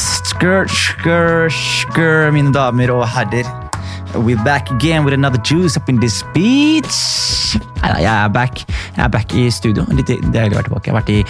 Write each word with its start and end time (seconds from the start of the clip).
Skrr, 0.00 0.64
skrr, 0.72 1.50
skrr, 1.52 2.30
mine 2.32 2.54
damer 2.56 2.92
og 2.94 3.04
herrer. 3.12 3.48
We're 4.14 4.42
back 4.42 4.70
again 4.70 5.04
with 5.04 5.14
another 5.14 5.38
juice 5.38 5.76
up 5.76 5.88
in 5.88 6.00
this 6.00 6.24
beach. 6.34 6.96
Jeg 7.84 8.04
er 8.08 8.28
back. 8.28 8.64
Jeg 8.96 9.04
er 9.04 9.08
back 9.12 9.34
i 9.36 9.50
studio. 9.52 9.84
Litt 9.94 10.08
deilig 10.08 10.54
å 10.54 10.58
være 10.58 10.66
tilbake. 10.66 10.88
Jeg 10.88 10.94
har 10.94 10.98
vært 10.98 11.12
i, 11.12 11.20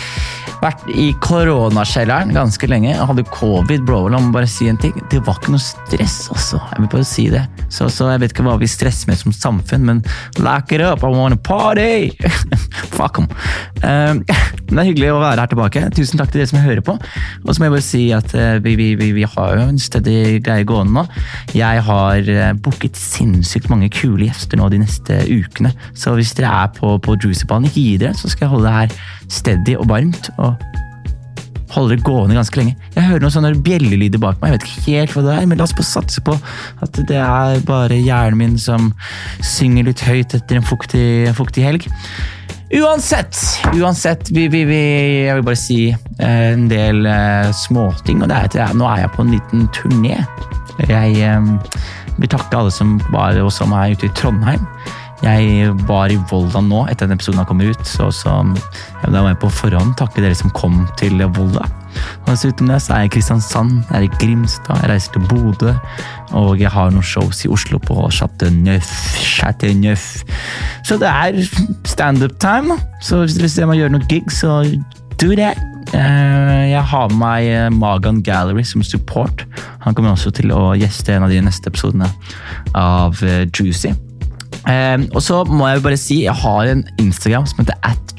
vært 0.63 0.87
i 0.95 1.09
koronakjelleren 1.23 2.33
ganske 2.35 2.71
lenge. 2.71 2.93
Jeg 2.93 3.09
hadde 3.11 3.27
covid, 3.35 3.85
bro. 3.89 4.05
La 4.13 4.21
meg 4.23 4.33
bare 4.39 4.49
si 4.51 4.71
en 4.71 4.79
ting. 4.81 4.95
Det 5.13 5.21
var 5.27 5.41
ikke 5.41 5.57
noe 5.57 5.65
stress, 5.65 6.17
altså. 6.33 6.63
Jeg 6.71 6.85
vil 6.85 6.93
bare 6.95 7.09
si 7.11 7.27
det. 7.35 7.45
Så, 7.69 7.91
så 7.93 8.09
jeg 8.15 8.23
vet 8.23 8.35
ikke 8.35 8.47
hva 8.47 8.57
vi 8.61 8.71
stresser 8.71 9.11
med 9.11 9.21
som 9.21 9.35
samfunn, 9.35 9.85
men 9.91 10.05
lock 10.41 10.73
it 10.77 10.85
up, 10.85 11.05
I 11.05 11.13
wanna 11.13 11.37
party! 11.37 12.15
Fuck 12.97 13.21
em. 13.21 13.29
Um, 13.83 14.25
det 14.77 14.83
er 14.83 14.89
hyggelig 14.91 15.13
å 15.15 15.21
være 15.23 15.45
her 15.45 15.51
tilbake. 15.51 15.83
Tusen 15.97 16.21
takk 16.21 16.33
til 16.33 16.43
dere 16.43 16.51
som 16.51 16.61
hører 16.63 16.83
på. 16.87 16.97
Og 17.45 17.51
så 17.51 17.57
må 17.59 17.69
jeg 17.69 17.75
bare 17.77 17.87
si 17.87 18.03
at 18.17 18.35
uh, 18.37 18.59
vi, 18.63 18.77
vi, 18.79 18.91
vi, 19.01 19.11
vi, 19.17 19.27
har 19.37 19.57
jo 19.57 19.67
en 19.67 19.81
stedig 19.83 20.43
greie 20.47 20.67
gående 20.69 21.01
nå. 21.01 21.07
Jeg 21.57 21.87
har 21.87 22.31
uh, 22.31 22.51
booket 22.63 22.99
sinnssykt 22.99 23.71
mange 23.73 23.91
kule 23.95 24.29
gjester 24.29 24.61
nå 24.61 24.71
de 24.73 24.83
neste 24.85 25.23
ukene. 25.31 25.75
Så 25.95 26.15
hvis 26.19 26.35
dere 26.39 26.53
er 26.65 26.75
på, 26.77 26.97
på 27.03 27.19
Juicyballen, 27.19 27.71
ikke 27.71 27.83
gi 27.83 27.97
dere, 28.05 28.19
så 28.19 28.31
skal 28.31 28.47
jeg 28.47 28.55
holde 28.55 28.71
det 28.71 28.79
her 28.79 29.19
steady 29.41 29.79
og 29.79 29.91
varmt. 29.91 30.31
og 30.39 30.55
holde 31.75 31.95
det 31.97 32.05
gående 32.07 32.35
ganske 32.35 32.59
lenge. 32.59 32.75
Jeg 32.97 33.07
hører 33.07 33.23
noen 33.23 33.35
sånne 33.35 33.53
bjellelyder 33.67 34.23
bak 34.23 34.41
meg. 34.41 34.51
Jeg 34.51 34.57
vet 34.57 34.67
ikke 34.67 34.97
helt 34.97 35.15
hva 35.15 35.25
det 35.27 35.37
er, 35.37 35.47
men 35.51 35.61
la 35.61 35.67
oss 35.67 35.77
bare 35.77 35.87
satse 35.87 36.25
på 36.27 36.35
at 36.85 37.01
det 37.11 37.21
er 37.21 37.63
bare 37.69 37.99
hjernen 38.01 38.41
min 38.41 38.59
som 38.61 38.91
synger 39.45 39.87
litt 39.91 40.03
høyt 40.07 40.35
etter 40.39 40.59
en 40.59 40.67
fuktig, 40.67 41.31
fuktig 41.39 41.67
helg. 41.67 41.87
Uansett, 42.71 43.37
uansett 43.75 44.31
vi, 44.31 44.49
vi, 44.49 44.65
vi, 44.65 44.83
jeg 45.27 45.35
vil 45.35 45.43
bare 45.43 45.59
si 45.59 45.79
eh, 45.91 46.53
en 46.53 46.69
del 46.71 47.03
uh, 47.03 47.51
småting. 47.51 48.23
og 48.23 48.31
det 48.31 48.37
er 48.37 48.63
at 48.63 48.77
Nå 48.79 48.87
er 48.87 49.01
jeg 49.03 49.11
på 49.17 49.25
en 49.25 49.33
liten 49.35 49.65
turné. 49.75 50.21
Jeg 50.87 51.17
eh, 51.19 51.49
vil 52.21 52.31
takke 52.31 52.61
alle 52.61 52.71
som 52.71 53.01
var 53.11 53.35
og 53.43 53.51
som 53.51 53.75
er 53.75 53.97
ute 53.97 54.07
i 54.07 54.15
Trondheim. 54.15 54.63
Jeg 55.21 55.75
var 55.89 56.13
i 56.13 56.17
Volda 56.31 56.63
nå 56.65 56.87
etter 56.89 57.09
at 57.09 57.13
episoden 57.13 57.43
har 57.43 57.49
kommet 57.49 57.75
ut, 57.75 57.85
så, 57.89 58.09
så 58.15 58.41
da 59.05 59.21
må 59.21 59.29
jeg 59.29 59.41
på 59.43 59.53
forhånd 59.53 59.93
takke 60.01 60.23
dere 60.25 60.39
som 60.39 60.53
kom 60.57 60.87
til 61.01 61.21
Volda. 61.37 61.67
Og 62.23 62.31
Dessuten 62.31 62.71
det, 62.71 62.79
så 62.83 62.95
er 62.95 63.05
jeg 63.05 63.11
i 63.11 63.15
Kristiansand, 63.17 63.73
jeg 63.91 63.97
er 63.99 64.07
i 64.07 64.11
Grimstad, 64.21 64.81
jeg 64.83 64.91
reiser 64.93 65.17
til 65.17 65.25
Bodø, 65.31 65.73
og 66.39 66.61
jeg 66.61 66.71
har 66.73 66.93
noen 66.95 67.07
shows 67.07 67.45
i 67.45 67.51
Oslo 67.51 67.81
på 67.83 67.97
Chateau 68.15 68.51
Neuf. 68.55 68.93
Så 70.87 70.99
det 71.01 71.11
er 71.11 71.41
standup-time. 71.85 72.79
Så 73.03 73.25
hvis 73.25 73.57
dere 73.57 73.71
meg 73.71 73.83
gjøre 73.83 73.97
noe 73.97 74.07
gig, 74.11 74.31
så 74.33 74.63
do 75.21 75.35
that. 75.37 75.59
Jeg 75.91 76.85
har 76.87 77.09
med 77.11 77.19
meg 77.19 77.75
Magan 77.75 78.21
Gallery 78.23 78.63
som 78.65 78.85
support. 78.87 79.45
Han 79.83 79.97
kommer 79.97 80.15
også 80.15 80.31
til 80.31 80.53
å 80.55 80.71
gjeste 80.79 81.17
en 81.17 81.27
av 81.27 81.35
de 81.35 81.41
neste 81.43 81.73
episodene 81.73 82.09
av 82.79 83.19
Juicy. 83.51 83.97
Um, 84.69 85.09
og 85.15 85.23
så 85.25 85.41
må 85.49 85.69
jeg 85.69 85.81
jo 85.81 85.87
bare 85.89 86.01
si 86.01 86.23
jeg 86.27 86.37
har 86.43 86.71
en 86.71 86.85
Instagram 87.01 87.49
som 87.49 87.63
heter 87.63 87.79
at. 87.83 88.11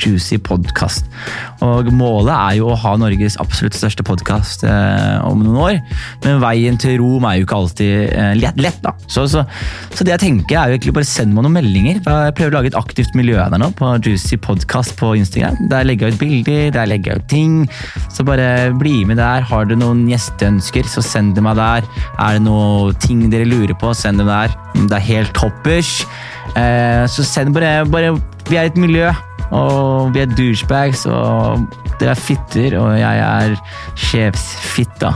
Og 1.61 1.89
målet 1.93 2.31
er 2.33 2.55
jo 2.57 2.71
å 2.71 2.77
ha 2.79 2.93
Norges 2.97 3.35
absolutt 3.41 3.75
største 3.77 4.01
podkast 4.05 4.63
uh, 4.65 4.71
eh, 4.71 5.27
om 5.27 5.43
noen 5.43 5.59
år. 5.61 5.75
Men 6.23 6.41
veien 6.41 6.79
til 6.81 6.97
Rom 7.01 7.27
er 7.29 7.37
jo 7.37 7.45
ikke 7.45 7.59
alltid 7.59 8.15
uh, 8.15 8.31
lett, 8.39 8.57
lett, 8.61 8.79
da. 8.81 8.95
Så, 9.05 9.27
så, 9.29 9.43
så, 9.91 10.01
det 10.01 10.15
jeg 10.15 10.23
tenker 10.23 10.57
er 10.57 10.71
jo 10.71 10.79
egentlig 10.79 10.95
bare 10.97 11.09
send 11.09 11.35
meg 11.35 11.45
noen 11.45 11.59
meldinger. 11.59 12.01
Jeg 12.01 12.35
prøver 12.39 12.49
å 12.49 12.57
lage 12.57 12.71
et 12.71 12.79
aktivt 12.81 13.13
miljø 13.17 13.37
der 13.37 13.61
nå 13.61 13.69
på 13.77 13.93
Juicy 14.01 14.39
Podcast 14.41 14.95
på 14.97 15.13
Instagram. 15.19 15.69
Der 15.69 15.85
legger 15.85 16.09
jeg 16.09 16.17
ut 16.17 16.23
bilder, 16.23 16.73
der 16.79 16.89
legger 16.89 17.13
jeg 17.13 17.21
ut 17.21 17.31
ting. 17.31 17.55
Så 18.09 18.25
bare 18.25 18.71
bli 18.81 19.03
med 19.05 19.21
der. 19.21 19.45
Har 19.51 19.69
du 19.69 19.77
noen 19.77 20.07
gjesteønsker, 20.09 20.89
så 20.89 21.05
send 21.05 21.37
det 21.37 21.45
meg 21.45 21.61
der. 21.61 21.85
Er 22.17 22.39
det 22.39 22.45
noen 22.49 22.97
ting 23.05 23.27
dere 23.29 23.45
lurer 23.45 23.77
på, 23.77 23.93
send 23.97 24.23
dem 24.23 24.31
der. 24.31 24.57
Det 24.81 24.97
er 24.97 25.09
helt 25.13 25.35
toppers. 25.37 25.99
Eh, 26.57 27.03
så 27.07 27.23
send 27.23 27.53
bare, 27.55 27.85
bare 27.87 28.15
Vi 28.49 28.57
er 28.59 28.67
et 28.67 28.77
miljø, 28.79 29.11
og 29.51 30.11
vi 30.15 30.23
er 30.23 30.33
douchebags, 30.35 31.05
og 31.05 31.67
dere 32.01 32.15
er 32.15 32.19
fitter, 32.19 32.75
og 32.79 32.97
jeg 32.99 33.21
er 33.23 33.55
sjefsfitta. 33.95 35.13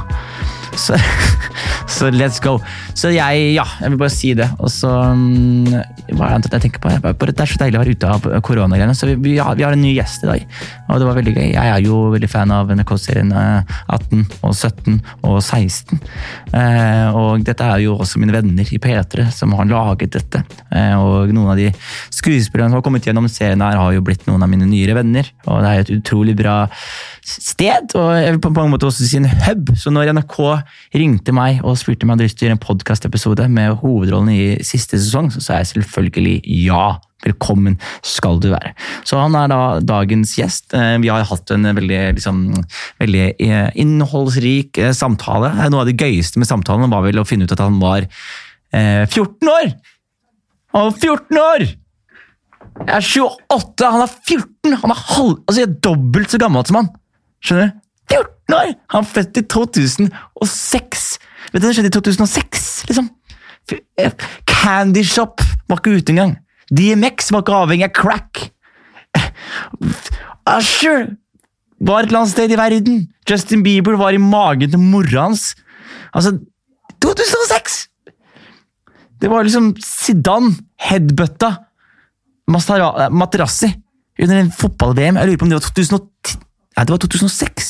Så, 0.76 0.98
så, 1.96 2.10
let's 2.12 2.42
go. 2.44 2.58
Så 2.94 3.10
jeg, 3.16 3.56
ja, 3.56 3.64
jeg 3.82 3.94
vil 3.94 4.00
bare 4.00 4.14
si 4.14 4.34
det. 4.38 4.48
Og 4.60 4.72
så 4.72 4.92
um, 4.92 5.68
Hva 6.12 6.34
er 6.34 6.44
det 6.44 6.52
jeg 6.52 6.66
tenker 6.68 6.84
på? 6.84 6.92
Bare, 7.04 7.32
det 7.32 7.40
er 7.40 7.52
så 7.52 7.62
deilig 7.62 7.80
å 7.80 7.84
være 7.84 7.96
ute 7.96 8.12
av 8.12 8.28
koronagreiene. 8.46 8.96
Så 8.98 9.10
vi, 9.10 9.16
vi, 9.24 9.38
har, 9.40 9.56
vi, 9.56 9.66
har, 9.68 9.76
en 9.76 9.84
ny 9.86 9.96
gjest 9.96 10.26
i 10.26 10.32
dag, 10.32 10.60
og 10.86 11.02
det 11.02 11.08
var 11.08 11.18
veldig 11.18 11.34
gøy. 11.34 11.48
Jeg 11.56 11.72
er 11.72 11.82
jo 11.86 12.00
veldig 12.14 12.30
fan 12.30 12.54
av 12.54 12.70
NRK-serien 12.76 13.32
18 13.34 14.20
eh, 14.20 14.36
og 14.46 14.54
17 14.54 15.00
og 15.26 15.40
16. 15.42 16.02
Eh, 16.56 17.18
og 17.18 17.46
dette 17.48 17.66
er 17.66 17.82
jo 17.86 17.96
også 17.98 18.22
mine 18.22 18.36
venner 18.36 18.70
i 18.70 18.80
P3 18.82 19.28
som 19.34 19.56
har 19.58 19.70
laget 19.70 20.14
dette. 20.18 20.44
Eh, 20.70 20.94
og 21.00 21.34
noen 21.34 21.54
av 21.56 21.60
de 21.60 21.72
skuespillerne 22.14 22.70
som 22.70 22.80
har 22.80 22.86
kommet 22.86 23.08
gjennom 23.08 23.30
serien 23.32 23.64
her, 23.66 23.80
har 23.82 23.96
jo 23.96 24.04
blitt 24.06 24.28
noen 24.30 24.46
av 24.46 24.52
mine 24.52 24.68
nyere 24.70 24.98
venner. 25.00 25.32
Og 25.50 25.64
det 25.64 25.72
er 25.72 25.84
et 25.86 25.94
utrolig 25.98 26.38
bra 26.38 26.58
sted, 27.26 27.96
og 27.98 28.12
jeg 28.20 28.36
vil 28.36 28.44
på 28.44 28.54
mange 28.54 28.76
måter 28.76 28.92
også 28.92 29.08
si 29.08 29.18
en 29.18 29.30
hub. 29.48 29.74
Så 29.80 29.94
når 29.94 30.14
NRK 30.14 30.38
ringte 31.00 31.34
meg 31.36 31.64
og 31.66 31.80
spurte 31.82 32.06
om 32.06 32.14
jeg 32.14 32.20
hadde 32.20 32.30
lyst 32.30 32.40
til 32.40 32.46
å 32.46 32.50
gjøre 32.52 32.60
en 32.60 32.66
podkastepisode 32.68 33.50
med 33.58 33.82
hovedrollen 33.82 34.32
i 34.36 34.46
siste 34.66 35.02
sesong, 35.02 35.34
så 35.34 35.42
sa 35.42 35.60
jeg 35.62 35.74
selvfølgelig 35.74 36.38
ja. 36.68 36.86
Velkommen 37.26 37.78
skal 38.06 38.38
du 38.44 38.52
være. 38.52 38.74
Så 39.08 39.18
han 39.18 39.36
er 39.38 39.50
da 39.50 39.62
dagens 39.82 40.36
gjest. 40.38 40.76
Eh, 40.78 40.96
vi 41.02 41.10
har 41.10 41.26
hatt 41.26 41.54
en 41.56 41.66
veldig, 41.66 42.02
liksom, 42.20 42.44
veldig 43.02 43.26
eh, 43.34 43.70
innholdsrik 43.82 44.78
eh, 44.82 44.94
samtale. 44.96 45.50
Noe 45.72 45.86
av 45.86 45.90
det 45.90 45.98
gøyeste 45.98 46.42
med 46.42 46.50
samtalen 46.50 46.94
var 46.94 47.06
vel 47.08 47.22
å 47.22 47.28
finne 47.28 47.48
ut 47.48 47.56
at 47.56 47.64
han 47.64 47.80
var 47.82 48.08
14 48.76 49.48
år! 49.48 49.70
Han 50.76 50.90
var 50.90 50.96
14 51.00 51.38
år! 51.40 51.62
Jeg 52.76 52.92
er 52.98 53.06
28, 53.08 53.88
han 53.88 54.04
er 54.04 54.12
14! 54.12 54.74
Han 54.82 54.92
er 54.92 55.04
halv, 55.14 55.38
altså 55.46 55.62
jeg 55.62 55.70
er 55.70 55.78
dobbelt 55.88 56.34
så 56.34 56.40
gammel 56.42 56.66
som 56.68 56.82
han! 56.82 56.90
Skjønner 57.40 57.70
du? 57.70 57.78
14 58.12 58.58
år! 58.58 58.74
Han 58.92 59.06
er 59.06 59.14
født 59.14 59.40
i 59.40 59.46
2006! 59.56 61.06
Vet 61.54 61.62
du, 61.62 61.68
Det 61.70 61.76
skjedde 61.78 61.94
i 61.94 61.96
2006, 61.96 62.66
liksom. 62.90 63.08
Candy 64.50 65.06
Shop 65.08 65.42
var 65.70 65.80
ikke 65.80 65.96
ute 65.96 66.14
engang. 66.14 66.36
DMX 66.74 67.32
var 67.34 67.44
ikke 67.44 67.60
avhengig 67.62 67.88
av 67.90 67.94
crack. 67.96 68.42
Usher 70.50 71.16
var 71.86 72.04
et 72.04 72.10
eller 72.10 72.22
annet 72.24 72.34
sted 72.34 72.54
i 72.54 72.60
verden. 72.60 73.02
Justin 73.30 73.64
Bieber 73.66 73.98
var 74.00 74.16
i 74.16 74.22
magen 74.22 74.72
til 74.72 74.82
mora 74.82 75.28
hans. 75.28 75.54
Altså 76.14 76.38
2006! 77.04 77.90
Det 79.22 79.32
var 79.32 79.46
liksom 79.46 79.72
Zidane 79.80 80.52
headbutta 80.82 81.56
Materassi 82.52 83.72
under 84.22 84.38
en 84.38 84.52
fotball-VM. 84.52 85.18
Jeg 85.18 85.30
lurer 85.30 85.40
på 85.40 85.48
om 85.48 85.54
det 85.54 85.60
var 85.60 85.70
2010 85.72 86.42
Nei, 86.76 86.84
det 86.84 86.92
var 86.92 87.00
2006. 87.00 87.68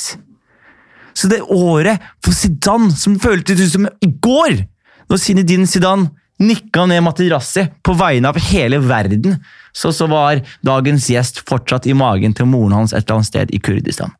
Så 1.15 1.27
det 1.29 1.43
året 1.53 2.01
for 2.25 2.33
Zidane, 2.33 2.89
som 2.97 3.19
føltes 3.21 3.61
ut 3.61 3.73
som 3.75 3.85
i 4.01 4.09
går, 4.09 4.63
når 5.09 5.21
Zinedine 5.21 5.67
Zidane 5.69 6.09
nikka 6.41 6.85
ned 6.89 7.03
Materassi 7.05 7.65
på 7.85 7.93
vegne 7.97 8.31
av 8.31 8.39
hele 8.49 8.79
verden, 8.83 9.37
så, 9.75 9.91
så 9.95 10.07
var 10.11 10.41
dagens 10.65 11.09
gjest 11.11 11.43
fortsatt 11.47 11.87
i 11.87 11.95
magen 11.97 12.35
til 12.35 12.49
moren 12.49 12.75
hans 12.79 12.93
et 12.93 13.03
eller 13.05 13.19
annet 13.19 13.29
sted 13.29 13.53
i 13.55 13.59
Kurdistan. 13.63 14.11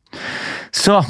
Så 0.74 1.00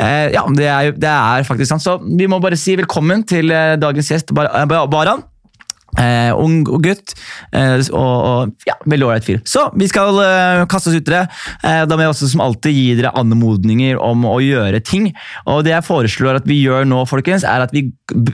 eh, 0.00 0.28
Ja, 0.32 0.44
det 0.56 0.68
er, 0.68 0.92
det 0.96 1.10
er 1.10 1.48
faktisk 1.48 1.72
sant. 1.72 1.84
Så 1.84 1.98
vi 2.04 2.28
må 2.30 2.40
bare 2.42 2.58
si 2.60 2.76
velkommen 2.80 3.24
til 3.28 3.52
eh, 3.52 3.76
dagens 3.80 4.10
gjest, 4.12 4.32
Baran. 4.36 5.24
Eh, 6.00 6.30
ung 6.40 6.62
og 6.72 6.86
gutt, 6.86 7.12
eh, 7.52 7.74
og, 7.92 7.98
og, 8.00 8.52
ja, 8.64 8.78
veldig 8.88 9.04
ålreit 9.10 9.26
fyr. 9.26 9.42
Så 9.44 9.66
vi 9.76 9.84
skal 9.90 10.16
eh, 10.24 10.62
kaste 10.70 10.88
oss 10.88 10.96
ut 10.96 11.10
i 11.10 11.12
det. 11.12 11.22
Eh, 11.68 11.82
da 11.84 11.98
må 11.98 12.06
jeg 12.06 12.14
også 12.14 12.30
som 12.32 12.44
alltid 12.44 12.72
gi 12.72 12.86
dere 12.96 13.12
anmodninger 13.20 14.00
om 14.00 14.24
å 14.24 14.38
gjøre 14.40 14.80
ting. 14.88 15.10
Og 15.44 15.66
det 15.66 15.74
jeg 15.74 15.88
foreslår 15.88 16.40
at 16.40 16.48
vi 16.48 16.62
gjør 16.62 16.88
nå, 16.88 17.02
folkens, 17.10 17.44
er 17.44 17.66
at 17.66 17.76
vi 17.76 17.90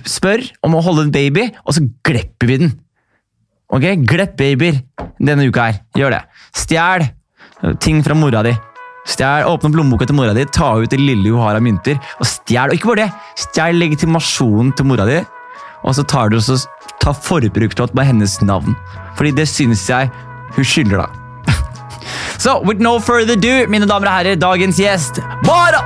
spør 0.07 0.47
om 0.67 0.79
å 0.79 0.85
holde 0.87 1.09
en 1.09 1.15
baby, 1.15 1.49
og 1.67 1.75
så 1.75 1.83
glepper 2.07 2.53
vi 2.53 2.61
den. 2.63 2.77
Ok? 3.75 3.91
Glepp 4.07 4.39
babyer 4.39 4.79
denne 5.19 5.51
uka 5.51 5.69
her. 5.69 5.83
Gjør 5.99 6.15
det. 6.15 6.25
Stjel 6.57 7.09
ting 7.83 8.05
fra 8.07 8.15
mora 8.15 8.45
di. 8.47 8.55
Stjæl, 9.09 9.47
Åpne 9.49 9.71
opp 9.71 9.77
lommeboka 9.79 10.07
til 10.07 10.19
mora 10.19 10.35
di, 10.37 10.45
ta 10.53 10.75
ut 10.77 10.91
det 10.93 11.01
lille 11.01 11.33
hun 11.33 11.41
har 11.41 11.57
av 11.57 11.65
mynter, 11.65 11.97
og 12.21 12.29
stjel. 12.29 12.69
Og 12.69 12.77
ikke 12.77 12.91
bare 12.93 13.07
det, 13.07 13.11
stjel 13.41 13.79
legitimasjonen 13.81 14.75
til 14.77 14.89
mora 14.89 15.07
di, 15.09 15.23
og 15.81 15.95
så 15.97 16.05
tar 16.05 16.29
du 16.29 16.37
og 16.37 16.45
ta 17.01 17.15
forbrukslåt 17.15 17.95
med 17.95 18.07
hennes 18.07 18.41
navn. 18.41 18.77
Fordi 19.17 19.31
det 19.37 19.49
syns 19.51 19.87
jeg 19.91 20.11
hun 20.57 20.65
skylder 20.65 21.05
deg. 21.05 21.55
Så 22.43 22.59
with 22.65 22.81
no 22.83 22.99
further 22.99 23.37
do, 23.37 23.55
mine 23.71 23.87
damer 23.89 24.11
og 24.11 24.15
herrer, 24.21 24.39
dagens 24.41 24.79
gjest, 24.81 25.23
Bara! 25.47 25.85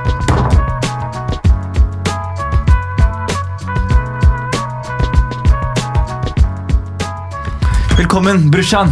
Velkommen, 7.97 8.51
brorsan. 8.51 8.91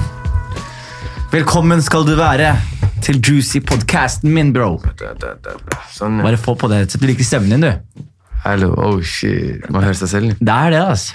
Velkommen 1.31 1.81
skal 1.83 2.05
du 2.05 2.15
være. 2.15 2.55
til 3.01 3.17
Juicy 3.17 3.57
podcasten 3.65 4.29
min, 4.29 4.51
bro. 4.53 4.75
Sånn. 5.89 6.19
Bare 6.21 6.37
få 6.37 6.53
på 6.53 6.69
det. 6.69 6.83
Så 6.93 6.99
du 7.01 7.07
liker 7.09 7.25
stemmen 7.25 7.49
din, 7.55 7.65
du. 7.65 8.10
Hallo, 8.41 8.71
oh 8.81 9.01
shit. 9.05 9.61
Man 9.69 9.83
hører 9.85 9.97
seg 9.99 10.09
selv. 10.09 10.31
Det 10.41 10.53
er 10.55 10.71
det, 10.73 10.79
altså. 10.81 11.13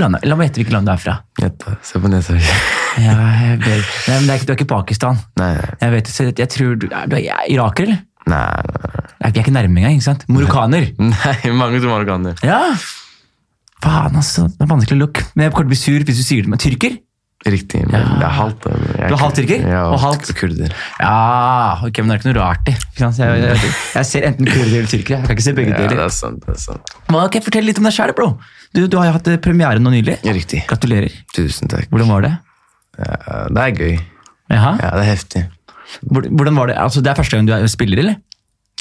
Land- 0.00 0.22
La 0.24 0.36
meg 0.38 0.48
gjette 0.48 0.62
hvilket 0.62 0.72
land 0.74 0.88
du 0.88 0.92
er 0.94 1.00
fra. 1.02 1.14
Gjett. 1.42 1.66
Se 1.84 2.00
på 2.02 2.10
nesa. 2.12 2.38
Ja, 2.98 3.12
jeg. 3.38 3.58
Nei, 3.62 4.14
men 4.24 4.30
er 4.32 4.38
ikke, 4.40 4.46
du 4.48 4.52
er 4.52 4.56
ikke 4.56 4.64
Pakistan. 4.72 5.18
Nei, 5.38 5.52
Jeg 5.78 5.92
vet, 5.92 6.08
så 6.10 6.24
jeg 6.34 6.48
tror 6.50 6.72
du 6.82 6.88
er, 6.88 7.04
du 7.06 7.14
er 7.20 7.44
iraker, 7.52 7.84
eller? 7.86 8.00
nei. 8.26 8.40
nei. 8.58 9.02
Nei, 9.20 9.28
Vi 9.30 9.38
er 9.38 9.44
ikke 9.44 9.52
nærme 9.54 9.78
engang, 9.84 9.98
ikke 10.00 10.06
sant? 10.08 10.24
Marokkaner. 10.32 10.88
Nei, 11.12 11.52
mange 11.54 11.78
tror 11.78 11.92
marokkaner. 11.92 12.40
Ja. 12.42 12.58
Faen, 13.84 14.16
altså. 14.18 14.48
Det 14.50 14.64
er 14.66 14.72
vanskelig 14.72 14.98
look. 14.98 15.20
Men 15.36 15.46
jeg 15.46 15.54
kommer 15.54 15.68
til 15.68 15.70
å 15.70 15.74
bli 15.76 15.78
sur 15.84 16.08
hvis 16.08 16.18
du 16.18 16.24
sier 16.26 16.42
det. 16.48 16.50
med 16.56 16.64
tyrker? 16.64 16.96
Riktig, 17.46 17.84
men 17.86 18.00
Ja. 18.00 18.18
det 18.18 18.24
er 18.26 18.34
halvt. 18.34 18.60
da. 18.64 18.70
Jeg 18.98 19.08
Du 19.08 19.14
er 19.14 19.18
halvt 19.22 19.36
tyrker? 19.38 19.60
Ja, 19.68 19.82
Og 19.92 19.98
halvt- 20.02 20.34
kurder. 20.34 20.72
Ja, 21.00 21.78
ok, 21.86 21.98
men 22.02 22.08
det 22.08 22.14
er 22.14 22.18
ikke 22.18 22.34
noe 22.34 22.42
rart 22.42 22.68
i. 22.68 22.72
Ikke 22.72 22.98
sant? 22.98 23.18
Jeg, 23.18 23.42
jeg, 23.42 23.74
jeg 23.94 24.06
ser 24.06 24.22
enten 24.26 24.46
kurder 24.46 24.74
eller 24.74 24.90
tyrkere. 24.90 25.18
Jeg 25.18 25.26
kan 25.28 25.36
ikke 25.36 25.42
se 25.46 25.52
begge 25.54 25.70
Ja, 25.70 25.76
det 25.78 25.88
deler. 25.90 26.04
er 26.04 26.08
sant. 26.10 26.40
det 26.44 26.54
er 26.56 26.58
sant. 26.58 26.90
Men 27.08 27.20
ok, 27.22 27.38
Fortell 27.44 27.64
litt 27.64 27.78
om 27.78 27.84
deg 27.84 27.92
sjæl, 27.94 28.14
bro. 28.14 28.38
Du, 28.74 28.86
du 28.88 28.96
har 28.98 29.06
jo 29.06 29.12
hatt 29.12 29.28
eh, 29.28 29.36
premiere 29.38 29.78
nå 29.78 29.90
nylig. 29.94 30.18
Ja, 30.24 30.32
riktig. 30.32 30.66
Gratulerer. 30.66 31.12
Tusen 31.32 31.68
takk. 31.68 31.86
Hvordan 31.90 32.08
var 32.08 32.20
det? 32.26 32.38
Ja, 32.98 33.46
det 33.48 33.62
er 33.62 33.72
gøy. 33.78 34.00
Jaha? 34.50 34.72
Ja, 34.82 34.90
det 34.98 35.04
er 35.06 35.10
heftig. 35.14 35.44
Hvor- 36.10 36.28
Hvordan 36.28 36.56
var 36.56 36.66
det? 36.66 36.76
Altså, 36.76 37.00
det 37.02 37.10
er 37.14 37.14
første 37.22 37.36
gang 37.38 37.46
du 37.46 37.52
er 37.54 37.66
spiller, 37.68 37.98
eller? 38.02 38.16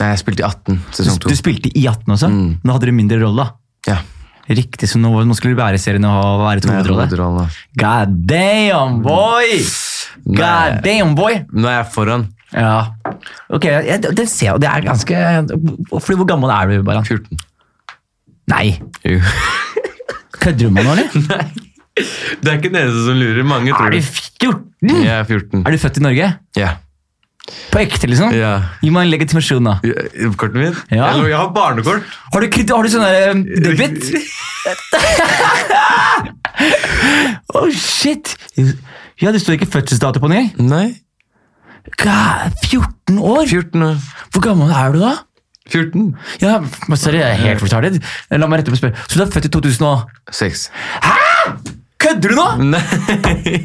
Nei, 0.01 0.09
jeg 0.09 0.19
spilte 0.25 0.41
i 0.41 0.47
18, 0.49 0.75
Du, 0.75 0.91
sesong 1.03 1.19
2. 1.19 1.29
du 1.29 1.35
spilte 1.35 1.71
i 1.77 1.85
18 1.87 2.09
også? 2.13 2.27
Nå 2.63 2.71
hadde 2.73 2.85
du 2.85 2.91
mindre 2.91 3.21
rolle. 3.21 3.45
da. 3.45 3.93
Ja. 3.93 3.97
Riktig, 4.47 4.87
så 4.87 4.99
nå, 5.01 5.09
nå 5.27 5.35
skulle 5.35 5.57
du 5.57 5.59
bære 5.59 5.75
i 5.75 5.81
serien 5.81 6.05
og 6.07 6.39
være 6.45 6.61
et 6.61 6.67
hovedrolle. 6.71 7.47
God 7.81 8.13
damn, 8.29 9.01
boy! 9.03 9.57
God 10.27 10.79
damn, 10.85 11.15
boy! 11.19 11.41
Nå 11.51 11.67
er 11.67 11.81
jeg 11.81 11.89
foran. 11.91 12.27
Ja. 12.55 12.77
Ok, 13.51 13.67
jeg, 13.67 13.99
det 14.15 14.27
ser 14.31 14.53
jeg, 14.53 14.61
det 14.63 14.69
er 14.71 14.85
ganske 14.85 15.17
Fordi 15.99 16.15
Hvor 16.15 16.27
gammel 16.29 16.53
er 16.55 16.69
du, 16.71 16.77
Baran? 16.87 17.03
14. 17.03 17.35
Nei, 18.47 18.77
kødder 20.41 20.61
du 20.61 20.69
med 20.71 20.79
meg 20.79 20.87
nå, 20.87 20.93
eller? 20.95 21.27
Nei. 21.27 21.65
Det 21.97 22.51
er 22.51 22.59
ikke 22.59 22.69
den 22.69 22.79
eneste 22.79 23.03
som 23.07 23.17
lurer. 23.19 23.43
Mange 23.49 23.73
tror 23.73 23.89
Er 23.89 23.97
du 23.97 24.01
14? 24.05 24.91
Jeg 25.03 25.11
er 25.17 25.23
14. 25.27 25.63
Er 25.65 25.73
du 25.75 25.79
født 25.81 25.97
i 25.99 26.03
Norge? 26.05 26.27
Ja. 26.55 26.69
På 27.71 27.79
ekte, 27.79 28.07
liksom? 28.09 28.33
ja. 28.35 28.53
Gi 28.83 28.89
meg 28.93 29.01
en 29.07 29.11
legitimasjon, 29.13 29.63
da. 29.69 29.73
Ja, 29.87 29.93
Kortet 30.39 30.59
mitt? 30.59 30.77
Ja. 30.91 31.05
Jeg, 31.15 31.29
jeg 31.31 31.37
har 31.39 31.49
barnekort. 31.55 32.03
Har 32.33 32.39
du, 32.43 32.47
har 32.73 32.81
du 32.83 32.89
sånn 32.91 33.05
der, 33.07 33.15
um, 33.31 33.39
debit? 33.65 33.99
oh, 37.55 37.69
shit! 37.71 38.25
Ja, 39.21 39.27
det 39.31 39.39
står 39.43 39.53
ikke 39.57 39.71
fødselsdato 39.77 40.17
på 40.23 40.27
den 40.31 40.37
engang. 40.43 40.67
Nei. 40.71 40.87
God, 42.01 42.51
14 42.67 43.17
år? 43.23 43.43
14 43.47 43.83
år. 43.87 43.95
Hvor 44.33 44.41
gammel 44.43 44.69
er 44.75 44.87
du 44.93 44.99
da? 45.05 45.13
14? 45.71 46.11
Ja, 46.43 46.59
men 46.87 46.97
Sorry, 46.99 47.17
jeg 47.21 47.31
er 47.31 47.41
helt 47.41 47.63
retarded. 47.63 47.97
La 48.31 48.47
meg 48.47 48.57
rette 48.61 48.71
på 48.71 48.77
spørsmålet. 48.79 49.11
Så 49.11 49.19
du 49.19 49.23
er 49.25 49.31
født 49.33 49.49
i 49.49 49.51
2006? 49.55 50.07
6. 50.37 50.69
Kødder 51.97 52.29
du 52.29 52.35
nå?! 52.37 52.43
Nei. 52.75 52.81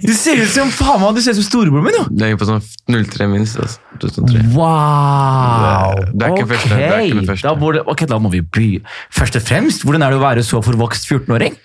Du 0.01 0.13
ser 0.17 0.39
ut 0.41 0.49
som 0.49 0.71
faen 0.73 1.03
meg, 1.03 1.15
du 1.19 1.21
ser 1.21 1.35
ut 1.37 1.41
som 1.43 1.45
storebroren 1.51 1.85
min, 1.85 1.97
jo! 1.99 2.05
Det 2.17 2.31
er 2.31 2.39
på 2.41 2.47
sånn 2.49 2.63
03 2.89 3.27
minst. 3.29 3.59
Altså. 3.61 3.83
2003. 4.01 4.45
Wow! 4.57 6.01
Det 6.17 6.25
er 6.27 6.33
ikke 6.33 6.47
den 6.47 6.53
første, 6.55 6.71
det 6.79 6.87
er 6.89 7.03
ikke 7.05 7.19
den 7.21 7.29
første. 7.29 7.53
Da, 7.53 7.73
det- 7.77 7.85
ok, 7.93 8.05
da 8.15 8.19
må 8.25 8.31
vi 8.33 8.41
by. 8.41 8.69
Først 9.13 9.37
og 9.37 9.45
fremst, 9.45 9.85
hvordan 9.85 10.07
er 10.07 10.15
det 10.15 10.21
å 10.21 10.25
være 10.25 10.45
så 10.49 10.63
forvokst 10.65 11.09
14-åring? 11.13 11.59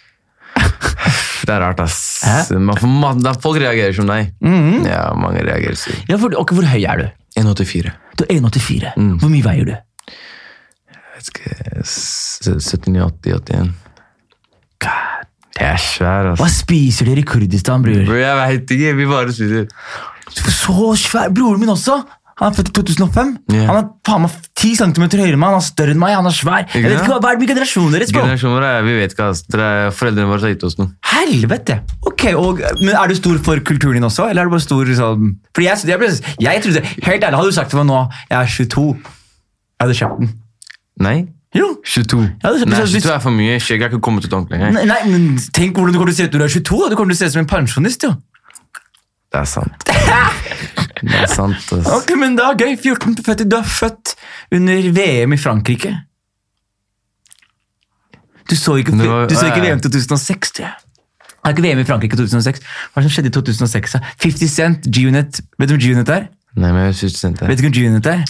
Det 1.47 1.53
er 1.53 1.61
rart, 1.63 1.79
ass. 1.79 1.99
Man 2.51 2.75
man, 2.99 3.27
folk 3.39 3.59
reagerer 3.61 3.93
som 3.95 4.07
deg. 4.09 4.33
Mhm. 4.43 4.81
Ja, 4.89 5.13
mange 5.15 5.45
reagerer 5.47 5.77
som 5.79 5.93
Ja, 6.09 6.17
for, 6.19 6.33
okay, 6.41 6.57
hvor 6.57 6.65
høy 6.67 6.81
er 6.83 6.97
du? 6.99 7.05
1,84. 7.39 7.93
Du 8.19 8.25
er 8.25 8.33
1,84. 8.41 8.91
Mm. 8.97 9.13
Hvor 9.21 9.31
mye 9.31 9.45
veier 9.45 9.69
du? 9.69 9.75
Jeg 10.91 11.13
vet 11.15 11.29
ikke, 11.31 11.85
s- 11.85 12.41
79, 12.43 12.99
80, 13.21 13.37
81. 13.37 13.71
God. 14.83 15.16
Jeg 15.57 15.73
er 15.73 15.81
svær, 15.81 16.31
Hva 16.37 16.49
spiser 16.53 17.09
dere 17.09 17.23
i 17.23 17.27
Kurdistan, 17.27 17.81
bror? 17.85 18.05
Bro, 18.05 18.19
jeg 18.21 18.37
vet 18.43 18.77
ikke, 18.77 18.93
vi 18.99 19.09
bare 19.09 19.33
spiser. 19.33 19.67
Så 20.29 20.93
svær! 21.01 21.31
Broren 21.33 21.61
min 21.63 21.73
også! 21.73 22.01
Han 22.37 22.51
er 22.51 22.53
født 22.53 22.69
i 22.69 22.73
2005. 22.77 23.29
Yeah. 23.49 23.63
Han 23.65 23.77
er 23.79 23.85
faen 24.05 24.21
meg 24.21 24.33
10 24.59 24.75
cm 24.77 25.05
høyere 25.07 25.33
enn 25.33 25.39
meg, 25.41 25.55
han 25.55 25.57
er 25.57 25.65
større 25.65 25.95
enn 25.95 26.01
meg, 26.01 26.13
han 26.13 26.29
er 26.29 26.35
svær. 26.37 26.67
Jeg 26.69 26.83
vet 26.83 26.99
ikke 26.99 27.09
hva, 27.09 27.17
hva 27.23 27.31
er 27.31 27.39
det 27.39 27.41
med 27.41 27.49
generasjonen 27.49 27.95
deres, 27.95 28.11
bro? 28.13 28.25
Generasjoner 28.27 28.65
er, 28.67 28.83
vi 28.85 28.97
vet 28.99 29.15
ikke, 29.15 29.29
ass. 29.33 29.41
Foreldrene 29.97 30.29
våre 30.29 30.45
har 30.45 30.53
gitt 30.53 30.65
oss 30.67 30.77
noe. 30.77 30.91
Helvete! 31.15 31.79
Ok, 32.05 32.27
og, 32.37 32.61
Men 32.83 32.93
Er 32.93 33.09
du 33.09 33.17
stor 33.17 33.39
for 33.47 33.63
kulturen 33.65 33.97
din 33.97 34.05
også, 34.05 34.27
eller 34.29 34.43
er 34.43 34.51
du 34.51 34.53
bare 34.53 34.65
stor 34.67 34.91
sånn 34.99 35.31
Fordi 35.57 35.65
jeg, 35.65 35.89
jeg, 35.89 35.97
jeg, 35.97 36.35
jeg 36.45 36.63
trodde, 36.67 36.83
Helt 37.07 37.25
ærlig, 37.25 37.39
hadde 37.39 37.49
du 37.49 37.57
sagt 37.57 37.73
til 37.73 37.81
meg 37.81 37.89
nå 37.89 38.03
jeg 38.29 38.37
er 38.37 38.53
22, 38.53 38.85
jeg 38.93 39.87
hadde 39.87 39.97
kjøpt 39.97 40.21
den. 40.21 40.31
Nei? 41.07 41.17
Jo. 41.57 41.67
22. 41.83 42.21
Ja, 42.43 42.51
det- 42.53 42.67
Nei, 42.69 42.79
22 42.85 43.11
er 43.15 43.19
for 43.23 43.31
mye. 43.33 43.57
Skjegg 43.63 43.81
er 43.81 43.89
ikke 43.89 44.01
kommet 44.05 44.25
ut 44.27 44.33
ordentlig. 44.37 44.59
Nei, 44.75 44.85
nei, 44.85 45.01
men 45.09 45.37
Tenk 45.57 45.75
hvordan 45.77 45.93
du 45.95 45.99
kommer 45.99 46.11
til 46.13 46.17
å 46.17 46.21
se 46.21 46.27
ut 46.29 46.33
når 46.37 46.39
du 46.39 46.45
er 46.45 46.55
22. 46.55 46.81
da. 46.83 46.89
Du 46.89 46.95
kommer 46.99 47.13
til 47.13 47.17
å 47.17 47.21
se 47.23 47.25
ut 47.31 47.35
som 47.37 47.43
en 47.45 47.51
pensjonist. 47.51 48.03
jo. 48.03 48.15
Det 49.31 49.39
er 49.41 49.45
sant. 49.49 49.83
Det 49.83 51.13
er 51.21 51.27
sant, 51.27 51.55
ass. 51.75 51.87
Ok, 51.97 52.13
men 52.17 52.37
er 52.39 52.55
gøy. 52.55 52.75
14 52.79 53.15
født, 53.25 53.43
Du 53.49 53.55
er 53.57 53.63
født 53.63 54.15
under 54.55 54.91
VM 54.95 55.33
i 55.33 55.37
Frankrike. 55.37 55.95
Du 58.49 58.55
så 58.55 58.77
ikke, 58.79 58.93
var- 58.95 59.27
du 59.27 59.35
så 59.35 59.45
ikke. 59.51 59.61
VM 59.65 59.79
2006, 59.83 60.51
tror 60.55 60.65
jeg. 60.65 60.73
Det 61.43 61.51
er 61.51 61.55
ikke 61.55 61.63
VM 61.63 61.79
i 61.79 61.83
Frankrike 61.87 62.15
2006. 62.19 62.59
Hva 62.95 63.01
som 63.03 63.11
skjedde 63.11 63.29
i 63.31 63.35
2006? 63.35 63.91
da? 63.93 63.99
50 64.23 64.49
Cent, 64.51 64.87
G-Unit. 64.91 65.41
Vet 65.59 65.69
du 65.69 65.75
hvem 65.75 65.81
G-Unit 65.83 66.09
er? 66.09 66.27
Nei, 66.57 66.71
men 66.71 66.87
jeg 66.91 67.11
ikke. 67.11 67.47
Vet 67.47 67.57
du 67.59 67.63
hvem 67.67 67.73
G-Unit 67.75 68.05
er? 68.11 68.23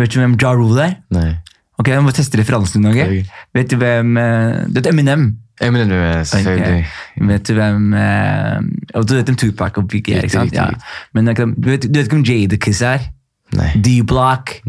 Vet 0.00 0.10
du 0.12 0.18
hvem 0.20 0.36
Ja 0.40 0.52
Rule 0.56 0.82
er? 0.84 0.96
Nei. 1.14 1.38
Ok, 1.80 1.88
Jeg 1.88 2.02
må 2.04 2.12
teste 2.12 2.40
referansen 2.40 2.84
din. 2.84 2.90
ok? 2.90 2.98
Ok. 3.06 3.46
Vet 3.56 3.70
du 3.72 3.78
hvem 3.80 4.16
eh, 4.20 4.66
Du 4.68 4.80
vet 4.80 4.90
Eminem? 4.90 5.30
Eminem, 5.60 5.90
selvfølgelig. 6.24 6.84
Okay. 6.84 7.28
Vet 7.28 7.48
du 7.48 7.54
hvem 7.56 7.94
eh, 7.94 8.58
og 8.96 9.06
Du 9.08 9.14
vet 9.16 9.28
hvem 9.28 9.36
Tupac 9.40 9.78
og 9.80 9.88
Biggie 9.88 10.16
er, 10.18 10.28
ikke 10.28 10.38
sant? 10.38 10.52
Ja. 10.56 10.68
Men 11.16 11.28
du 11.28 11.68
vet, 11.68 11.84
du 11.88 11.98
vet 11.98 12.06
ikke 12.06 12.16
hvem 12.20 12.28
Jadakiss 12.28 12.82
er? 12.86 13.08
Nei. 13.56 13.72
D-Block, 13.82 14.60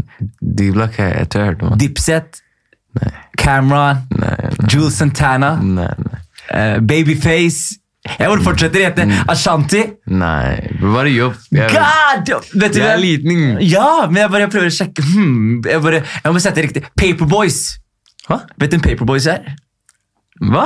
D-Block, 0.41 0.97
jeg, 0.97 1.13
jeg 1.19 1.27
jeg 1.35 1.45
hørte 1.51 1.67
om. 1.69 1.77
Dipset, 1.77 2.41
Nei. 2.97 3.11
Cameron, 3.37 4.01
Nei, 4.17 4.31
nei. 4.41 4.67
Jules 4.73 4.97
Santana, 4.97 5.51
Nei, 5.61 5.85
nei. 6.07 6.21
Uh, 6.51 6.80
Babyface 6.83 7.77
Jeg 8.01 8.29
bare 8.31 8.41
fortsetter 8.41 8.81
å 8.81 8.85
hete 8.87 9.03
Mm. 9.05 9.11
Ashanti. 9.29 9.81
Nei, 10.09 10.57
bare 10.81 11.11
jobb. 11.13 11.35
Jeg, 11.53 11.69
God! 11.69 12.31
Vet 12.57 12.73
du 12.73 12.79
jeg 12.79 12.89
er 12.89 12.97
liten. 13.01 13.43
Ja, 13.61 14.07
men 14.09 14.23
jeg 14.23 14.31
bare 14.33 14.47
prøver 14.49 14.71
å 14.71 14.73
sjekke 14.73 15.05
hmm, 15.05 15.61
jeg, 15.67 15.81
bare, 15.85 16.01
jeg 16.23 16.33
må 16.33 16.41
sette 16.41 16.63
riktig. 16.65 16.83
Paperboys. 16.97 17.59
Hva? 18.25 18.41
Vet 18.57 18.71
du 18.73 18.77
hvem 18.77 18.85
Paperboys 18.87 19.29
er? 19.29 19.53
Hva? 20.41 20.65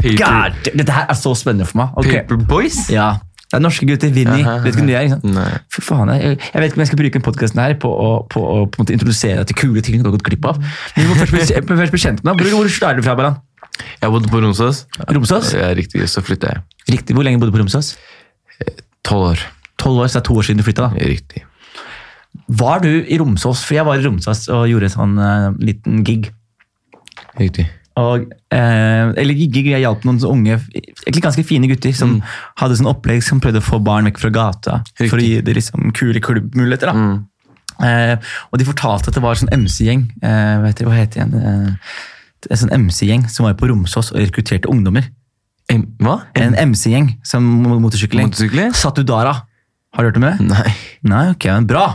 Paper, 0.00 0.16
God, 0.18 0.72
dette 0.72 0.96
her 0.96 1.06
er 1.12 1.20
så 1.20 1.34
spennende 1.38 1.68
for 1.68 1.82
meg. 1.82 1.92
Okay. 2.00 2.24
Paperboys? 2.24 2.80
Ja, 2.92 3.12
Det 3.44 3.60
er 3.60 3.62
norske 3.62 3.86
gutter. 3.86 4.10
Vinni. 4.10 4.40
Vet 4.64 4.74
du 4.74 4.80
hvem 4.80 4.88
de 4.88 4.96
er? 4.96 5.04
ikke 5.06 5.18
sant? 5.18 5.28
Nei. 5.36 5.50
Fy 5.70 5.84
faen, 5.84 6.10
jeg, 6.16 6.38
jeg 6.40 6.62
vet 6.62 6.72
ikke 6.72 6.80
om 6.80 6.82
jeg 6.82 6.90
skal 6.90 7.00
bruke 7.02 7.18
den 7.20 7.26
podkasten 7.28 7.60
på 7.84 7.90
å, 7.92 8.08
på 8.32 8.40
på 8.72 8.80
måte 8.82 8.96
introdusere 8.96 9.42
deg 9.44 9.52
til 9.52 9.60
kule 9.60 9.84
ting 9.84 10.00
du 10.00 10.08
har 10.08 10.16
gått 10.16 10.24
glipp 10.26 10.48
av. 10.48 10.58
Men 10.58 11.04
vi 11.04 11.10
må 11.12 11.18
først 11.20 11.36
bli, 11.36 11.76
først 11.84 11.94
bli 11.94 12.02
kjent 12.08 12.24
med 12.24 12.40
deg. 12.40 12.48
Hvor, 12.56 12.64
hvor 12.72 12.88
er 12.90 12.98
du 12.98 13.04
fra, 13.06 13.14
Baran? 13.20 13.38
Jeg 14.00 14.12
bodde 14.12 14.30
på 14.30 14.40
Romsås. 14.42 14.84
Romsås? 15.08 15.54
Ja, 15.56 15.70
riktig, 15.74 16.04
så 16.10 16.22
flyttet 16.24 16.52
jeg. 16.52 16.62
Riktig. 16.94 17.16
Hvor 17.16 17.26
lenge 17.26 17.40
bodde 17.40 17.52
du 17.52 17.56
på 17.56 17.62
Romsås? 17.62 17.94
Tolv 19.04 19.32
år. 19.32 19.44
Tolv 19.80 20.04
år, 20.04 20.08
så 20.08 20.18
det 20.18 20.22
er 20.22 20.28
to 20.28 20.38
år 20.38 20.46
siden 20.46 20.62
du 20.62 20.66
flytta. 20.66 20.90
Riktig. 21.00 21.44
Var 22.48 22.84
du 22.84 22.90
i 23.02 23.18
Romsås? 23.18 23.64
For 23.66 23.78
jeg 23.78 23.86
var 23.86 23.98
i 23.98 24.04
Romsås 24.04 24.46
og 24.52 24.68
gjorde 24.70 24.90
en 24.90 24.94
sånn 24.94 25.16
uh, 25.18 25.48
liten 25.62 26.04
gig. 26.06 26.30
Riktig. 27.38 27.66
Og, 28.00 28.24
eh, 28.50 29.12
eller 29.22 29.36
gig, 29.38 29.68
jeg 29.70 29.84
hjalp 29.84 30.02
noen 30.06 30.18
unge, 30.26 30.56
egentlig 30.74 31.22
ganske 31.22 31.44
fine 31.46 31.68
gutter 31.70 31.92
som 31.94 32.16
hadde 32.58 32.78
sånn 32.80 32.90
opplegg 32.90 33.22
som 33.22 33.38
prøvde 33.42 33.62
å 33.62 33.66
få 33.68 33.78
barn 33.86 34.08
vekk 34.10 34.18
fra 34.18 34.32
gata. 34.34 34.80
riktig. 34.82 35.10
For 35.12 35.22
å 35.22 35.26
gi 35.26 35.36
dem 35.46 35.54
liksom 35.60 35.92
kule 35.94 36.22
klubbmuligheter. 36.24 36.90
da. 36.90 36.94
Mm. 36.98 37.22
Eh, 37.86 38.16
og 38.50 38.58
de 38.58 38.66
fortalte 38.66 39.10
at 39.10 39.14
det 39.14 39.22
var 39.22 39.38
sånn 39.38 39.52
MC-gjeng. 39.54 40.08
Eh, 40.22 40.56
hva 40.62 40.70
heter 40.70 40.90
det 40.90 41.16
igjen? 41.20 41.34
Eh, 41.38 41.94
en 42.50 42.56
sånn 42.64 42.72
MC-gjeng 42.86 43.26
som 43.32 43.46
var 43.46 43.54
på 43.60 43.68
Romsås 43.70 44.12
og 44.12 44.20
rekrutterte 44.20 44.68
ungdommer. 44.70 45.10
M 45.72 45.86
hva? 46.02 46.18
En 46.36 46.54
MC-gjeng 46.54 47.14
som 47.24 47.42
mo- 47.44 47.78
motorsykkelgjeng. 47.80 48.28
Motorsykler? 48.32 48.72
Satudara. 48.76 49.34
Har 49.94 50.02
du 50.04 50.10
hørt 50.10 50.16
om 50.16 50.26
det? 50.28 50.34
Nei. 50.40 50.74
Nei, 51.02 51.28
ok, 51.30 51.44
men 51.54 51.66
bra. 51.70 51.86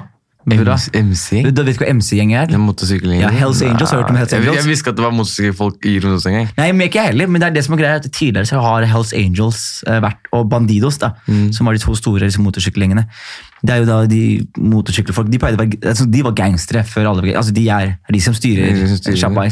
bra. 0.50 0.78
MC? 0.96 1.44
Du, 1.46 1.52
du 1.52 1.62
vet 1.68 1.78
hva 1.78 1.86
MC-gjeng 1.94 2.32
er? 2.34 2.48
Er. 2.50 3.20
Ja, 3.22 3.30
Hells 3.30 3.60
Angels, 3.62 3.92
har 3.92 4.00
du 4.00 4.02
hørt 4.02 4.10
om 4.10 4.18
Hells 4.18 4.32
Jeg, 4.34 4.42
Angels? 4.42 4.56
jeg 4.64 4.70
visste 4.72 4.82
ikke 4.88 4.94
at 4.96 4.98
det 4.98 5.04
var 5.06 5.12
motorsykkelfolk 5.14 5.86
i 5.86 6.00
Romsås 6.02 6.26
engang. 6.32 6.48
Nei, 6.58 6.72
men 6.72 6.88
ikke 6.88 7.04
heller, 7.06 7.28
men 7.30 7.44
det 7.44 7.50
er 7.52 7.54
det 7.60 7.64
som 7.68 7.76
er 7.76 7.82
greia. 7.84 8.00
at 8.02 8.08
Tidligere 8.10 8.50
så 8.50 8.62
har 8.64 8.88
Hells 8.90 9.14
Angels 9.14 9.84
eh, 9.86 10.00
vært, 10.02 10.26
og 10.34 10.50
Bandidos, 10.50 10.98
da, 10.98 11.12
Mm. 11.28 11.52
som 11.54 11.68
var 11.70 11.74
de 11.78 11.84
to 11.84 11.94
store 11.94 12.24
liksom, 12.26 12.48
motorsykkelgjengene. 12.50 13.06
Det 13.60 13.74
er 13.74 13.82
jo 13.82 13.88
da 13.90 13.98
de 14.08 14.22
motorsykkelfolk 14.56 15.28
De, 15.32 15.40
være, 15.42 15.68
altså, 15.92 16.06
de 16.08 16.22
var 16.24 16.36
gangstere 16.38 16.84
før 16.88 17.10
alle 17.12 17.34
altså, 17.36 17.52
De 17.56 17.66
er 17.74 17.92
de 18.08 18.22
som 18.24 18.36
styrer 18.38 18.94
sjappa. 19.20 19.48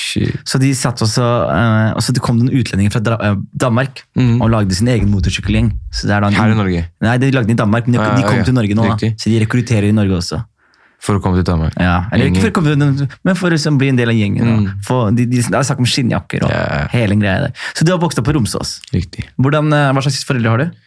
Så 0.00 0.60
de 0.62 0.70
satt 0.76 1.02
også, 1.04 1.26
uh, 1.50 1.90
og 1.96 2.04
så 2.04 2.14
kom 2.20 2.40
det 2.40 2.48
noen 2.48 2.62
utlendinger 2.62 2.94
fra 2.94 3.16
eh, 3.16 3.36
Danmark 3.60 4.04
mm. 4.18 4.38
og 4.40 4.52
lagde 4.52 4.76
sin 4.76 4.88
egen 4.92 5.10
motorsykkelgjeng. 5.12 5.72
Er 6.04 6.28
Her 6.30 6.54
i 6.54 6.56
Norge. 6.56 6.86
Nei, 7.04 7.16
de 7.20 7.32
lagde 7.34 7.50
den 7.50 7.58
i 7.58 7.60
Danmark, 7.60 7.88
men 7.88 7.98
de, 7.98 8.06
de 8.20 8.24
kom 8.28 8.40
til 8.46 8.56
Norge 8.56 8.78
nå. 8.78 8.88
Da. 8.94 9.12
Så 9.20 9.32
de 9.32 9.42
rekrutterer 9.42 9.90
i 9.90 9.96
Norge 9.96 10.16
også. 10.20 10.40
For 11.00 11.16
å 11.16 11.22
komme 11.24 11.40
til 11.40 11.46
Danmark. 11.48 11.76
Ja, 11.80 12.04
eller 12.12 12.28
ikke 12.28 12.42
for 12.44 12.52
å 12.52 12.56
komme 12.58 12.74
til, 12.76 13.08
men 13.24 13.38
for 13.38 13.48
å 13.48 13.54
liksom 13.54 13.78
bli 13.80 13.88
en 13.88 13.98
del 14.00 14.12
av 14.12 14.18
gjengen. 14.18 14.50
Mm. 14.50 14.66
For, 14.84 15.08
de, 15.16 15.24
de, 15.30 15.40
det 15.40 15.56
er 15.56 15.64
snakk 15.64 15.80
om 15.80 15.88
skinnjakker 15.88 16.44
og 16.44 16.52
Ja. 16.52 16.82
hele 16.92 17.16
en 17.16 17.22
greie 17.24 17.46
der. 17.46 17.54
Så 17.72 17.88
du 17.88 17.94
har 17.94 18.00
vokst 18.02 18.20
opp 18.20 18.28
på 18.28 18.34
Romsås. 18.36 18.78
Riktig. 18.92 19.24
Hvordan, 19.40 19.72
eh, 19.72 19.88
hva 19.96 20.04
slags 20.04 20.20
foreldre 20.28 20.52
har 20.52 20.64
du? 20.64 20.82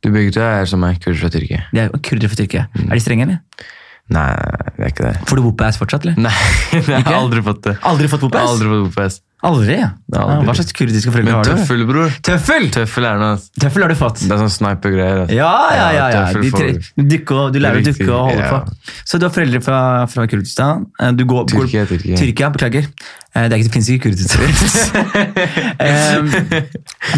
Du 0.00 0.08
begge 0.14 0.32
to 0.32 0.40
er 0.40 0.64
som 0.68 0.84
er 0.86 0.96
kurder 0.96 1.20
fra 1.20 1.30
Tyrkia. 1.34 1.64
De 1.76 1.82
er 1.82 1.90
kurdere 2.00 2.30
fra 2.32 2.38
Tyrkia. 2.40 2.66
Mm. 2.72 2.86
Er 2.88 2.96
de 2.96 3.02
strenge, 3.04 3.26
eller? 3.26 3.66
Nei, 4.10 4.28
det 4.76 4.86
er 4.86 4.92
ikke 4.94 5.06
det. 5.06 5.12
Får 5.28 5.38
du 5.38 5.42
whoop-ass 5.44 5.78
fortsatt, 5.78 6.06
eller? 6.06 6.16
Nei, 6.24 6.32
jeg 6.80 7.04
har 7.06 7.18
aldri 7.18 7.42
fått 7.46 7.60
det. 7.68 7.76
Aldri 7.86 8.08
fått 8.10 8.24
Jeg? 8.26 8.48
Aldri 8.54 8.70
fått 8.72 8.88
OPS. 8.88 9.20
Aldri, 9.40 9.76
ja. 9.78 9.86
Aldri. 10.12 10.46
Hva 10.48 10.54
slags 10.58 10.74
kurdiske 10.76 11.12
foreldre 11.14 11.32
har 11.38 11.46
du? 11.46 11.50
tøffel, 11.54 11.84
bror. 11.88 12.10
Tøffel! 12.26 12.66
Tøffel 12.74 13.06
er 13.08 13.20
noe. 13.22 13.38
Tøffel 13.62 13.84
har 13.86 13.92
du 13.92 13.96
fått. 13.96 14.20
Det 14.26 14.34
er 14.34 14.40
sånn 14.42 14.52
sniper-greier. 14.52 15.22
Ja, 15.32 15.52
ja, 15.72 15.86
ja. 15.96 16.08
ja. 16.12 16.24
De 16.36 16.50
tre, 16.52 16.66
du. 16.76 17.04
dykke 17.14 17.46
du 17.54 17.58
lærer 17.64 17.80
å 17.80 17.86
dukke 17.86 18.08
og 18.10 18.28
holde 18.28 18.44
ja. 18.44 18.50
på. 18.52 18.92
Så 19.08 19.16
du 19.16 19.24
har 19.24 19.32
foreldre 19.32 19.62
fra, 19.64 19.78
fra 20.12 20.26
Kurdistan. 20.28 20.84
Eh, 21.00 21.14
Du 21.16 21.24
går, 21.30 21.48
Tyrkia, 21.54 21.86
går, 21.86 21.94
Tyrkia. 21.94 22.20
Tyrkia, 22.20 22.50
beklager. 22.58 22.84
Eh, 23.32 23.48
Det, 23.48 23.60
ikke, 23.60 23.70
det 23.70 23.74
finnes 23.78 23.88
ikke 23.94 24.10
Kurdistan. 24.10 24.44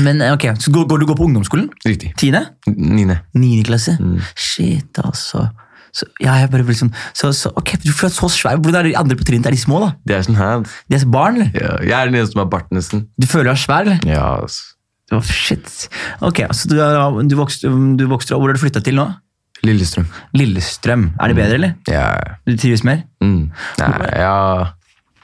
Men 0.06 0.22
eh, 0.22 0.32
ok, 0.36 0.46
så 0.62 0.70
går, 0.74 0.86
går 0.92 1.02
du 1.02 1.08
går 1.10 1.18
på 1.18 1.26
ungdomsskolen? 1.26 1.68
Riktig. 1.86 2.12
Tiende? 2.22 2.44
Niende. 2.70 3.18
Niende 3.34 3.66
klasse? 3.66 3.96
Mm. 3.98 4.20
Shit, 4.38 5.02
altså. 5.02 5.48
Så, 5.92 6.06
ja, 6.24 6.38
jeg 6.40 6.48
bare 6.52 6.74
sånn, 6.76 6.92
så, 7.12 7.28
så, 7.36 7.50
ok, 7.60 7.74
du 7.82 7.90
er 7.92 8.12
så 8.12 8.28
svær. 8.32 8.56
Hvordan 8.56 8.80
er 8.80 8.88
de 8.88 8.94
andre 8.96 9.16
på 9.18 9.26
trinnet? 9.28 9.50
Er 9.50 9.56
de 9.56 9.60
små, 9.60 9.80
da? 9.82 9.90
De 10.08 10.14
er 10.16 10.22
sånn 10.24 10.38
her. 10.38 10.62
De 10.88 10.96
er 10.96 11.04
barn, 11.12 11.36
eller? 11.36 11.50
Ja, 11.52 11.74
jeg 11.84 11.96
er 11.98 12.08
den 12.08 12.16
eneste 12.16 12.32
som 12.32 12.44
har 12.46 12.52
bart, 12.54 12.70
nesten. 12.72 13.04
Du 13.20 13.28
føler 13.28 13.52
deg 13.52 13.60
svær, 13.60 13.84
eller? 13.84 14.00
Ja, 14.08 14.24
altså. 14.40 14.70
Oh, 15.12 15.20
shit. 15.20 15.68
Ok, 16.24 16.40
så 16.56 16.70
du, 16.70 16.78
du, 17.28 17.36
vokste, 17.36 17.68
du 17.68 18.06
vokste, 18.08 18.38
Hvor 18.38 18.48
har 18.48 18.56
du 18.56 18.62
flytta 18.62 18.80
til 18.84 18.96
nå? 18.96 19.10
Lillestrøm. 19.62 20.06
Lillestrøm. 20.34 21.10
Er 21.20 21.30
det 21.30 21.36
bedre, 21.38 21.58
eller? 21.60 21.74
Ja. 21.90 22.06
Du 22.48 22.56
trives 22.56 22.82
mer? 22.88 23.04
Mm. 23.22 23.50
Nei, 23.78 23.90
ja. 24.18 24.32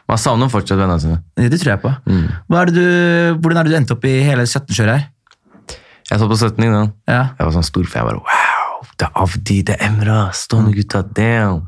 Man 0.09 0.21
savner 0.21 0.53
fortsatt 0.53 0.79
vennene 0.79 1.01
sine. 1.03 1.19
Det, 1.37 1.49
det 1.53 1.63
tror 1.63 1.75
jeg 1.75 1.83
på. 1.83 1.95
Mm. 2.09 2.29
Er 2.61 2.71
du, 2.73 2.85
hvordan 3.41 3.61
er 3.63 3.67
det 3.67 3.73
du 3.73 3.79
endte 3.81 3.97
opp 3.97 4.07
i 4.09 4.19
hele 4.25 4.45
17-kjøret 4.45 4.95
her? 4.95 5.09
Jeg 6.09 6.21
så 6.23 6.29
på 6.29 6.39
17 6.39 6.63
da. 6.65 6.85
Ja. 7.11 7.23
Jeg 7.37 7.49
var 7.49 7.57
sånn 7.59 7.67
stor 7.69 7.89
for 7.89 8.01
Jeg 8.01 8.09
bare, 8.09 8.23
wow, 8.25 8.58
det 8.99 9.07
er 9.09 9.19
Avdi, 9.23 9.63
det 9.63 9.77
er 9.79 9.87
Emra, 9.89 10.21
stående 10.35 10.75
gutta, 10.77 11.03
damn. 11.15 11.63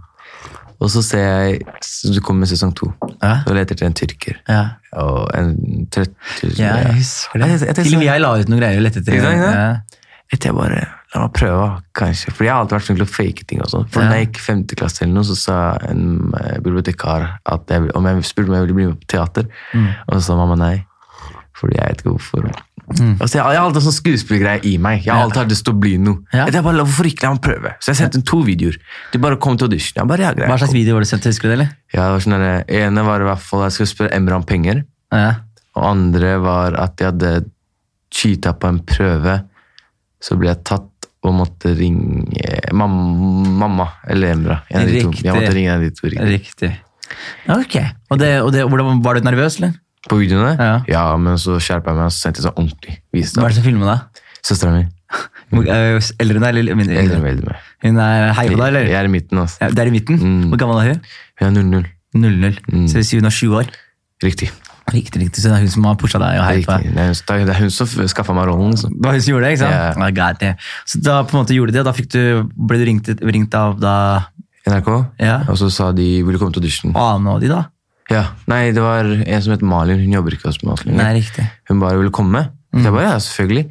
Og 0.80 0.88
så 0.88 1.02
ser 1.04 1.20
jeg, 1.26 1.58
så 1.84 2.08
du 2.14 2.20
kommer 2.24 2.46
med 2.46 2.48
sesong 2.48 2.70
to. 2.74 2.88
Ja. 3.20 3.42
Og 3.46 3.52
leter 3.52 3.76
etter 3.76 3.86
en 3.86 3.96
tyrker. 3.98 4.38
ja. 4.48 4.62
Og 4.96 5.28
en 5.38 5.50
trøtt 5.92 6.14
Ja, 6.58 6.72
jeg 6.82 6.96
husker 6.96 7.38
det. 7.44 7.74
Til 7.78 7.92
og 7.94 8.00
med 8.00 8.06
jeg 8.08 8.20
la 8.24 8.30
ut 8.40 8.48
noen 8.50 8.58
greier 8.62 8.80
og 8.80 8.86
lette 8.88 9.02
etter 9.04 9.20
en. 9.20 9.82
Etter 10.32 10.48
jeg 10.50 10.56
bare, 10.56 10.80
la 11.14 11.20
meg 11.26 11.32
prøve, 11.36 11.66
kanskje. 11.98 12.32
For 12.32 12.46
jeg 12.46 12.52
har 12.54 12.62
alltid 12.64 12.76
vært 12.78 12.86
flink 12.88 12.98
til 13.00 13.06
å 13.06 13.10
fake 13.12 13.46
ting. 13.50 13.60
og 13.62 13.70
sånn. 13.70 13.86
For 13.90 14.00
Ja. 14.02 14.08
når 14.08 14.16
jeg 14.16 14.26
gikk 14.30 14.40
femte 14.46 14.76
klasse, 14.78 15.02
eller 15.04 15.14
noe, 15.14 15.24
så 15.28 15.36
sa 15.36 15.56
en 15.90 16.32
eh, 16.40 16.58
bibliotekar 16.64 17.28
at 17.46 17.66
jeg, 17.68 17.90
om 17.94 18.06
jeg 18.06 18.24
spurte 18.24 18.48
om 18.48 18.54
jeg 18.54 18.66
ville 18.66 18.78
bli 18.80 18.86
med 18.86 19.00
på 19.00 19.10
teater. 19.14 19.46
Mm. 19.74 19.88
Og 20.08 20.14
så 20.16 20.22
sa 20.22 20.36
mamma 20.40 20.56
nei. 20.56 20.76
Fordi 21.60 21.76
jeg 21.76 21.86
vet 21.92 22.02
ikke 22.02 22.14
hvorfor. 22.16 22.50
Altså, 22.90 23.38
jeg, 23.38 23.44
jeg 23.44 23.60
har 23.60 23.66
alltid 23.68 23.84
sånn 23.84 23.96
skuespillergreie 23.96 24.62
i 24.66 24.72
meg. 24.82 25.04
Jeg 25.04 25.14
har 25.14 25.22
alltid 25.22 25.44
hatt 25.44 25.52
lyst 25.52 25.64
til 25.66 25.76
å 25.76 25.80
bli 25.80 25.92
noe. 26.02 26.24
Ja. 26.34 26.48
Jeg 26.50 26.64
bare, 26.66 26.82
Hvorfor 26.82 27.08
ikke 27.10 27.26
la 27.26 27.34
meg 27.36 27.42
prøve? 27.44 27.74
Så 27.78 27.92
jeg 27.92 28.00
sendte 28.00 28.18
inn 28.18 28.26
to 28.26 28.40
videoer. 28.46 28.78
De 29.12 29.20
bare 29.22 29.38
kom 29.42 29.58
til 29.60 29.70
audition. 29.70 30.00
Jeg 30.00 30.10
bare, 30.10 30.32
greit. 30.34 30.50
Hva 30.50 30.58
slags 30.58 30.74
video 30.74 30.96
var 30.96 31.06
det 31.06 31.10
sendt? 31.12 31.28
Husker 31.30 31.48
du 31.48 31.52
det, 31.52 31.58
eller? 31.60 31.70
Ja, 31.94 32.02
det 32.02 32.10
var 32.16 32.24
sånn 32.26 32.36
der, 32.40 32.64
ene 32.80 33.06
var 33.06 33.22
i 33.22 33.28
hvert 33.30 33.44
fall 33.46 33.64
jeg 33.68 33.76
skulle 33.76 33.92
spørre 33.92 34.14
Emran 34.16 34.42
om 34.42 34.48
penger. 34.48 34.82
Ja. 35.14 35.30
Og 35.78 35.86
andre 35.86 36.34
var 36.42 36.78
at 36.82 37.00
jeg 37.00 37.12
hadde 37.12 37.34
cheata 38.10 38.54
på 38.58 38.72
en 38.72 38.80
prøve. 38.86 39.36
Så 40.20 40.36
ble 40.40 40.50
jeg 40.50 40.64
tatt 40.66 41.10
og 41.20 41.34
måtte 41.36 41.74
ringe 41.76 42.72
mam 42.72 42.94
mamma 43.60 43.86
eller 44.08 44.34
Emra. 44.34 44.62
Riktig. 44.72 45.26
Jeg 45.26 45.36
måtte 45.36 45.52
ringe 45.54 45.70
en 45.70 45.78
av 45.78 45.84
de 45.84 45.92
to. 45.94 46.08
Riktig. 46.08 46.30
Riktig. 46.32 46.72
Ok. 47.50 47.76
Og, 48.10 48.18
det, 48.20 48.30
og 48.42 48.52
det, 48.54 48.64
var 49.04 49.18
du 49.18 49.26
nervøs, 49.26 49.60
eller? 49.60 49.76
På 50.08 50.16
videoene? 50.20 50.54
Ja. 50.88 51.02
men 51.20 51.36
så 51.40 51.58
skjerpa 51.60 51.92
jeg 51.92 51.98
meg 52.00 52.08
og 52.08 52.14
sendte 52.16 52.44
sånn 52.44 52.56
ordentlig. 52.56 53.00
Viste 53.12 53.40
Hva 53.40 53.50
er 53.50 53.52
det. 53.52 53.58
som 53.60 53.66
filmer 53.66 53.92
deg? 53.92 54.24
Søstera 54.46 54.72
mi. 54.78 54.86
Eh, 55.50 55.98
Eldre 56.22 56.38
enn 56.38 56.44
deg, 56.44 56.58
eller 56.60 56.76
mindre? 56.78 56.94
Eldre 57.00 57.16
enn 57.18 57.24
meg. 57.24 57.62
Hun 57.82 57.96
er 57.98 58.28
hei 58.38 58.44
på 58.46 58.54
deg, 58.54 58.66
eller? 58.68 58.84
Jeg 58.86 58.94
er 59.00 59.08
i 59.08 59.10
midten. 59.10 59.40
altså. 59.42 59.58
Ja, 59.64 59.68
det 59.74 59.82
er 59.82 59.88
i 59.90 59.94
midten? 59.96 60.20
Mm. 60.22 60.44
Hvor 60.52 60.60
gammel 60.62 60.78
er 60.78 60.92
hun? 60.92 61.00
Hun 61.40 61.48
er 61.48 61.64
00. 61.64 61.88
00. 62.14 62.60
Mm. 62.70 62.84
Så 62.86 62.94
det 62.94 63.00
vil 63.00 63.08
si 63.08 63.18
hun 63.18 63.26
er 63.26 63.34
20 63.34 63.56
år? 63.58 63.72
Riktig. 64.22 64.50
Riktig, 64.94 65.20
riktig. 65.24 65.42
Så 65.42 65.50
det 65.50 65.56
er 65.56 65.64
hun 65.64 65.72
som 65.74 65.88
har 65.90 65.98
pusha 65.98 66.20
deg 66.22 66.38
og 66.38 66.46
hei 66.46 66.62
på 66.62 66.76
deg? 66.78 66.94
Det 66.94 67.46
det 67.48 67.54
er 67.56 67.60
hun 67.64 67.74
som 67.74 67.90
skaffa 68.14 68.34
meg 68.36 68.46
rollen. 68.46 68.70
liksom. 68.76 68.94
Så. 68.94 69.00
Det 69.00 69.06
var 69.08 69.18
hun 69.18 69.24
som 69.26 69.32
gjorde 69.34 69.46
det, 69.48 69.52
ikke 69.56 69.62
sant? 69.64 69.74
Ja. 69.74 69.90
Oh, 69.90 70.14
God, 70.20 70.40
det. 70.40 70.52
Så 70.92 71.02
da 71.02 71.18
på 71.26 71.34
en 71.34 71.40
måte 71.42 71.58
gjorde 71.58 71.74
de 71.74 71.78
det, 71.80 71.84
da 71.90 71.96
fikk 71.98 72.08
du, 72.14 72.22
ble 72.70 72.78
du 72.78 72.86
ringt, 72.88 73.10
ringt 73.34 73.58
av 73.58 73.76
da 73.82 73.96
NRK. 74.70 74.90
Ja. 75.18 75.36
Og 75.50 75.58
så 75.58 75.70
sa 75.74 75.90
de 75.96 76.08
vil 76.22 76.36
du 76.36 76.42
komme 76.42 76.54
til 76.54 76.62
audition. 76.62 76.94
Ane 76.94 77.34
og 77.34 77.42
de, 77.42 77.50
da? 77.50 77.64
Ja, 78.10 78.24
Nei, 78.50 78.72
det 78.74 78.82
var 78.82 79.06
en 79.06 79.42
som 79.44 79.52
het 79.54 79.62
Malin. 79.62 80.00
Hun 80.02 80.16
jobber 80.18 80.34
ikke 80.34 80.50
hos 80.50 80.58
lenger. 80.64 80.98
Nei, 80.98 81.12
riktig. 81.20 81.44
Hun 81.70 81.82
bare 81.82 81.98
ville 82.00 82.10
komme. 82.14 82.48
Så 82.74 82.82
jeg 82.86 82.94
bare, 82.94 83.06
ja, 83.06 83.18
selvfølgelig. 83.22 83.64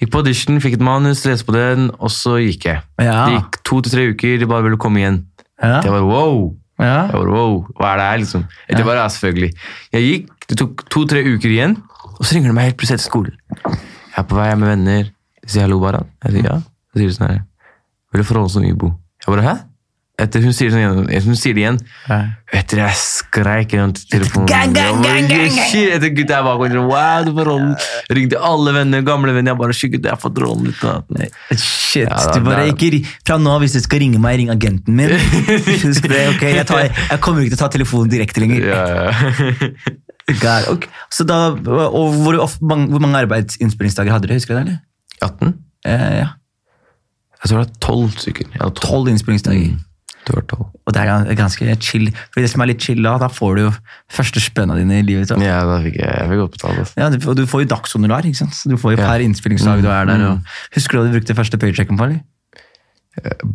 Gikk 0.00 0.10
på 0.12 0.20
audition, 0.20 0.60
fikk 0.60 0.76
et 0.78 0.84
manus, 0.84 1.22
leste 1.24 1.46
på 1.46 1.54
den, 1.54 1.86
og 2.02 2.10
så 2.12 2.34
gikk 2.42 2.66
jeg. 2.68 2.82
Ja. 3.00 3.18
Det 3.28 3.36
gikk 3.38 3.58
to 3.68 3.80
til 3.84 3.94
tre 3.94 4.06
uker, 4.10 4.36
de 4.40 4.48
bare 4.50 4.66
ville 4.66 4.80
komme 4.80 5.00
igjen. 5.00 5.20
Ja. 5.62 5.78
Jeg 5.84 5.92
bare, 5.92 6.04
wow! 6.08 6.48
ja. 6.82 7.04
Jeg 7.06 7.14
bare, 7.14 7.30
wow, 7.30 7.60
Hva 7.78 7.92
er 7.92 8.00
det 8.00 8.06
her, 8.08 8.22
liksom? 8.24 8.46
Det 8.68 8.86
bare, 8.88 9.04
ja, 9.04 9.08
selvfølgelig. 9.14 9.50
Jeg 9.94 10.08
gikk, 10.08 10.32
det 10.50 10.58
tok 10.60 10.84
to-tre 10.92 11.22
uker 11.28 11.54
igjen, 11.54 11.76
og 12.14 12.22
så 12.24 12.34
ringer 12.34 12.50
de 12.50 12.56
meg 12.58 12.68
helt 12.70 12.80
plutselig 12.80 12.98
etter 13.00 13.10
skolen. 13.10 13.38
Jeg 13.64 14.18
er 14.24 14.26
på 14.30 14.38
vei 14.38 14.48
med 14.58 14.70
venner. 14.72 15.12
De 15.44 15.52
sier 15.52 15.64
hallo, 15.68 15.78
Baran. 15.82 16.10
Jeg 16.24 16.36
sier 16.36 16.48
ja. 16.50 16.58
Så 16.90 17.00
sier 17.00 17.10
de 17.12 17.16
sånn 17.16 17.30
her, 17.30 17.40
vil 18.12 18.22
du 18.22 18.28
forholde 18.28 18.50
deg 18.50 18.66
til 18.66 18.74
Ibo? 18.74 18.90
Jeg 19.24 19.32
bare, 19.36 19.46
hæ? 19.46 19.54
Etter 20.14 20.44
hun 20.44 20.52
sier, 20.54 20.70
det 20.70 20.78
sånn, 20.78 21.08
igjen, 21.10 21.24
hun 21.26 21.34
sier 21.34 21.54
det 21.56 21.62
igjen. 21.64 21.78
Ja. 22.06 22.16
Etter 22.54 22.78
jeg 22.84 22.94
skreik 23.00 23.72
gjennom 23.74 23.96
telefonen. 23.98 24.46
Gang, 24.46 24.70
gang, 24.76 25.00
gang, 25.02 25.24
gang, 25.26 25.48
gang. 25.56 25.88
Etter 25.96 26.12
gutta 26.14 26.36
jeg 26.36 26.44
var 26.46 26.60
wow, 26.62 27.24
du 27.26 27.32
får 27.34 27.48
rollen. 27.48 27.72
Ringte 28.14 28.38
alle 28.38 28.74
venner, 28.76 29.02
gamle 29.02 29.32
venner. 29.34 29.50
Jeg 29.50 29.58
bare, 29.58 29.74
shit, 29.74 29.96
jeg 29.98 30.06
har 30.12 30.20
fått 30.22 30.38
rollen. 30.38 30.68
litt. 30.70 31.34
Shit, 31.58 32.06
Ja, 32.06 32.14
da- 32.14 32.36
du 32.38 32.44
bare 32.46 32.68
da- 32.68 32.76
ikke 32.76 33.00
Fra 33.26 33.38
nå 33.42 33.50
av, 33.56 33.60
hvis 33.64 33.72
du 33.74 33.80
skal 33.82 33.98
ringe 34.04 34.20
meg, 34.22 34.38
ring 34.38 34.50
agenten 34.54 34.94
min. 34.94 35.10
Ok? 36.34 36.42
Jeg, 36.46 36.66
tar, 36.66 36.84
jeg 37.10 37.20
kommer 37.20 37.42
ikke 37.42 37.56
til 37.56 37.58
å 37.58 37.62
ta 37.64 37.68
telefonen 37.74 38.10
direkte 38.12 38.38
lenger. 38.44 38.68
Ja, 38.70 38.84
ja. 38.86 39.10
God, 40.44 40.68
okay. 40.76 40.88
Så 41.10 41.26
da, 41.26 41.40
og 41.58 42.14
hvor, 42.22 42.38
of- 42.46 42.60
mange, 42.62 42.86
hvor 42.94 43.02
mange 43.02 43.18
arbeidsinnspillingsdager 43.26 44.14
hadde 44.14 44.30
du? 44.30 44.34
Husker 44.38 44.54
du 44.54 44.60
det? 44.60 44.78
eller? 44.78 44.78
18? 45.26 45.58
Eh, 45.90 46.14
ja. 46.22 46.28
Jeg 47.42 47.50
tror 47.50 47.58
det 47.58 47.66
var 47.66 47.74
12 47.82 48.14
stykker. 48.22 48.46
Jeg 48.54 48.62
hadde 48.62 48.78
12. 48.78 48.86
Tolv 48.86 49.10
innspillingsdager. 49.12 49.74
12. 49.74 49.90
Og 50.32 50.92
det 50.94 51.02
er 51.04 51.34
ganske 51.36 51.76
chill. 51.84 52.08
For 52.32 52.40
det 52.40 52.50
som 52.50 52.62
er 52.64 52.70
litt 52.72 52.80
chill 52.80 53.02
da, 53.04 53.16
da 53.20 53.28
får 53.28 53.56
du 53.56 53.62
jo 53.66 53.72
første 54.12 54.40
spønna 54.40 54.76
dine 54.78 55.00
i 55.02 55.04
livet. 55.04 55.28
Så. 55.28 55.36
Ja, 55.42 55.60
da 55.68 55.80
fikk 55.84 55.98
jeg, 56.00 56.08
jeg 56.08 56.30
fikk 56.30 56.40
godt 56.44 56.54
betalt. 56.56 56.78
Altså. 56.84 56.94
Ja, 56.96 57.10
og 57.30 57.36
du 57.36 57.46
får 57.50 57.64
jo 57.64 57.70
dagshonorar, 57.74 58.24
ikke 58.28 58.40
sant? 58.40 58.54
Så 58.56 58.70
du 58.72 58.76
får 58.80 58.96
jo 58.96 59.02
Ja. 59.02 59.10
per 59.10 59.24
innspillingsdag 59.26 59.82
du 59.84 59.88
er 59.88 60.04
der. 60.08 60.16
Mm, 60.16 60.30
Og, 60.30 60.40
husker 60.74 60.96
du 60.96 61.02
hva 61.02 61.06
du 61.12 61.18
brukte 61.18 61.34
første 61.36 61.58
paychecken 61.60 61.98
på? 62.00 62.04
eller? 62.04 62.20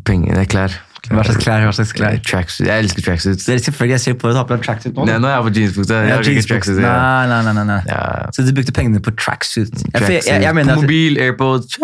Pengene, 0.05 0.37
er 0.39 0.45
klær. 0.45 0.71
Hva 1.09 1.23
slags 1.25 1.39
klær? 1.43 1.63
Hva 1.63 1.71
slags 1.73 1.93
klær? 1.95 2.17
Tracksuit. 2.27 2.67
Jeg 2.67 2.83
elsker 2.83 3.05
tracksuits. 3.05 3.45
Det 3.47 3.53
er 3.55 3.61
selvfølgelig, 3.63 3.93
Jeg 3.95 4.01
ser 4.03 4.17
på 4.19 4.27
deg 4.29 4.35
ta 4.37 4.43
på 4.49 4.55
deg 4.57 4.65
tracksuit 4.67 4.93
nå. 4.99 5.05
Nei, 5.07 5.15
nå 5.23 5.29
er 5.29 5.35
jeg 5.37 5.45
på 5.47 5.53
jeansbukse. 5.59 5.95
Jeg 5.95 6.09
Ja, 6.09 6.15
har 6.19 6.29
ikke 6.33 6.45
tracksuit. 6.49 6.81
Ja. 6.83 6.93
Nei, 7.31 7.41
nei, 7.47 7.53
nei, 7.57 7.63
nei. 7.71 7.79
Ja. 7.87 8.01
Så 8.35 8.45
du 8.45 8.51
brukte 8.57 8.75
pengene 8.75 9.01
på 9.05 9.13
tracksuit? 9.17 9.71
Jeg, 9.93 10.01
jeg, 10.01 10.21
jeg, 10.27 10.41
jeg 10.43 10.55
mener 10.59 10.75
at 10.75 10.81
Mobil, 10.83 11.17
AirPods, 11.23 11.79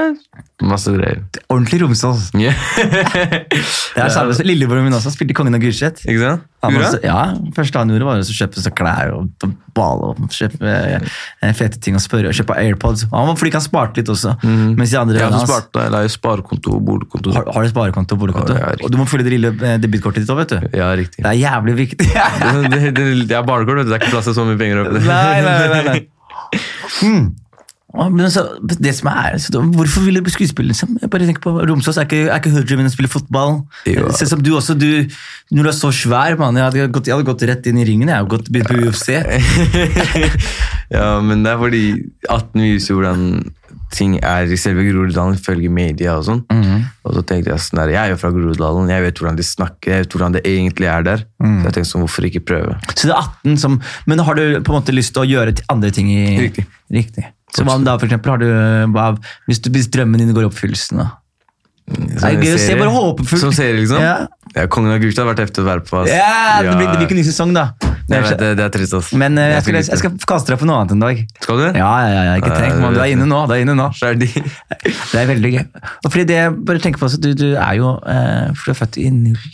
masse 0.61 0.91
greier. 0.97 1.23
Ordentlig 1.49 1.81
Romsås. 1.83 2.29
Yeah. 2.35 2.53
Det 3.95 4.03
er 4.03 4.09
samme 4.13 4.33
som 4.35 4.45
Lillebroren 4.45 4.83
min 4.89 4.93
også. 4.97 5.13
Spilte 5.15 5.33
Kongen 5.37 5.55
av 5.57 5.63
Gulset. 5.63 6.03
Ikke 6.05 6.19
sant? 6.21 6.43
Han 6.65 6.79
også, 6.81 6.99
ja, 7.05 7.19
første 7.55 7.81
han 7.81 7.93
gjorde 7.93 8.07
var 8.09 8.21
å 8.23 8.35
kjøpe 8.39 8.63
seg 8.65 8.75
klær 8.77 9.13
og, 9.15 9.45
bale 9.75 10.11
og 10.13 10.29
kjøpe 10.31 10.71
eh, 10.71 11.53
fete 11.57 11.79
ting 11.83 11.97
og 11.97 12.03
spørre 12.03 12.31
og 12.31 12.37
kjøpe 12.37 12.55
AirPods. 12.61 13.05
Han 13.11 13.29
var 13.29 13.39
flink, 13.39 13.57
han 13.57 13.63
sparte 13.65 13.99
litt 14.01 14.11
også. 14.13 14.35
Mens 14.45 14.93
de 14.93 14.99
andre 15.01 15.19
ja, 15.19 15.29
hans- 15.33 15.49
spart, 15.49 15.79
sparekonto 16.15 16.77
og 16.77 16.85
boligkonto. 16.87 17.33
har, 17.35 17.49
har 17.55 17.65
du 17.67 17.73
sparekonto 17.73 18.15
og 18.17 18.23
boligkonto? 18.25 18.55
Ja, 18.59 18.73
og 18.81 18.91
du 18.93 18.99
må 19.01 19.07
følge 19.09 19.27
det 19.27 19.35
lille 19.37 19.53
eh, 19.59 19.77
ditt 19.81 20.31
òg, 20.31 20.41
vet 20.43 20.55
du. 20.55 20.69
Ja, 20.79 20.91
riktig. 20.97 21.21
Det 21.23 21.31
er 21.31 21.39
jævlig 21.41 21.77
viktig. 21.83 22.11
Det, 22.55 22.69
det, 22.71 22.91
det, 22.95 23.05
det 23.29 23.35
er 23.37 23.43
barnekort, 23.45 23.81
vet 23.81 23.87
du. 23.87 23.91
Det 23.91 23.97
er 23.97 24.03
ikke 24.05 24.13
plass 24.15 24.27
til 24.29 24.35
så 24.37 24.45
mye 24.47 24.57
penger 24.59 24.83
oppi 24.83 24.95
det. 24.97 25.05
nei, 25.07 25.41
nei, 25.45 25.55
nei, 25.71 25.81
nei. 25.89 26.01
Hmm. 26.95 27.25
Men 27.95 28.25
altså, 28.27 28.43
det 28.61 28.91
som 28.97 29.09
er, 29.11 29.37
så 29.39 29.61
Hvorfor 29.75 30.03
vil 30.05 30.17
du 30.19 30.21
bli 30.25 30.33
skuespiller? 30.33 30.71
Liksom? 30.73 30.97
Jeg 31.01 31.09
bare 31.13 31.27
tenker 31.29 31.43
på, 31.45 31.53
Romsås 31.69 31.97
er 32.01 32.07
ikke, 32.07 32.21
er 32.27 32.39
ikke 32.41 32.53
hoodroomen 32.53 32.89
å 32.89 32.93
spille 32.93 33.11
fotball. 33.11 33.57
Jo. 33.89 34.09
Se 34.15 34.27
som 34.29 34.41
du 34.43 34.51
også, 34.57 34.75
du, 34.77 35.07
Når 35.55 35.63
du 35.63 35.71
er 35.71 35.77
så 35.77 35.91
svær, 35.95 36.37
mann, 36.39 36.57
jeg, 36.59 36.67
hadde 36.67 36.87
gått- 36.91 37.07
jeg 37.07 37.15
hadde 37.15 37.29
gått 37.29 37.45
rett 37.47 37.67
inn 37.71 37.79
i 37.79 37.85
ringen. 37.87 38.11
Jeg 38.11 38.19
hadde 38.19 38.33
gått 38.35 38.51
begynt 38.51 38.71
på 38.71 38.89
UFC. 38.89 39.13
ja, 40.95 41.07
men 41.23 41.43
det 41.45 41.53
er 41.53 41.61
fordi 41.61 41.83
18 42.29 42.65
viser 42.65 42.97
hvordan 42.97 43.29
ting 43.95 44.15
er 44.25 44.49
i 44.49 44.57
selve 44.59 44.83
Groruddalen 44.87 45.37
ifølge 45.37 45.69
media 45.71 46.17
og 46.19 46.25
sånn. 46.27 46.41
Mhm. 46.51 46.83
Og 47.05 47.13
så 47.15 47.21
tenkte 47.29 47.53
jeg 47.53 47.61
sånn 47.63 47.83
jeg 47.85 47.99
er 48.01 48.11
jo 48.13 48.17
fra 48.19 48.31
Groruddalen, 48.33 48.89
jeg 48.91 49.05
vet 49.05 49.21
hvordan 49.21 49.37
de 49.39 49.45
snakker, 49.45 49.91
jeg 49.93 50.05
vet 50.05 50.15
hvordan 50.17 50.35
det 50.35 50.43
egentlig 50.49 50.89
er 50.91 51.05
der. 51.05 51.23
Mm. 51.39 51.59
Så 51.61 51.69
jeg 51.69 51.75
tenkte 51.77 51.91
sånn, 51.91 52.03
hvorfor 52.05 52.27
ikke 52.27 52.43
prøve? 52.49 52.75
Så 52.95 53.07
det 53.07 53.13
er 53.15 53.21
18 53.21 53.59
som 53.61 53.79
Men 54.09 54.23
har 54.25 54.35
du 54.39 54.43
på 54.65 54.73
en 54.73 54.79
måte 54.81 54.95
lyst 54.95 55.13
til 55.15 55.23
å 55.23 55.29
gjøre 55.29 55.55
andre 55.71 55.91
ting 55.95 56.09
i 56.11 56.23
Riktig. 56.41 56.65
Riktig. 56.91 57.25
Så 57.53 57.63
hva 57.63 57.75
om 57.77 57.85
da, 57.85 57.93
for 57.99 58.09
eksempel, 58.09 58.33
har 58.33 58.41
du 58.41 58.49
hvis, 59.49 59.61
du, 59.61 59.69
hvis 59.75 59.91
drømmen 59.93 60.23
din 60.23 60.33
går 60.35 60.47
i 60.47 60.49
oppfyllelsen, 60.49 61.03
da? 61.03 61.11
Det 61.85 62.17
er 62.25 62.39
gøy 62.41 62.55
å 62.55 62.57
se, 62.57 62.75
bare 62.79 62.89
håpefullt. 62.89 63.41
Som 63.43 63.51
serie, 63.53 63.75
liksom? 63.77 64.01
Ja. 64.01 64.25
Ja, 64.55 64.63
Kongen 64.71 64.93
av 64.93 65.01
Gulstad 65.03 65.25
har 65.25 65.33
vært 65.33 65.43
heftig 65.43 65.61
å 65.61 65.67
være 65.67 65.83
på. 65.85 66.01
Ja, 66.09 66.63
det 66.63 66.71
blir, 66.71 66.87
det 66.87 66.95
blir 66.95 67.05
ikke 67.05 67.17
ny 67.17 67.25
sesong, 67.27 67.51
da. 67.53 67.65
Jeg 68.09 68.23
vet, 68.23 68.37
det, 68.39 68.49
det 68.57 68.63
er 68.63 68.71
trist, 68.73 68.95
ass. 68.97 69.11
Men 69.17 69.37
eh, 69.41 69.51
er 69.51 69.57
jeg 69.57 69.65
skal, 69.65 69.77
jeg 69.81 69.99
skal 69.99 70.29
kaste 70.29 70.53
deg 70.53 70.61
på 70.61 70.67
noe 70.69 70.79
annet 70.81 70.95
en 70.95 71.03
dag. 71.03 71.21
Skal 71.43 71.59
du? 71.61 71.65
Ja, 71.77 71.91
ja, 72.05 72.23
ja, 72.29 72.35
ikke 72.39 72.53
tenk, 72.53 72.77
man, 72.81 72.95
du 72.95 73.01
er 73.03 73.11
inne 73.13 73.27
nå. 73.29 73.41
Du 73.49 73.53
er 73.53 73.65
inne 73.65 73.75
nå. 73.77 73.89
Det 73.99 75.19
er 75.19 75.29
veldig 75.29 75.51
gøy. 75.57 75.61
Og 76.05 76.07
fordi 76.07 76.25
det, 76.31 76.39
bare 76.69 76.81
tenk 76.81 76.97
på 77.01 77.09
også, 77.09 77.19
du, 77.21 77.31
du 77.37 77.47
er 77.53 77.75
jo 77.81 77.91
eh, 78.09 78.49
for 78.55 78.71
du 78.71 78.75
er 78.75 78.79
født 78.79 78.99
i 79.01 79.07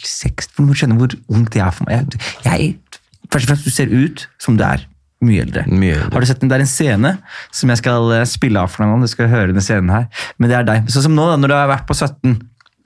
06, 0.06 0.52
du 0.56 0.64
må 0.68 0.78
skjønne 0.78 1.00
hvor 1.02 1.16
ungt 1.34 1.52
det 1.56 1.66
er 1.66 1.76
for 1.76 1.90
meg. 1.90 2.16
Jeg, 2.46 2.48
jeg, 2.48 3.02
først 3.32 3.48
og 3.48 3.54
fremst, 3.54 3.68
du 3.68 3.76
ser 3.76 3.92
ut 3.92 4.28
som 4.44 4.60
du 4.60 4.68
er 4.68 4.86
mye 5.26 5.46
eldre. 5.46 5.66
Mye 5.70 5.96
eldre. 5.98 6.12
Har 6.14 6.24
du 6.24 6.30
sett 6.30 6.42
den? 6.42 6.52
Det 6.52 6.58
er 6.58 6.66
en 6.66 6.72
scene 6.72 7.16
som 7.54 7.74
jeg 7.74 7.82
skal 7.82 8.14
eh, 8.18 8.28
spille 8.30 8.62
av 8.62 8.72
for 8.74 8.84
deg 8.84 8.94
nå. 8.94 9.02
Du 9.06 9.12
skal 9.12 9.30
høre 9.32 9.56
den 9.56 9.66
scenen 9.66 9.92
her. 9.94 10.08
Men 10.38 10.52
det 10.52 10.58
er 10.60 10.70
deg. 10.70 10.88
Sånn 10.94 11.10
som 11.10 11.18
nå, 11.18 11.28
da, 11.30 11.38
når 11.42 11.54
du 11.54 11.58
har 11.58 11.70
vært 11.72 11.90
på 11.90 11.98
17. 11.98 12.40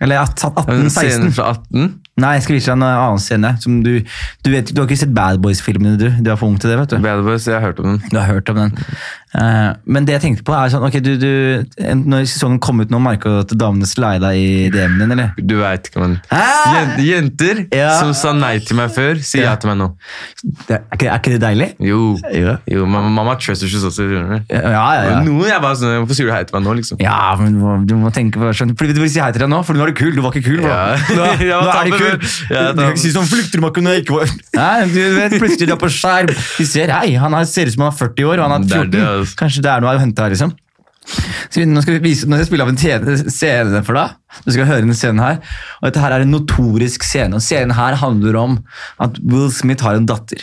Eller 0.04 0.20
18-16. 0.20 0.90
scene 0.92 1.30
fra 1.32 1.54
18? 1.54 1.94
Nei, 2.20 2.32
jeg 2.38 2.44
skal 2.46 2.56
vise 2.56 2.72
deg 2.72 2.76
en 2.78 2.84
annen 2.88 3.22
scene. 3.24 3.52
Som 3.64 3.80
du, 3.84 3.94
du, 4.44 4.50
vet, 4.52 4.72
du 4.72 4.82
har 4.82 4.88
ikke 4.90 5.00
sett 5.00 5.14
Bad 5.16 5.40
Boys-filmene, 5.44 5.96
du. 6.00 6.08
Du 6.20 6.32
er 6.32 6.40
for 6.40 6.52
ung 6.52 6.58
til 6.60 6.72
det, 6.72 6.78
vet 6.82 6.96
du. 6.96 7.00
Bad 7.04 7.24
Boys, 7.28 7.48
jeg 7.48 7.56
har 7.56 7.64
hørt 7.70 7.80
om 7.84 7.94
den. 7.94 8.02
Du 8.12 8.20
har 8.20 8.28
hørt 8.28 8.52
om 8.52 8.60
den. 8.60 8.76
Eh, 9.36 9.72
men 9.92 10.06
det 10.08 10.16
jeg 10.16 10.24
tenkte 10.24 10.46
på 10.48 10.54
er 10.56 10.72
sånn, 10.72 10.86
ok, 10.88 10.96
du, 11.04 11.12
du, 11.20 11.30
Når 12.06 12.28
sesongen 12.30 12.60
kom 12.64 12.80
ut 12.80 12.92
nå, 12.94 13.00
merka 13.04 13.32
du 13.32 13.40
at 13.42 13.54
damene 13.60 13.88
slida 13.90 14.32
i 14.38 14.70
DM-en 14.72 15.02
din, 15.02 15.12
eller? 15.16 15.34
Du 15.36 15.58
vet 15.60 15.90
ikke, 15.90 16.06
men? 16.06 16.14
Jenter 17.04 17.66
Ja. 17.76 17.90
som 18.00 18.14
sa 18.16 18.32
nei 18.38 18.58
til 18.64 18.78
meg 18.80 18.94
før, 18.96 19.20
sier 19.20 19.44
Ja. 19.44 19.50
ja 19.52 19.56
til 19.60 19.72
meg 19.72 19.80
nå. 19.82 19.90
Det, 20.70 20.78
er, 20.78 20.86
ikke, 20.96 21.10
er 21.10 21.20
ikke 21.20 21.34
det 21.36 21.42
deilig? 21.44 21.68
Jo, 21.84 22.00
jo. 22.32 22.56
jo 22.72 22.86
mamma, 22.88 23.36
trust 23.42 23.66
issues 23.66 23.84
også. 23.90 24.08
Ja, 24.08 24.62
ja, 24.64 24.82
ja. 25.10 25.20
Noen 25.26 25.50
jeg 25.50 25.62
bare 25.64 25.80
sånn, 25.80 25.98
Hvorfor 26.00 26.18
sier 26.18 26.30
du 26.30 26.34
hei 26.36 26.44
til 26.48 26.56
meg 26.58 26.66
nå, 26.68 26.76
liksom? 26.80 27.02
Ja, 27.04 27.36
men 27.40 27.60
du 27.90 27.96
må, 28.00 28.12
tenke 28.16 28.40
på 28.40 28.54
sånn, 28.56 28.76
fordi 28.78 28.96
Du 28.96 29.02
vil 29.04 29.12
si 29.12 29.20
hei 29.24 29.32
til 29.36 29.44
deg 29.44 29.52
nå, 29.52 29.62
for 29.68 29.76
nå 29.76 29.84
er 29.86 29.92
du 29.92 30.00
kul. 30.00 30.14
Du 30.16 30.22
var 30.24 30.36
ikke 30.36 30.54
kul. 30.54 30.64
Ja. 30.64 30.96
nå, 31.12 31.28
nå 31.66 31.76
er 31.76 31.92
du 31.92 31.98
kul. 31.98 32.30
Ja, 32.54 32.70
Du 32.72 32.82
kan 32.84 32.94
ikke 32.94 33.04
si 33.04 33.12
sånn 33.16 33.28
flykter 33.30 33.60
du 33.60 33.66
meg 33.66 33.74
ikke 33.74 33.84
når 33.86 33.98
jeg 33.98 34.06
ikke 34.06 34.20
var 34.20 34.34
Nei, 34.56 34.88
du 34.94 35.02
vet, 35.18 35.36
Plutselig 35.42 35.68
du 35.68 35.76
er 35.76 35.82
på 35.82 35.92
skjerm. 35.92 36.32
De 36.32 36.68
ser 36.70 36.94
hei, 36.96 37.16
han 37.20 37.36
er, 37.36 37.48
ser 37.50 37.68
ut 37.68 37.76
som 37.76 37.86
han 37.88 37.92
er 37.92 38.00
40 38.00 38.30
år, 38.32 38.40
og 38.40 38.52
han 38.56 38.64
er 38.64 38.86
14. 38.86 39.25
Kanskje 39.36 39.62
det 39.66 39.72
er 39.72 39.82
noe 39.82 39.96
å 39.96 40.00
hente 40.00 40.22
her, 40.22 40.30
liksom. 40.30 40.54
Så 41.06 41.60
vi- 41.62 41.66
nå 41.70 41.82
skal 41.84 42.00
vi 42.00 42.10
vise, 42.10 42.26
nå 42.26 42.34
skal 42.34 42.42
jeg 42.46 42.48
spille 42.50 42.64
av 42.66 42.70
en 42.70 42.78
scene 43.30 43.84
for 43.86 43.94
deg. 43.94 44.16
Du 44.46 44.52
skal 44.52 44.66
høre 44.66 44.82
denne 44.82 44.96
scenen 44.98 45.22
her. 45.22 45.38
Og 45.82 45.88
dette 45.92 46.02
her 46.02 46.12
er 46.12 46.22
en 46.26 46.32
notorisk 46.34 47.04
scene. 47.04 47.34
og 47.36 47.42
Scenen 47.42 47.72
her 47.78 47.96
handler 47.96 48.36
om 48.42 48.64
at 49.00 49.20
Will 49.24 49.52
Smith 49.52 49.84
har 49.84 49.96
en 49.96 50.06
datter. 50.06 50.38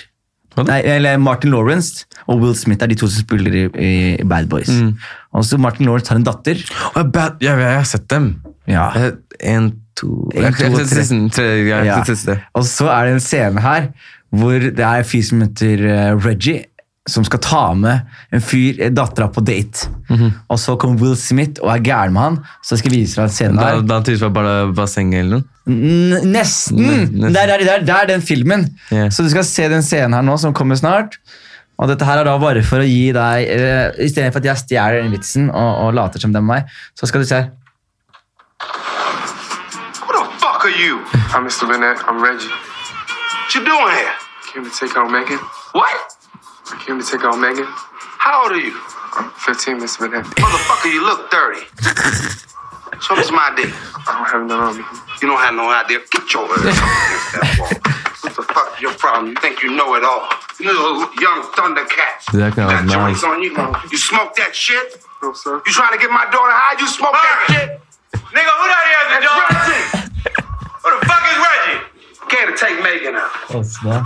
Nei, 0.56 0.82
eller 0.84 1.16
Martin 1.18 1.50
Lawrence 1.50 2.04
og 2.28 2.40
Will 2.42 2.54
Smith 2.54 2.82
er 2.84 2.86
de 2.88 2.94
to 2.94 3.06
som 3.08 3.24
spiller 3.24 3.54
i, 3.56 3.62
i 4.20 4.22
Bad 4.22 4.48
Boys. 4.50 4.68
Mm. 4.68 4.96
Og 5.34 5.44
så 5.48 5.58
Martin 5.58 5.86
Lawrence 5.86 6.10
har 6.12 6.16
en 6.20 6.24
datter. 6.28 6.60
Oh, 6.94 7.02
bad, 7.02 7.38
ja, 7.40 7.56
jeg 7.56 7.76
har 7.78 7.84
sett 7.88 8.06
dem. 8.12 8.34
Ja. 8.68 8.90
En, 9.40 9.72
to 9.96 10.28
En, 10.36 10.52
to 10.52 10.66
og 10.74 10.88
tre. 10.88 11.02
tre- 11.32 11.86
Ja. 11.86 11.96
Og 12.54 12.64
så 12.68 12.86
er 12.92 13.06
det 13.06 13.12
en 13.14 13.20
scene 13.20 13.60
her 13.64 13.88
hvor 14.32 14.58
det 14.60 14.78
er 14.80 15.00
en 15.00 15.04
fyr 15.04 15.22
som 15.24 15.40
heter 15.40 15.82
eh, 15.88 16.14
Reggie, 16.24 16.64
som 17.10 17.24
skal 17.26 17.40
ta 17.42 17.62
med 17.74 18.00
en 18.30 18.40
fyr, 18.40 18.76
eh, 18.80 18.90
dattera 18.94 19.26
på 19.28 19.42
date. 19.42 19.88
Mhm. 20.08 20.28
Og 20.48 20.58
så 20.58 20.76
kommer 20.78 21.00
Will 21.02 21.16
Smith 21.18 21.60
og 21.62 21.72
er 21.74 21.80
gæren 21.82 22.12
med 22.14 22.22
han, 22.22 22.36
så 22.62 22.76
jeg 22.76 22.82
skal 22.84 22.92
vise 22.94 23.16
deg 23.16 23.24
en 23.24 23.30
scene 23.34 23.58
Da, 23.58 23.70
der. 23.74 23.82
da 23.82 24.00
tyder 24.06 24.20
det 24.20 24.28
var 24.28 24.36
bare 24.36 24.72
bassenget 24.76 25.24
eller 25.24 25.40
noe. 25.40 25.48
N 25.66 26.32
nesten! 26.32 26.78
nesten. 26.78 27.32
Der, 27.34 27.46
der, 27.50 27.64
der, 27.66 27.84
der 27.86 27.94
er 28.02 28.06
den 28.06 28.22
filmen. 28.22 28.68
Yeah. 28.92 29.10
Så 29.10 29.22
du 29.26 29.30
skal 29.30 29.44
se 29.44 29.68
den 29.68 29.82
scenen 29.82 30.14
her 30.14 30.22
nå, 30.22 30.36
som 30.38 30.54
kommer 30.54 30.78
snart. 30.78 31.18
Og 31.78 31.88
dette 31.88 32.04
her 32.06 32.18
er 32.20 32.24
da 32.28 32.36
bare 32.38 32.62
for 32.62 32.78
å 32.78 32.86
gi 32.86 33.10
deg 33.10 33.48
uh, 33.50 33.90
I 33.98 34.06
stedet 34.12 34.30
for 34.32 34.38
at 34.38 34.44
jeg 34.46 34.60
stjeler 34.60 35.02
den 35.02 35.10
vitsen 35.10 35.48
og, 35.50 35.70
og 35.88 35.94
later 35.94 36.20
som 36.22 36.30
det 36.30 36.38
er 36.38 36.46
meg, 36.46 36.70
så 36.94 37.06
skal 37.10 37.22
du 37.22 37.26
se 37.26 37.34
her. 37.40 37.50
Who 40.02 40.12
the 40.14 40.24
fuck 40.38 40.64
are 40.64 40.70
you? 40.70 41.00
I'm 41.34 41.42
Mr. 41.48 41.66
Bennett. 41.66 41.98
I'm 42.06 42.22
Reggie. 42.22 42.46
What 42.46 43.54
you 43.54 43.64
doing 43.64 43.90
here? 43.98 44.14
Came 44.54 44.64
to 44.64 44.70
take 44.70 44.96
out 44.96 45.10
Megan. 45.10 45.38
What? 45.74 46.21
I 46.82 46.84
came 46.84 46.98
to 46.98 47.06
take 47.06 47.22
out 47.22 47.38
Megan. 47.38 47.62
How 48.18 48.42
old 48.42 48.50
are 48.50 48.58
you? 48.58 48.74
I'm 49.14 49.30
15, 49.46 49.78
Mr. 49.78 50.10
Bennett. 50.10 50.26
Motherfucker, 50.34 50.90
you 50.90 51.06
look 51.06 51.30
30. 51.30 51.62
Show 52.98 53.14
me 53.14 53.22
my 53.30 53.54
dick. 53.54 53.70
I 54.02 54.18
don't 54.18 54.26
have 54.26 54.42
none 54.50 54.58
on 54.58 54.74
me. 54.74 54.84
You 55.22 55.30
don't 55.30 55.38
have 55.38 55.54
no 55.54 55.70
idea. 55.70 56.02
Get 56.10 56.26
your 56.34 56.42
ass 56.50 56.58
up 56.58 56.90
against 56.90 57.30
that 57.38 57.46
wall. 57.54 57.70
What 58.26 58.34
the 58.34 58.42
fuck 58.50 58.74
is 58.74 58.82
your 58.82 58.94
problem? 58.98 59.30
You 59.30 59.38
think 59.38 59.62
you 59.62 59.70
know 59.78 59.94
it 59.94 60.02
all? 60.02 60.26
You 60.58 60.74
little 60.74 61.06
young 61.22 61.46
thundercats. 61.54 62.26
Det 62.34 62.50
kan 62.50 62.66
you 62.66 62.74
være 62.74 62.82
got 62.82 62.90
joints 62.90 63.22
nice. 63.22 63.30
on 63.30 63.38
you. 63.46 63.54
You 63.94 63.98
smoke 63.98 64.34
that 64.42 64.50
shit? 64.50 64.98
No, 65.22 65.30
sir. 65.38 65.62
You 65.62 65.70
trying 65.70 65.94
to 65.94 66.02
get 66.02 66.10
my 66.10 66.26
daughter 66.34 66.50
high? 66.50 66.74
You 66.82 66.88
smoke 66.90 67.14
that 67.14 67.38
shit? 67.46 67.68
Nigga, 68.34 68.52
who 68.58 68.66
that 68.74 68.84
is? 68.98 69.06
That's 69.12 69.30
Reggie. 69.38 69.86
Who 70.82 70.88
the 70.98 71.00
fuck 71.06 71.22
is 71.30 71.38
Reggie? 71.46 71.78
Came 72.26 72.46
to 72.50 72.54
take 72.58 72.76
Megan 72.82 73.14
out. 73.22 73.30
Oh, 73.54 73.62
snap. 73.62 74.02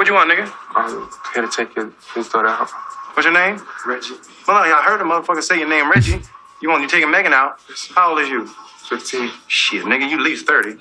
What 0.00 0.08
you 0.08 0.16
want, 0.16 0.32
nigga? 0.32 0.48
I'm 0.76 1.08
here 1.34 1.42
to 1.42 1.50
take 1.50 1.74
your, 1.76 1.92
his 2.14 2.28
daughter 2.28 2.48
out. 2.48 2.68
What's 3.14 3.24
your 3.26 3.34
name? 3.34 3.60
Reggie. 3.86 4.14
Well, 4.46 4.56
no, 4.56 4.62
I 4.62 4.82
heard 4.86 5.00
a 5.00 5.04
motherfucker 5.04 5.42
say 5.42 5.58
your 5.58 5.68
name, 5.68 5.90
Reggie. 5.90 6.20
You 6.62 6.68
want 6.70 6.82
you 6.82 6.88
taking 6.88 7.10
Megan 7.10 7.32
out? 7.32 7.60
How 7.94 8.10
old 8.10 8.20
is 8.20 8.28
you? 8.28 8.48
15. 8.90 9.30
Shit, 9.46 9.84
nigga, 9.84 10.10
you 10.10 10.18
least 10.18 10.46
30. 10.46 10.78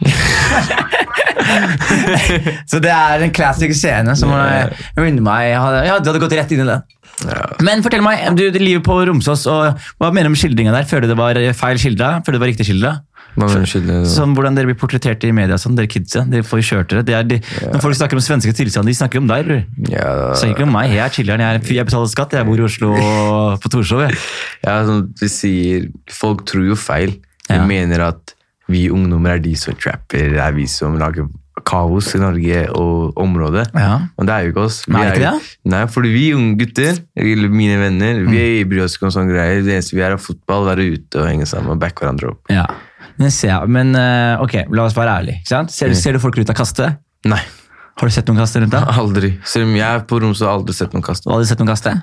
Så 2.72 2.80
det 2.82 2.90
er 2.90 3.22
en 3.22 3.34
classic 3.34 3.76
scene 3.78 4.16
som 4.18 4.32
yeah. 4.34 4.72
minner 4.98 5.22
meg 5.22 5.52
jeg 5.52 5.60
hadde, 5.62 5.84
ja, 5.86 6.00
Du 6.02 6.10
hadde 6.10 6.22
gått 6.24 6.34
rett 6.40 6.52
inn 6.56 6.64
i 6.64 6.70
det. 6.70 6.80
Men 7.66 7.84
fortell 7.86 8.02
meg, 8.02 8.24
du, 8.40 8.48
du 8.50 8.60
livet 8.62 8.84
på 8.86 8.98
Romsås, 9.10 9.46
og 9.52 9.78
hva 10.00 10.10
mener 10.16 10.30
du 10.30 10.34
om 10.34 10.40
skildringa 10.40 10.74
der? 10.74 10.88
Føler 10.90 11.06
du 11.06 11.14
det 11.14 11.20
var 11.20 11.38
feil 11.62 11.82
skildra? 11.82 12.10
Føler 12.26 12.34
du 12.34 12.40
det 12.40 12.46
var 12.46 12.52
riktig 12.54 12.68
skildra? 12.72 12.92
Sånn, 13.38 14.34
hvordan 14.36 14.56
dere 14.58 14.66
blir 14.70 14.78
portrettert 14.80 15.24
i 15.24 15.32
media, 15.36 15.58
sånn, 15.62 15.76
dere 15.78 15.88
kidsa. 15.92 16.24
Dere 16.30 16.44
får 16.44 16.64
kjørt 16.66 16.90
dere. 16.90 17.04
Det 17.08 17.16
er 17.16 17.24
de, 17.30 17.38
Når 17.74 17.82
folk 17.84 17.96
snakker 18.00 18.20
om 18.20 18.24
svenske 18.26 18.54
tilstander, 18.58 18.90
de 18.92 18.98
snakker 18.98 19.22
om 19.22 19.28
deg, 19.30 19.46
bror. 19.48 19.64
Ja, 19.92 20.34
Snakker 20.36 20.56
ikke 20.58 20.68
om 20.68 20.74
meg. 20.76 20.92
Jeg 20.96 21.04
er 21.06 21.14
chiller'n. 21.16 21.40
Jeg, 21.46 21.64
jeg 21.80 21.86
betaler 21.90 22.12
skatt. 22.12 22.34
Jeg 22.40 22.46
bor 22.50 22.60
i 22.60 22.66
Oslo 22.68 22.94
og 22.96 23.60
på 23.64 23.70
Torshov. 23.70 24.08
ja, 24.66 24.78
sånn, 24.88 25.06
vi 25.22 25.28
sier 25.32 25.90
Folk 26.12 26.46
tror 26.50 26.66
jo 26.72 26.76
feil. 26.80 27.16
De 27.50 27.56
Ja. 27.58 27.66
mener 27.66 28.02
at 28.12 28.36
vi 28.70 28.88
ungdommer 28.94 29.38
er 29.38 29.40
de 29.40 29.56
som 29.58 29.74
trapper, 29.74 30.30
det 30.36 30.38
er 30.40 30.52
vi 30.54 30.68
som 30.70 30.98
lager 31.00 31.26
kaos 31.66 32.14
i 32.16 32.20
Norge 32.22 32.60
og 32.78 33.18
området. 33.20 33.66
Ja. 33.76 33.96
Og 34.18 34.26
det 34.28 34.34
er 34.36 34.44
jo 34.46 34.52
ikke 34.54 34.62
oss. 34.68 34.78
Vi 34.88 34.96
er 34.96 35.10
ikke 35.12 35.32
det? 35.34 35.56
Nei, 35.74 35.82
fordi 35.92 36.12
vi 36.14 36.34
unge 36.38 36.56
gutter, 36.62 37.00
eller 37.18 37.50
mine 37.50 37.80
venner, 37.82 38.22
vi 38.30 38.64
bryr 38.70 38.86
oss 38.86 38.96
ikke 38.96 39.10
om 39.10 39.12
sånne 39.12 39.34
greier. 39.34 39.64
Det 39.66 39.74
eneste 39.76 39.98
vi 39.98 40.02
er, 40.06 40.14
er 40.16 40.22
fotball, 40.22 40.66
være 40.70 40.86
ute 40.94 41.20
og 41.20 41.28
henge 41.28 41.48
sammen 41.50 41.74
og 41.74 41.82
backe 41.82 42.00
hverandre 42.06 42.32
opp. 42.32 42.40
Ja. 42.54 42.68
Men, 43.20 43.32
se, 43.36 43.52
men 43.68 43.96
eh, 44.00 44.42
ok, 44.44 44.62
la 44.72 44.86
oss 44.88 44.96
være 44.96 45.16
ærlige. 45.20 45.42
ikke 45.42 45.52
sant? 45.52 45.74
Ser, 45.76 45.96
ser 46.00 46.16
du 46.16 46.22
folk 46.24 46.38
ut 46.40 46.52
av 46.52 46.56
kastet? 46.56 47.02
Nei, 47.28 47.42
Har 48.00 48.08
du 48.08 48.14
sett 48.16 48.30
noen 48.32 48.40
kaste 48.40 48.62
rundt 48.64 48.72
deg? 48.72 48.92
aldri. 49.02 49.34
Selv 49.44 49.68
om 49.68 49.74
jeg 49.76 49.84
er 49.86 50.06
på 50.08 50.22
Romsø, 50.24 50.46
har 50.48 50.56
aldri 50.62 50.76
sett 50.78 50.96
noen 50.96 51.04
kaste. 51.04 51.28
Du 51.28 51.34
har 51.34 51.40
aldri 51.40 51.50
sett 51.50 51.60
noen 51.60 51.72
kaste? 51.74 51.96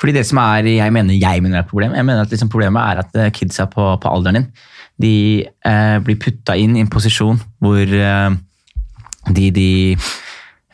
Fordi 0.00 0.14
det 0.16 0.24
som 0.28 0.40
er, 0.40 0.70
jeg 0.72 0.94
mener, 0.94 1.18
jeg 1.20 1.42
mener 1.44 1.60
er 1.60 1.66
et 1.66 1.70
problem, 1.70 1.96
jeg 1.98 2.08
mener 2.08 2.24
at 2.24 2.32
liksom 2.32 2.48
problemet 2.52 2.80
er 2.80 3.02
at 3.04 3.20
eh, 3.20 3.32
kidsa 3.34 3.68
på, 3.70 3.90
på 4.00 4.12
alderen 4.12 4.40
din, 4.40 4.48
de 5.04 5.14
eh, 5.44 5.98
blir 6.06 6.18
putta 6.22 6.56
inn 6.56 6.78
i 6.78 6.84
en 6.84 6.90
posisjon 6.90 7.40
hvor 7.62 7.82
eh, 7.82 8.30
de, 9.34 9.50
de, 9.54 9.68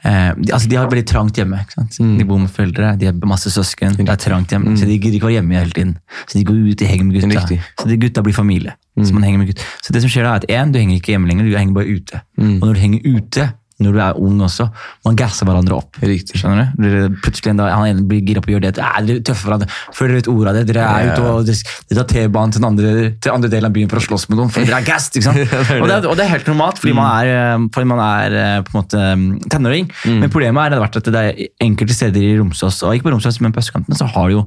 eh, 0.05 0.31
de, 0.37 0.53
altså 0.53 0.69
de 0.71 0.77
har 0.79 0.89
veldig 0.91 1.07
trangt 1.09 1.37
hjemme. 1.41 1.61
Sant? 1.75 1.99
De 2.01 2.27
bor 2.29 2.39
med 2.41 2.51
foreldre, 2.51 2.97
de 3.01 3.09
har 3.11 3.15
masse 3.29 3.51
søsken, 3.53 3.97
det 3.99 4.09
er 4.09 4.21
trangt 4.21 4.51
hjemme, 4.55 4.77
så 4.79 4.89
de 4.89 4.99
gidder 4.99 5.19
ikke 5.19 5.31
være 5.31 5.39
hjemme 5.41 5.59
hele 5.59 5.77
tiden. 5.77 5.97
Så 6.27 6.39
de 6.39 6.45
går 6.45 6.61
ut, 6.71 6.83
og 6.83 6.93
henger 6.93 7.05
med 7.05 7.19
gutta. 7.19 7.33
Riktig. 7.37 7.61
Så 7.81 7.89
de 7.89 7.97
gutta 8.01 8.23
blir 8.27 8.37
familie. 8.37 8.77
Så, 9.01 9.15
man 9.15 9.23
henger 9.25 9.39
med 9.39 9.47
gutta. 9.53 9.65
så 9.81 9.95
det 9.95 10.03
som 10.03 10.11
skjer 10.13 10.27
da 10.27 10.35
er 10.35 10.43
at 10.43 10.51
en, 10.51 10.73
du 10.73 10.79
henger 10.79 10.99
ikke 10.99 11.15
hjemme 11.15 11.31
lenger, 11.31 11.47
du 11.49 11.57
henger 11.57 11.75
bare 11.75 11.97
ute. 11.97 12.23
Og 12.41 12.67
når 12.67 12.75
du 12.75 12.81
henger 12.81 13.01
ute, 13.07 13.49
når 13.85 13.97
du 13.97 14.01
er 14.05 14.19
ung 14.21 14.41
også, 14.45 14.67
man 15.07 15.17
gasser 15.19 15.49
hverandre 15.49 15.79
opp. 15.79 15.99
Riktig. 16.03 16.41
Skjønner 16.41 16.73
du? 16.77 17.17
Plutselig 17.25 17.53
en 17.53 17.63
dag, 17.63 17.73
han 17.75 17.89
ene 17.89 18.05
blir 18.09 18.23
gira 18.27 18.43
på 18.45 18.53
å 18.53 18.55
gjøre 18.55 18.69
det. 18.69 18.85
Er 18.85 19.07
dere 19.09 19.25
tøffer 19.27 19.51
hverandre? 19.51 19.69
Før 19.97 20.11
dere 20.11 20.21
vet 20.21 20.31
ordet 20.33 20.53
av 20.53 20.59
det, 20.59 20.65
dere 20.71 20.87
er 20.87 21.11
ute 21.11 21.31
og 21.31 21.49
dere, 21.49 21.99
tar 22.01 22.09
T-banen 22.13 22.55
til 22.55 22.65
den 22.65 22.69
andre, 22.71 23.51
delen 23.51 23.71
av 23.71 23.77
byen 23.77 23.93
for 23.93 24.03
å 24.03 24.05
slåss 24.05 24.29
med 24.31 24.41
noen. 24.41 24.53
For 24.55 24.69
dere 24.69 24.83
er 24.83 24.89
gassed, 24.89 25.17
ikke 25.19 25.29
sant? 25.31 25.57
Og, 25.79 25.87
det 25.89 25.97
er, 25.97 26.11
og 26.11 26.19
det 26.21 26.27
er 26.27 26.33
helt 26.35 26.53
normalt, 26.53 26.83
fordi 26.83 26.97
man 26.99 27.11
er, 27.11 27.33
eh, 27.37 27.69
fordi 27.77 27.91
man 27.93 28.05
er 28.07 28.39
eh, 28.43 28.59
på 28.67 28.75
en 28.75 28.81
måte 28.81 29.07
mm, 29.07 29.31
tenåring. 29.51 29.91
Men 30.11 30.29
problemet 30.33 30.67
er 30.67 30.77
det 30.77 30.85
vært 30.85 31.01
at 31.01 31.11
det 31.11 31.25
er 31.31 31.43
enkelte 31.67 31.97
steder 31.97 32.29
i 32.29 32.37
Romsås, 32.41 32.83
og 32.85 32.97
ikke 32.97 33.09
på 33.09 33.17
Romsås, 33.17 33.41
men 33.45 33.57
på 33.57 33.65
østkanten, 33.65 33.97
så 33.97 34.09
har 34.17 34.31
jo 34.35 34.45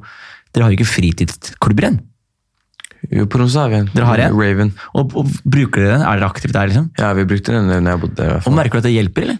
dere 0.53 0.67
har 0.67 0.73
jo 0.73 0.77
ikke 0.77 0.91
fritidsklubber 0.91 1.87
igjen. 1.87 2.01
Jo, 3.11 3.25
på 3.27 3.39
Romsø 3.41 3.59
har 3.59 3.69
vi 3.69 3.75
en. 3.81 3.89
Dere 3.93 4.05
har 4.05 4.17
en? 4.23 4.35
Raven. 4.39 4.69
Og, 4.95 5.11
og 5.19 5.27
bruker 5.43 5.81
dere 5.83 5.97
den? 5.97 6.05
Er 6.07 6.19
dere 6.21 6.29
aktive 6.29 6.53
der, 6.55 6.67
liksom? 6.71 6.91
Ja, 6.99 7.11
vi 7.17 7.25
brukte 7.25 7.51
den 7.51 7.67
når 7.67 7.89
jeg 7.91 7.99
bodde 8.05 8.15
der. 8.15 8.23
i 8.23 8.31
hvert 8.31 8.37
Og 8.37 8.43
fall. 8.47 8.55
merker 8.61 8.71
du 8.71 8.77
at 8.77 8.83
det 8.87 8.93
hjelper, 8.95 9.21
eller? 9.27 9.37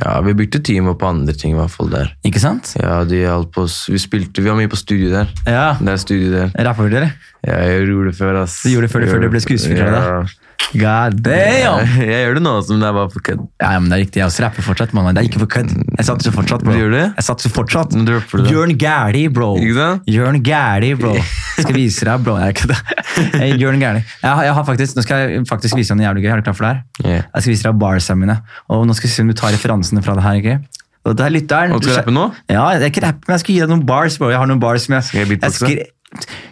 Ja, 0.00 0.20
vi 0.24 0.32
brukte 0.32 0.58
tiden 0.64 0.88
på 0.96 1.06
andre 1.06 1.32
ting 1.36 1.52
i 1.52 1.58
hvert 1.58 1.70
fall 1.70 1.90
der. 1.92 2.12
Ikke 2.24 2.40
sant? 2.40 2.72
Ja, 2.80 3.02
de 3.04 3.18
hjalp 3.26 3.58
oss. 3.60 3.82
Vi 3.92 3.98
spilte, 4.00 4.40
vi 4.40 4.48
var 4.48 4.56
mye 4.56 4.70
på 4.72 4.78
studio 4.80 5.10
der. 5.12 5.28
Ja. 5.46 5.66
Det 5.78 5.92
er 5.92 6.00
studio 6.00 6.30
der. 6.32 6.54
Rapper 6.64 6.88
dere? 6.88 7.10
Ja, 7.44 7.58
jeg 7.68 7.86
gjorde 7.90 8.08
det 8.10 8.16
før, 8.18 8.38
ass. 8.42 8.62
Du 8.64 8.70
gjorde 8.72 8.88
det 8.88 8.92
før 8.94 9.04
du- 9.04 9.10
før 9.12 9.20
du 9.20 9.28
ble 9.34 9.40
skuespiller, 9.44 9.92
Ja. 9.92 10.24
God 10.72 11.18
damn! 11.24 11.84
Jeg 12.00 12.24
gjør 12.24 12.38
det 12.38 12.42
nå 12.44 12.52
som 12.64 12.80
det 12.80 12.88
er 12.88 12.94
bare 12.96 13.10
for 13.12 13.24
kødd. 13.26 13.42
Ja, 13.60 13.72
men 13.76 13.90
det 13.90 13.96
er 13.96 14.02
riktig. 14.04 14.20
Jeg 14.22 14.28
også 14.30 14.44
rapper 14.46 14.64
fortsatt, 14.64 14.94
mann. 14.96 15.10
Det 15.12 15.22
er 15.22 15.28
ikke 15.28 15.42
for 15.42 15.50
kødd. 15.56 15.72
Jeg 15.98 16.06
satser 16.08 16.34
fortsatt, 16.34 16.64
bro. 16.64 16.74
Gjør 16.78 16.94
det? 16.94 17.02
Jeg 17.18 17.26
satser 17.26 17.52
fortsatt. 17.52 17.96
Dropper 18.08 18.40
du 18.40 18.46
det. 18.46 18.54
Jørn 18.54 18.74
Gæli, 18.80 19.24
bro. 19.36 19.50
Ikke 19.60 19.76
sant? 19.76 20.08
Jørn 20.08 20.40
Gæli, 20.46 20.92
bro. 21.00 21.14
Jeg 21.56 21.66
skal 21.66 21.76
vise 21.76 22.06
deg, 22.08 22.24
bro. 22.24 22.36
Jeg 22.40 22.56
er 22.56 22.72
det. 22.72 23.48
Jørn 23.60 23.82
Gæli. 23.82 24.00
Jeg, 24.22 24.46
jeg 24.48 24.54
har 24.56 24.64
faktisk, 24.66 24.96
nå 24.96 25.04
skal 25.04 25.20
jeg 25.20 25.42
faktisk 25.50 25.76
vise 25.76 25.92
deg 25.92 26.00
noe 26.00 26.06
jævlig 26.08 26.22
gøy. 26.24 26.30
Er 26.32 26.40
du 26.40 26.46
klar 26.46 26.56
for 26.56 26.64
det 26.66 26.70
her? 26.72 26.84
Yeah. 27.04 27.26
Jeg 27.28 27.44
skal 27.44 27.52
vise 27.52 27.66
deg 27.68 27.80
barsa 27.82 28.16
mine. 28.18 28.38
Og 28.72 28.86
nå 28.88 28.96
skal 28.96 29.10
vi 29.10 29.12
se 29.12 29.26
om 29.26 29.32
du 29.32 29.36
tar 29.36 29.52
referansene 29.52 30.02
fra 30.06 30.16
det 30.16 30.24
her. 30.24 30.40
ikke? 30.40 30.82
Og 31.04 31.18
det 31.18 31.26
er 31.26 31.34
lytteren. 31.34 31.74
Og 31.76 31.82
skal 31.82 31.92
du 31.92 31.98
rappe 32.00 32.14
nå? 32.14 32.26
Ja, 32.50 32.64
er 32.72 32.86
ikke 32.88 33.04
rappe, 33.04 33.26
men 33.26 33.36
jeg 33.36 33.44
skal 33.44 33.54
gi 33.54 33.62
deg 33.64 33.72
noen 33.74 33.84
bars, 33.86 34.16
bro. 34.18 34.30
Jeg 34.32 34.40
har 34.40 34.48
noen 34.48 34.62
bars 34.62 34.86
som 34.88 34.96
jeg, 34.96 35.08
Skal 35.10 35.22
jeg 35.26 35.40
jeg, 35.42 35.88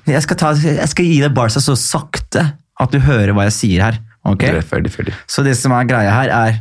jeg, 0.09 0.23
skal 0.25 0.39
ta, 0.41 0.53
jeg 0.65 0.89
skal 0.93 1.09
gi 1.09 1.21
deg 1.23 1.35
barsa 1.37 1.63
så 1.65 1.77
sakte 1.79 2.45
at 2.81 2.91
du 2.95 2.99
hører 3.05 3.35
hva 3.37 3.47
jeg 3.49 3.57
sier 3.59 3.85
her. 3.85 4.01
ok? 4.25 4.41
Det 4.43 4.57
er 4.63 4.67
ferdig, 4.67 4.91
ferdig. 4.95 5.15
Så 5.31 5.45
det 5.47 5.55
som 5.59 5.73
er 5.77 5.89
greia 5.89 6.11
her, 6.17 6.33
er 6.33 6.59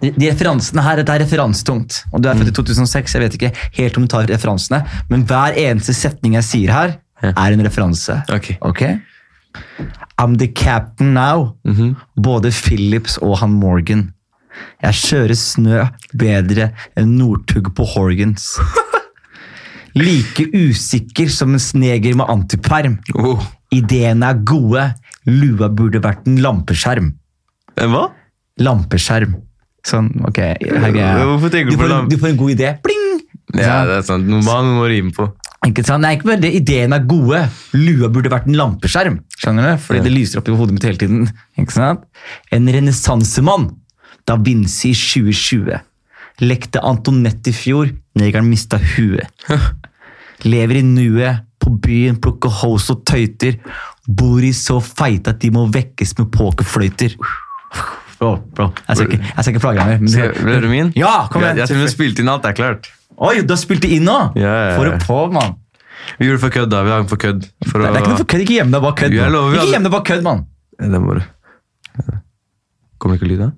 de, 0.00 0.10
de 0.12 0.28
referansene 0.30 0.82
her, 0.84 1.00
Dette 1.00 1.14
er 1.16 1.22
referansetungt. 1.24 2.02
Og 2.12 2.22
Du 2.22 2.28
er 2.28 2.36
født 2.38 2.50
i 2.52 2.56
2006, 2.56 3.14
jeg 3.16 3.22
vet 3.24 3.36
ikke 3.38 3.52
helt 3.78 3.96
om 3.98 4.04
du 4.04 4.10
tar 4.12 4.28
referansene, 4.30 4.82
men 5.10 5.24
hver 5.28 5.56
eneste 5.58 5.94
setning 5.96 6.36
jeg 6.38 6.46
sier 6.50 6.72
her, 6.74 6.96
er 7.24 7.54
en 7.56 7.62
referanse. 7.64 8.18
Ok. 8.60 8.82
I'm 10.20 10.36
the 10.38 10.48
captain 10.52 11.14
now. 11.14 11.54
Både 12.16 12.50
Phillips 12.52 13.16
og 13.22 13.38
han 13.40 13.54
Morgan. 13.60 14.10
Jeg 14.84 14.94
kjører 15.00 15.34
snø 15.38 15.80
bedre 16.14 16.68
enn 17.00 17.16
Northug 17.18 17.72
på 17.74 17.86
Horgans. 17.94 18.52
Like 19.98 20.46
usikker 20.54 21.30
som 21.30 21.54
en 21.54 21.62
sneger 21.62 22.16
med 22.18 22.26
antiperm. 22.30 22.98
Oh. 23.14 23.42
Ideene 23.74 24.30
er 24.32 24.42
gode. 24.46 24.84
Lua 25.26 25.68
burde 25.72 26.00
vært 26.04 26.26
en 26.30 26.36
lampeskjerm. 26.44 27.12
En 27.80 27.90
Hva? 27.94 28.04
Lampeskjerm. 28.62 29.34
Sånn, 29.84 30.10
ok. 30.24 30.38
Her 30.40 30.84
er 30.88 30.92
greia. 30.94 31.24
Hvorfor 31.28 31.50
tenker 31.52 31.74
du 31.74 31.76
på 31.76 31.82
får, 31.84 31.90
lamp- 31.92 32.10
du 32.12 32.16
får 32.20 32.30
en 32.32 32.36
god 32.40 32.52
idé. 32.54 32.70
Pling! 32.84 33.00
Ja, 33.54 33.82
det 33.86 33.98
er 34.00 34.04
sant. 34.06 34.26
Noe 34.30 34.42
man 34.46 34.70
må 34.78 34.86
rime 34.90 35.12
på. 35.14 35.26
Ikke 35.64 35.84
sant? 35.86 36.02
Nei, 36.04 36.14
ikke 36.18 36.36
det. 36.40 36.50
Ideene 36.58 36.96
er 36.98 37.04
gode. 37.08 37.40
Lua 37.76 38.08
burde 38.12 38.30
vært 38.32 38.46
en 38.50 38.56
lampeskjerm. 38.58 39.18
Skjønner 39.38 39.70
du? 39.74 39.82
Fordi 39.84 40.00
Ja. 40.00 40.04
det 40.06 40.12
lyser 40.12 40.38
opp 40.40 40.48
i 40.48 40.56
hodet 40.56 40.72
mitt 40.76 40.84
hele 40.88 41.00
tiden. 41.00 41.28
Ikke 41.60 41.72
sant? 41.76 42.04
En 42.52 42.66
renessansemann. 42.68 43.70
Da 44.26 44.36
Vinci 44.36 44.90
i 44.90 44.94
2020. 44.96 45.80
Lekte 46.40 46.80
Antonette 46.82 47.48
i 47.52 47.52
fjor. 47.56 47.90
Negeren 48.16 48.48
mista 48.48 48.78
huet. 48.78 49.28
Lever 50.44 50.80
i 50.80 50.82
nuet. 50.82 51.44
På 51.64 51.72
byen 51.80 52.18
plukker 52.20 52.52
hoes 52.60 52.90
og 52.92 53.04
tøyter. 53.08 53.56
Bor 54.04 54.44
i 54.44 54.52
så 54.52 54.78
feite 54.84 55.32
at 55.32 55.40
de 55.40 55.50
må 55.54 55.64
vekkes 55.72 56.12
med 56.20 56.28
pokerfløyter. 56.34 57.16
Bro, 58.20 58.36
bro. 58.54 58.68
Jeg 58.88 58.96
skal 58.98 59.08
ikke, 59.10 59.24
jeg 59.24 59.44
skal 59.44 59.54
ikke 59.54 59.62
plage 59.64 59.80
deg 59.80 60.04
mer. 60.04 60.36
Vil 60.46 60.62
du 60.62 60.68
min? 60.70 60.92
Ja, 60.98 61.14
kom 61.32 61.42
igjen. 61.42 61.58
Jeg, 61.58 61.68
jeg 61.72 61.78
og 61.80 61.82
med 61.82 61.92
spilte 61.92 62.22
inn 62.22 62.30
alt, 62.30 62.44
det 62.44 62.52
er 62.52 62.58
klart. 62.60 62.90
Oi, 63.14 63.34
du 63.42 63.52
har 63.54 63.60
spilt 63.60 63.82
det 63.84 63.90
inn 63.96 64.06
nå? 64.08 64.18
Ja. 64.38 64.54
Får 64.76 64.90
du 64.90 64.94
på, 65.06 65.18
mann. 65.34 65.56
Vi 66.18 66.26
gjorde 66.28 66.38
det 66.38 66.44
for 66.44 66.54
kødd, 66.54 66.70
da. 66.72 66.82
Vi 66.84 66.92
den 66.92 67.10
for 67.10 67.20
kødd. 67.24 67.48
For 67.70 67.80
Det 67.80 67.88
er 67.88 67.98
ikke 68.00 68.12
noe 68.12 68.20
for 68.20 68.30
kødd. 68.30 68.44
Ikke 68.44 68.58
gjem 68.58 68.72
deg 68.74 68.84
bak 68.84 68.96
kødd. 69.00 69.16
Man. 69.16 69.32
lover, 69.34 69.58
Ikke 69.58 69.72
gjem 69.72 69.86
deg 69.88 69.94
bak 69.94 70.06
kødd, 70.10 70.24
mann. 70.26 70.44
Det 70.78 71.00
må 71.00 71.18
du. 71.18 71.22
Kommer 73.02 73.18
ikke 73.18 73.30
lyd, 73.30 73.44
da? 73.44 73.50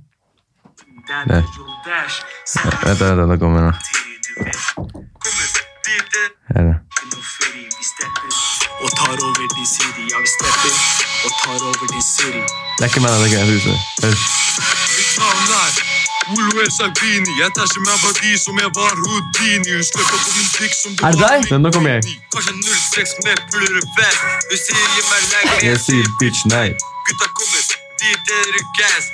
Der. 1.26 1.46
Vent, 2.86 3.00
vent, 3.00 3.30
det 3.30 3.38
kommer 3.42 3.68
den. 3.68 3.74
Her 6.54 6.74
er 7.64 7.86
stepper 7.92 8.32
Og 8.84 8.90
tar 8.98 9.16
over 9.26 9.46
de 9.56 9.64
city. 9.74 10.04
Ja, 10.12 10.18
vi 10.24 10.28
stepper 10.36 10.74
og 11.26 11.32
tar 11.42 11.60
over 11.68 11.86
de 11.94 12.00
city. 12.14 12.42
Det 12.76 12.84
er 12.84 12.90
ikke 12.90 13.02
meg, 13.04 13.10
det 13.12 13.24
er 13.24 13.28
ikke 13.30 13.52
huset. 13.52 13.76
Hør. 14.02 14.16
Mitt 14.96 15.12
navn 15.22 15.48
er 15.64 15.72
Olo 16.34 16.52
Albini. 16.84 17.32
Jeg 17.42 17.50
tar 17.56 17.66
som 17.74 17.82
jeg 17.90 17.98
var 18.04 18.14
de 18.22 18.32
som 18.44 18.54
jeg 18.64 18.70
var 18.80 18.92
Houdini. 19.04 19.70
Hun 19.76 19.84
sløper 19.90 20.18
på 20.24 20.30
min 20.36 20.48
pikk 20.58 20.72
som 20.82 20.90
det 20.96 21.02
Er 21.06 21.12
det 21.14 21.20
deg? 21.26 21.40
Men 21.50 21.60
nå 21.64 21.68
kommer 21.76 21.90
jeg. 21.94 22.02
Kanskje 22.34 22.52
06 22.94 23.10
med 23.24 23.36
puller 23.50 23.84
vest. 23.98 24.22
Hun 24.50 24.58
sier 24.64 24.86
gi 24.94 25.02
meg 25.10 25.22
lenger. 25.32 25.58
Jeg 25.70 25.78
sier 25.86 26.06
bitch 26.20 26.42
nei. 26.54 26.68
Gutta 27.06 27.26
kommer, 27.38 27.62
de 28.00 28.10
deler 28.28 28.64
gas. 28.78 29.06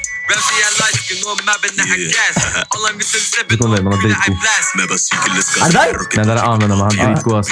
Er 5.63 5.73
det 5.73 5.77
deg? 5.77 5.93
Nei, 6.17 6.25
det 6.25 6.35
er 6.35 6.41
meg. 6.81 6.89
Han 6.89 6.93
er 6.93 7.13
dritgod, 7.13 7.37
ass. 7.43 7.51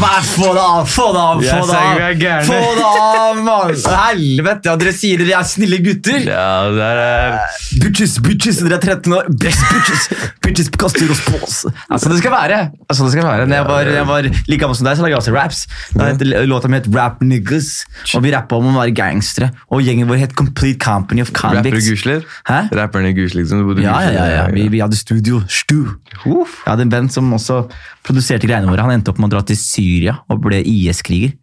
Hva? 0.00 0.12
Få 0.30 0.50
det 0.54 0.62
av! 0.62 0.84
Få 0.94 1.06
det 1.14 1.22
av! 1.24 1.42
Få 1.50 1.60
det 1.66 1.78
av! 1.80 2.00
er. 2.30 2.44
Få 2.46 2.60
det 2.76 2.86
av, 2.86 3.42
mann! 3.48 3.74
Helvete! 4.04 4.74
Og 4.74 4.82
dere 4.84 4.94
sier 4.96 5.22
dere 5.22 5.38
er 5.40 5.48
snille 5.50 5.80
gutter! 5.84 6.20
Ja, 6.28 6.68
det 6.74 6.88
er 6.90 7.38
Bitches, 7.82 8.18
bitches! 8.24 8.60
Dere 8.62 8.78
er 8.78 8.86
13 8.96 9.16
år. 9.18 9.30
Best 9.40 9.66
bitches! 9.72 10.08
Bitches 10.44 10.70
kaster 10.78 11.10
oss 11.10 11.22
på 11.26 11.40
oss. 11.42 11.58
Altså, 11.88 12.12
det 12.12 12.20
skal 12.22 12.34
være. 12.34 12.60
Altså, 12.86 13.06
det 13.06 13.14
skal 13.16 13.26
være. 13.26 13.48
Når 13.50 13.60
jeg 13.60 13.68
var, 13.70 13.92
jeg 13.98 14.08
var 14.10 14.30
like 14.30 14.60
gammel 14.62 14.78
som 14.78 14.88
deg, 14.88 14.98
så 14.98 15.06
lagde 15.06 15.14
jeg 15.16 15.22
også 15.22 15.36
raps. 15.40 15.64
Da 15.96 16.10
het 16.12 16.22
låta 16.50 16.68
mi 16.70 16.78
het 16.78 16.86
Rap 16.94 17.20
Niggas, 17.24 17.70
og 18.14 18.22
vi 18.24 18.30
rappa 18.34 18.56
om 18.60 18.70
å 18.70 18.76
være 18.78 18.94
gangstere. 18.96 19.50
Og 19.72 19.82
gjengen 19.86 20.08
vår 20.10 20.20
het 20.26 20.36
Complete 20.38 20.78
Company 20.84 21.24
of 21.24 21.32
Convicts. 21.32 21.66
Rapper. 21.66 21.80
Gusler? 21.90 22.24
Hæ? 22.48 22.60
Rapperen 22.76 23.14
Gusler, 23.16 23.42
liksom. 23.42 23.64
Ja, 23.82 23.98
ja, 24.04 24.10
ja, 24.14 24.26
ja. 24.36 24.46
Vi, 24.54 24.68
vi 24.72 24.80
hadde 24.84 24.96
studio. 25.00 25.42
Stu. 25.48 25.80
Uff. 26.26 26.60
Jeg 26.64 26.70
hadde 26.74 26.86
en 26.88 26.92
venn 26.94 27.08
som 27.12 27.32
også 27.36 27.62
produserte 28.06 28.46
greiene 28.48 28.68
våre. 28.70 28.84
Han 28.86 28.94
endte 28.98 29.10
opp 29.14 29.18
med 29.22 29.30
å 29.32 29.36
dra 29.38 29.42
til 29.48 29.56
Syria 29.58 30.18
og 30.28 30.40
ble 30.44 30.62
IS-kriger. 30.62 31.34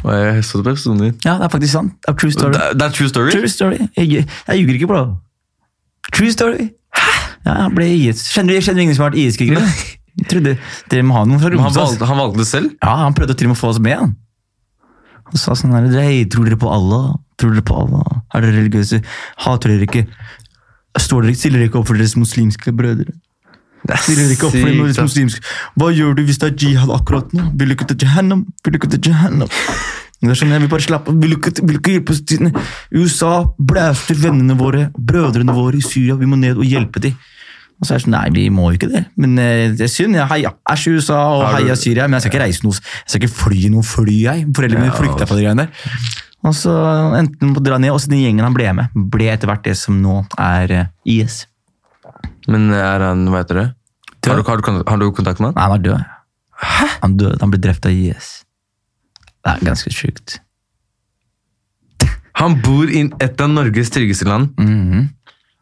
Jeg 0.00 0.44
så 0.46 0.60
det 0.60 0.64
på 0.64 0.70
episoden 0.76 1.00
din. 1.02 1.16
Ja, 1.26 1.34
det 1.40 1.48
er 1.48 1.52
faktisk 1.52 1.72
sant. 1.74 1.96
Det 2.06 2.12
er 2.12 2.18
true 2.22 2.30
story. 2.32 2.52
Det 2.54 2.60
er- 2.62 2.74
det 2.78 2.86
er 2.86 2.90
true 2.94 3.08
story? 3.10 3.30
True 3.34 3.48
story. 3.48 3.78
Jeg, 3.98 4.26
jeg 4.48 4.60
ljuger 4.60 4.74
ikke, 4.78 4.86
bro. 4.86 5.02
True 6.12 6.30
story. 6.32 6.70
Hæ? 6.96 7.10
Ja, 7.46 7.54
han 7.64 7.74
ble 7.74 7.86
IS. 7.96 8.22
Kjenner 8.32 8.54
du 8.60 8.80
ingen 8.80 8.94
som 8.94 9.04
har 9.04 9.10
vært 9.10 9.18
IS-krigere? 9.18 9.60
Trodde 10.30 10.56
dere 10.90 11.06
må 11.06 11.16
ha 11.16 11.24
noen 11.28 11.40
fra 11.42 11.52
Romsdal. 11.52 11.96
han 12.08 12.20
valgte 12.20 12.42
det 12.42 12.48
selv? 12.50 12.74
Ja, 12.82 12.96
han 13.04 13.16
prøvde 13.16 13.36
til 13.38 13.48
og 13.48 13.54
med 13.54 13.58
å 13.58 13.62
få 13.62 13.72
oss 13.74 13.80
med. 13.82 13.96
Han, 14.00 14.12
han 15.30 15.42
sa 15.42 15.56
sånn 15.58 15.74
her, 15.76 15.88
Hei, 16.02 16.24
tror 16.30 16.48
dere 16.48 16.58
på 16.60 16.70
Allah? 16.72 17.14
Tror 17.40 17.54
dere 17.54 17.66
på 17.66 17.78
Allah? 17.78 18.20
Er 18.34 18.44
dere 18.44 18.58
religiøse? 18.58 19.00
Hater 19.46 19.74
dere 19.74 19.88
ikke? 19.88 20.04
Står 20.98 21.26
dere, 21.26 21.38
stiller 21.38 21.62
dere 21.62 21.70
ikke 21.70 21.80
opp 21.80 21.90
for 21.90 22.00
deres 22.00 22.16
muslimske 22.18 22.74
brødre? 22.76 23.14
Stiller 24.04 24.26
dere 24.26 24.36
ikke 24.36 24.50
opp 24.50 24.58
for 24.58 24.68
deres 24.68 24.98
muslimske 25.00 25.40
Hva 25.80 25.86
gjør 25.96 26.18
du 26.18 26.26
hvis 26.28 26.36
det 26.42 26.50
er 26.50 26.66
jihad 26.66 26.90
akkurat 26.92 27.30
nå? 27.32 27.46
Vil 27.56 27.70
du 27.70 27.76
ikke 27.78 27.88
til 27.94 28.04
Jahannam? 28.04 28.44
Vil 28.64 28.74
du 28.74 28.80
ikke 28.80 28.92
til 28.96 29.12
Jahannam? 29.12 29.48
Det 30.20 30.28
er 30.28 30.36
sånn, 30.36 30.50
jeg 30.52 30.60
vil 30.60 30.68
bare 30.68 30.84
slappe 30.84 31.08
av. 31.08 31.20
Vil 31.22 31.32
ikke, 31.38 31.52
vil 31.64 31.78
ikke 31.78 31.94
hjelpe 31.94 32.12
oss 32.12 32.20
USA 32.92 33.30
blæster 33.56 34.18
vennene 34.20 34.52
våre, 34.58 34.90
brødrene 34.92 35.54
våre 35.56 35.80
i 35.80 35.84
Syria. 35.84 36.18
Vi 36.20 36.28
må 36.28 36.36
ned 36.36 36.60
og 36.60 36.68
hjelpe 36.68 37.00
dem. 37.00 37.14
Og 37.80 37.86
så 37.88 37.94
er 37.94 38.00
det 38.00 38.04
sånn, 38.04 38.12
Nei, 38.12 38.26
vi 38.36 38.46
må 38.52 38.68
jo 38.68 38.76
ikke 38.76 38.90
det. 38.92 39.04
Men 39.20 39.38
eh, 39.40 39.70
det 39.72 39.86
er 39.86 39.92
synd. 39.92 40.18
Jeg 40.18 40.28
heier 40.34 40.56
æsj 40.68 40.96
USA 40.98 41.20
og 41.38 41.44
heier 41.54 41.78
Syria, 41.80 42.08
men 42.08 42.18
jeg 42.18 42.26
skal 42.26 42.34
ikke 42.34 42.42
reise 42.44 42.66
noe 42.66 42.76
Jeg 42.76 43.06
skal 43.08 43.22
ikke 43.22 43.36
fly 43.38 43.70
noe 43.72 43.86
fly, 43.86 44.16
jeg. 44.26 44.48
Foreldrene 44.56 44.84
mine 44.84 44.98
flykta 44.98 45.28
fra 45.28 45.38
de 45.38 45.46
greiene 45.46 45.64
der. 45.64 46.18
Og 46.40 46.54
så 46.56 46.72
endte 47.18 47.40
han 47.44 47.54
på 47.56 47.60
å 47.60 47.64
dra 47.64 47.78
ned, 47.80 47.92
og 47.92 48.00
så 48.00 48.12
den 48.12 48.22
gjengen 48.22 48.46
han 48.46 48.56
ble 48.56 48.68
med, 48.76 48.94
ble 49.12 49.26
etter 49.32 49.48
hvert 49.50 49.64
det 49.64 49.74
som 49.80 49.98
nå 50.00 50.22
er 50.40 50.76
eh, 50.76 50.92
IS. 51.16 51.42
Men 52.48 52.70
er 52.76 53.04
han, 53.04 53.26
hva 53.32 53.42
heter 53.42 53.60
det? 53.60 53.66
Har 54.28 54.36
du, 54.36 54.44
har, 54.44 54.60
du, 54.60 54.84
har 54.84 55.00
du 55.00 55.08
kontakt 55.16 55.40
med 55.40 55.52
han? 55.52 55.56
Nei, 55.56 55.66
han 55.68 55.76
er 55.76 55.84
død. 55.88 56.14
Han 57.00 57.16
døde, 57.16 57.40
han 57.40 57.52
ble 57.52 57.60
drept 57.64 57.88
av 57.88 57.96
IS. 57.96 58.30
Det 59.40 59.52
er 59.54 59.66
ganske 59.70 59.92
sjukt. 59.96 60.38
Han 62.40 62.56
bor 62.64 62.88
i 62.92 63.06
et 63.20 63.40
av 63.40 63.52
Norges 63.52 63.92
tryggeste 63.92 64.28
land. 64.28 64.52
Mhm. 64.60 65.08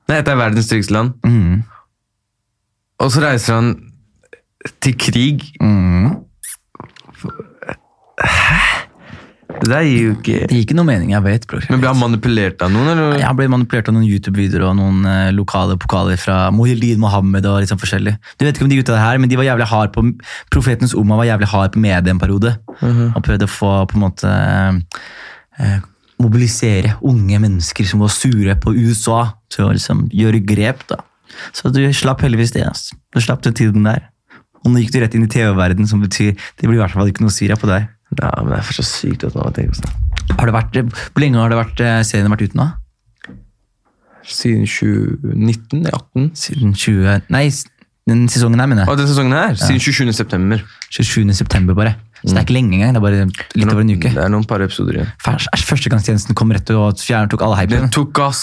Nei, 0.08 0.16
et 0.22 0.30
av 0.30 0.38
verdens 0.40 0.70
tryggeste 0.70 0.94
land. 0.94 1.14
Mhm. 1.26 1.62
Og 2.98 3.12
så 3.14 3.22
reiser 3.22 3.58
han 3.58 3.74
til 4.82 4.96
krig. 4.98 5.44
Mhm. 5.60 6.16
Det 9.58 9.70
der 9.72 9.82
gir 9.86 10.02
jo 10.02 10.10
ikke 10.14 10.34
Det 10.46 10.54
gir 10.54 10.64
ikke 10.66 10.76
noe 10.76 10.86
mening, 10.86 11.10
jeg 11.14 11.24
vet, 11.24 11.46
bror. 11.50 11.64
Men 11.70 11.80
ble 11.82 11.90
han 11.90 11.98
manipulert 11.98 12.62
av 12.62 12.70
noen, 12.70 12.90
eller? 12.92 13.16
Jeg 13.18 13.38
ble 13.38 13.48
manipulert 13.50 13.88
av 13.90 13.96
noen 13.96 14.06
YouTube-videoer 14.06 14.66
og 14.68 14.76
noen 14.78 15.08
eh, 15.08 15.30
lokale 15.34 15.78
pokaler 15.80 16.20
fra 16.20 16.36
Mohyeldin 16.54 17.00
Mohammed 17.02 17.48
og 17.48 17.66
sånn 17.70 17.80
forskjellig. 17.80 18.14
Du 18.38 18.44
vet 18.46 18.54
ikke 18.54 18.66
om 18.68 18.70
de 18.70 18.78
gutta 18.78 19.00
her, 19.00 19.18
men 19.18 19.30
de 19.30 19.38
var 19.40 19.48
jævlig 19.48 19.68
hard 19.72 19.94
på 19.96 20.04
Profetens 20.54 20.94
Oma 20.98 21.18
var 21.18 21.30
jævlig 21.30 21.50
hard 21.50 21.74
på 21.74 21.82
medie 21.82 22.14
en 22.14 22.22
periode. 22.22 22.54
Og 23.16 23.24
prøvde 23.24 23.48
å 23.48 23.54
få 23.56 23.72
på 23.90 23.98
en 23.98 24.04
måte 24.04 24.34
eh, 25.58 25.78
mobilisere 26.22 26.96
unge 27.08 27.42
mennesker 27.42 27.88
som 27.88 28.04
var 28.04 28.14
sure 28.14 28.54
på 28.62 28.76
USA, 28.76 29.24
til 29.50 29.66
å 29.66 29.74
liksom 29.74 30.06
gjøre 30.14 30.44
grep. 30.44 30.86
da. 30.92 31.02
Så 31.56 31.72
du 31.74 31.80
slapp 31.96 32.22
heldigvis 32.24 32.54
det. 32.56 32.64
ass. 32.68 32.90
Du 33.14 33.20
slapp 33.22 33.42
den 33.46 33.56
tiden 33.58 33.86
der. 33.86 34.08
Og 34.64 34.72
nå 34.72 34.82
gikk 34.82 34.92
du 34.94 35.00
rett 35.02 35.14
inn 35.14 35.26
i 35.26 35.30
TV-verden, 35.30 35.86
som 35.88 36.02
betyr 36.02 36.34
det 36.34 36.66
blir 36.66 36.78
i 36.78 36.82
hvert 36.82 36.94
fall 36.96 37.10
ikke 37.10 37.24
noe 37.24 37.34
Syria 37.34 37.56
på 37.60 37.70
deg. 37.70 37.86
Ja, 38.18 38.30
men 38.42 38.54
det 38.54 38.58
er 38.60 38.66
for 38.66 38.78
så 38.78 38.84
sykt 38.86 39.26
at 39.28 39.36
man 39.36 39.54
tenker 39.54 39.76
på 39.76 39.82
sånn. 39.82 40.36
Har 40.38 40.48
det 40.48 40.54
vært, 40.56 40.76
hvor 41.12 41.22
lenge 41.22 41.40
har 41.40 41.52
det 41.52 41.58
vært, 41.60 41.80
eh, 41.84 42.02
serien 42.08 42.32
vært 42.32 42.44
ute 42.48 42.58
nå? 42.58 42.66
Siden 44.28 44.66
2019? 44.68 45.86
18? 45.88 46.30
Siden 46.36 46.74
20... 46.76 47.28
Nei, 47.32 47.46
den 48.08 48.26
sesongen 48.32 48.60
her, 48.60 48.68
mener 48.68 48.84
jeg. 48.84 48.98
den 49.00 49.08
sesongen 49.08 49.36
her? 49.36 49.56
Siden 49.60 49.80
27. 49.80 50.12
september. 50.16 50.64
27. 50.92 51.32
september, 51.36 51.76
bare. 51.76 51.94
Så 52.22 52.32
det 52.32 52.38
er 52.40 52.44
ikke 52.46 52.56
lenge 52.56 52.74
engang. 52.78 52.94
Det 52.96 53.00
er 53.00 53.04
bare 53.04 53.26
litt 53.60 53.72
over 53.72 53.82
en 53.84 53.92
uke. 53.94 54.10
Det 54.14 54.22
er 54.24 54.32
noen 54.32 54.46
par 54.50 54.64
episoder 54.64 54.98
igjen. 54.98 55.10
Ja. 55.26 55.34
Førstegangstjenesten 55.68 56.34
kom 56.38 56.50
rett 56.54 56.70
og 56.74 56.98
fjernet 57.02 57.36
alle 57.44 57.66
Det 57.68 57.78
Den 57.78 57.90
tok 57.94 58.18
oss 58.24 58.42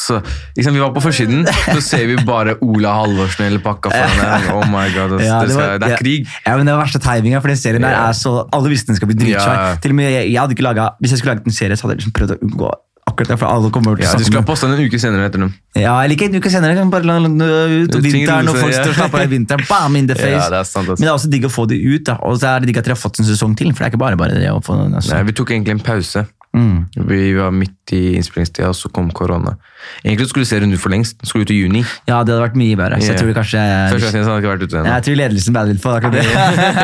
liksom, 0.56 0.74
Vi 0.78 0.84
var 0.84 0.94
på 0.96 1.04
forsiden, 1.04 1.44
så 1.48 1.82
ser 1.84 2.06
vi 2.08 2.16
bare 2.26 2.56
Ola 2.64 2.94
Halvorsen 3.02 3.46
eller 3.50 3.64
pakka 3.66 3.92
foran 3.92 4.18
der. 4.22 4.50
Oh 4.56 4.66
my 4.72 4.88
god, 4.96 5.18
ass. 5.20 5.26
Ja, 5.30 5.42
det, 5.46 5.56
var- 5.60 5.78
det 5.84 5.92
er 5.92 5.98
krig. 6.02 6.28
Ja, 6.46 6.56
men 6.58 6.66
det 6.70 6.76
var 6.78 6.86
verste 6.86 7.02
timinga, 7.04 7.42
for 7.44 7.52
den 7.52 7.58
serien 7.60 7.82
der 7.86 7.98
er 8.00 8.14
så 8.18 8.36
Alle 8.56 8.70
visste 8.72 8.92
den 8.94 9.00
skal 9.00 9.12
bli 9.12 9.18
dritsvær. 9.20 9.80
Til 9.84 9.92
og 9.96 10.00
med 10.00 10.12
jeg, 10.12 10.32
jeg 10.32 10.40
hadde 10.42 10.56
ikke 10.58 10.68
laget, 10.70 11.00
Hvis 11.02 11.12
jeg 11.16 11.20
skulle 11.24 11.36
laget 11.36 11.46
en 11.52 11.58
serie, 11.60 11.76
så 11.78 11.88
hadde 11.88 11.98
jeg 11.98 12.04
liksom 12.06 12.16
prøvd 12.20 12.36
å 12.38 12.42
unngå 12.48 12.74
akkurat 13.15 13.32
det. 13.34 13.39
For 13.41 13.49
alle 13.49 13.71
kommer 13.73 13.97
til 13.97 14.06
Ja, 14.06 14.13
du 14.19 14.25
skulle 14.28 14.43
ha 14.43 14.47
posta 14.51 14.67
den 14.69 14.78
en 14.78 14.86
uke 14.91 14.99
senere 15.01 15.25
heter 15.25 15.41
dem. 15.45 15.54
Ja, 15.80 15.95
eller 16.04 16.13
ikke 16.19 16.30
en 16.30 16.38
uke 16.38 16.51
senere. 16.54 16.75
Kan 16.78 16.93
bare 16.93 17.08
la 17.10 17.17
la- 17.23 17.32
ut 17.32 17.97
og 17.97 18.06
vinteren, 18.06 18.51
og 18.51 18.60
folk 18.62 18.75
står 18.75 18.93
og 18.93 18.99
slapper 19.01 19.23
av 19.23 19.28
i 19.32 19.34
vinteren. 19.38 19.65
Bam, 19.71 19.95
in 19.97 20.08
the 20.12 20.15
face. 20.21 20.38
Ja, 20.38 20.47
det 20.54 20.62
er 20.62 20.69
sant, 20.69 20.86
altså. 20.91 20.99
Men 21.01 21.08
det 21.08 21.12
er 21.13 21.17
også 21.17 21.32
digg 21.34 21.49
å 21.49 21.54
få 21.56 21.65
det 21.71 21.82
ut, 21.82 22.06
da. 22.12 22.19
og 22.21 22.38
så 22.39 22.54
er 22.54 22.60
det 22.63 22.69
digg 22.73 22.84
at 22.84 22.88
dere 22.91 22.99
har 22.99 23.01
fått 23.08 23.19
en 23.23 23.28
sesong 23.32 23.58
til. 23.58 23.73
For 23.73 23.82
det 23.84 23.89
er 23.89 23.95
ikke 23.95 24.04
bare 24.06 24.19
bare 24.19 24.38
det 24.39 24.51
å 24.54 24.62
få 24.63 24.78
den. 24.84 24.93
Altså. 24.99 25.15
Nei, 25.15 25.23
vi 25.32 25.38
tok 25.41 25.56
egentlig 25.56 25.80
en 25.80 25.86
pause. 25.86 26.28
Mm. 26.56 26.86
Vi 27.10 27.34
var 27.36 27.51
midt 27.51 27.91
i 27.91 28.15
innspillingstida, 28.15 28.69
og 28.71 28.78
så 28.80 28.88
kom 28.95 29.10
korona. 29.12 29.58
Egentlig 30.06 30.30
skulle 30.32 30.47
serien 30.47 30.71
ut 30.71 30.80
for 30.80 30.93
lengst. 30.93 31.17
Den 31.19 31.28
skulle 31.28 31.43
ut 31.43 31.51
i 31.51 31.58
juni. 31.58 31.82
Ja, 32.08 32.21
det 32.23 32.32
hadde 32.32 32.45
vært 32.45 32.56
mye 32.62 32.78
bedre. 32.80 33.01
Så 33.04 33.12
jeg 33.12 33.19
tror 33.19 33.34
kanskje 33.36 33.63
Første 33.91 34.13
gangen 34.15 34.30
hadde 34.30 34.39
ikke 34.39 34.54
vært 34.54 34.63
ute 34.63 34.78
ennå. 34.80 34.93
Jeg 34.93 35.04
tror 35.10 35.19
ledelsen 35.19 35.58
bader 35.58 35.75
litt 35.75 35.84
på 35.84 35.91
akkurat 35.91 36.15
det. 36.15 36.23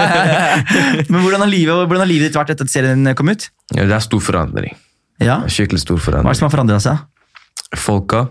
Men 1.12 1.24
hvordan 1.24 1.46
har, 1.46 1.52
livet, 1.54 1.86
hvordan 1.88 2.04
har 2.04 2.12
livet 2.12 2.28
ditt 2.30 2.40
vært 2.42 2.52
etter 2.56 2.68
at 2.68 2.74
serien 2.74 3.14
kom 3.16 3.32
ut? 3.32 3.48
Ja, 3.72 3.86
det 3.88 3.96
er 3.96 4.04
stor 4.04 4.20
forandring. 4.28 4.76
Ja, 5.22 5.40
Skikkelig 5.48 5.84
stor 5.86 6.02
Hva 6.02 6.20
er 6.20 6.30
det 6.32 6.38
som 6.40 6.50
har 6.50 6.54
forandra 6.58 6.80
seg? 6.84 7.02
Folka. 7.78 8.26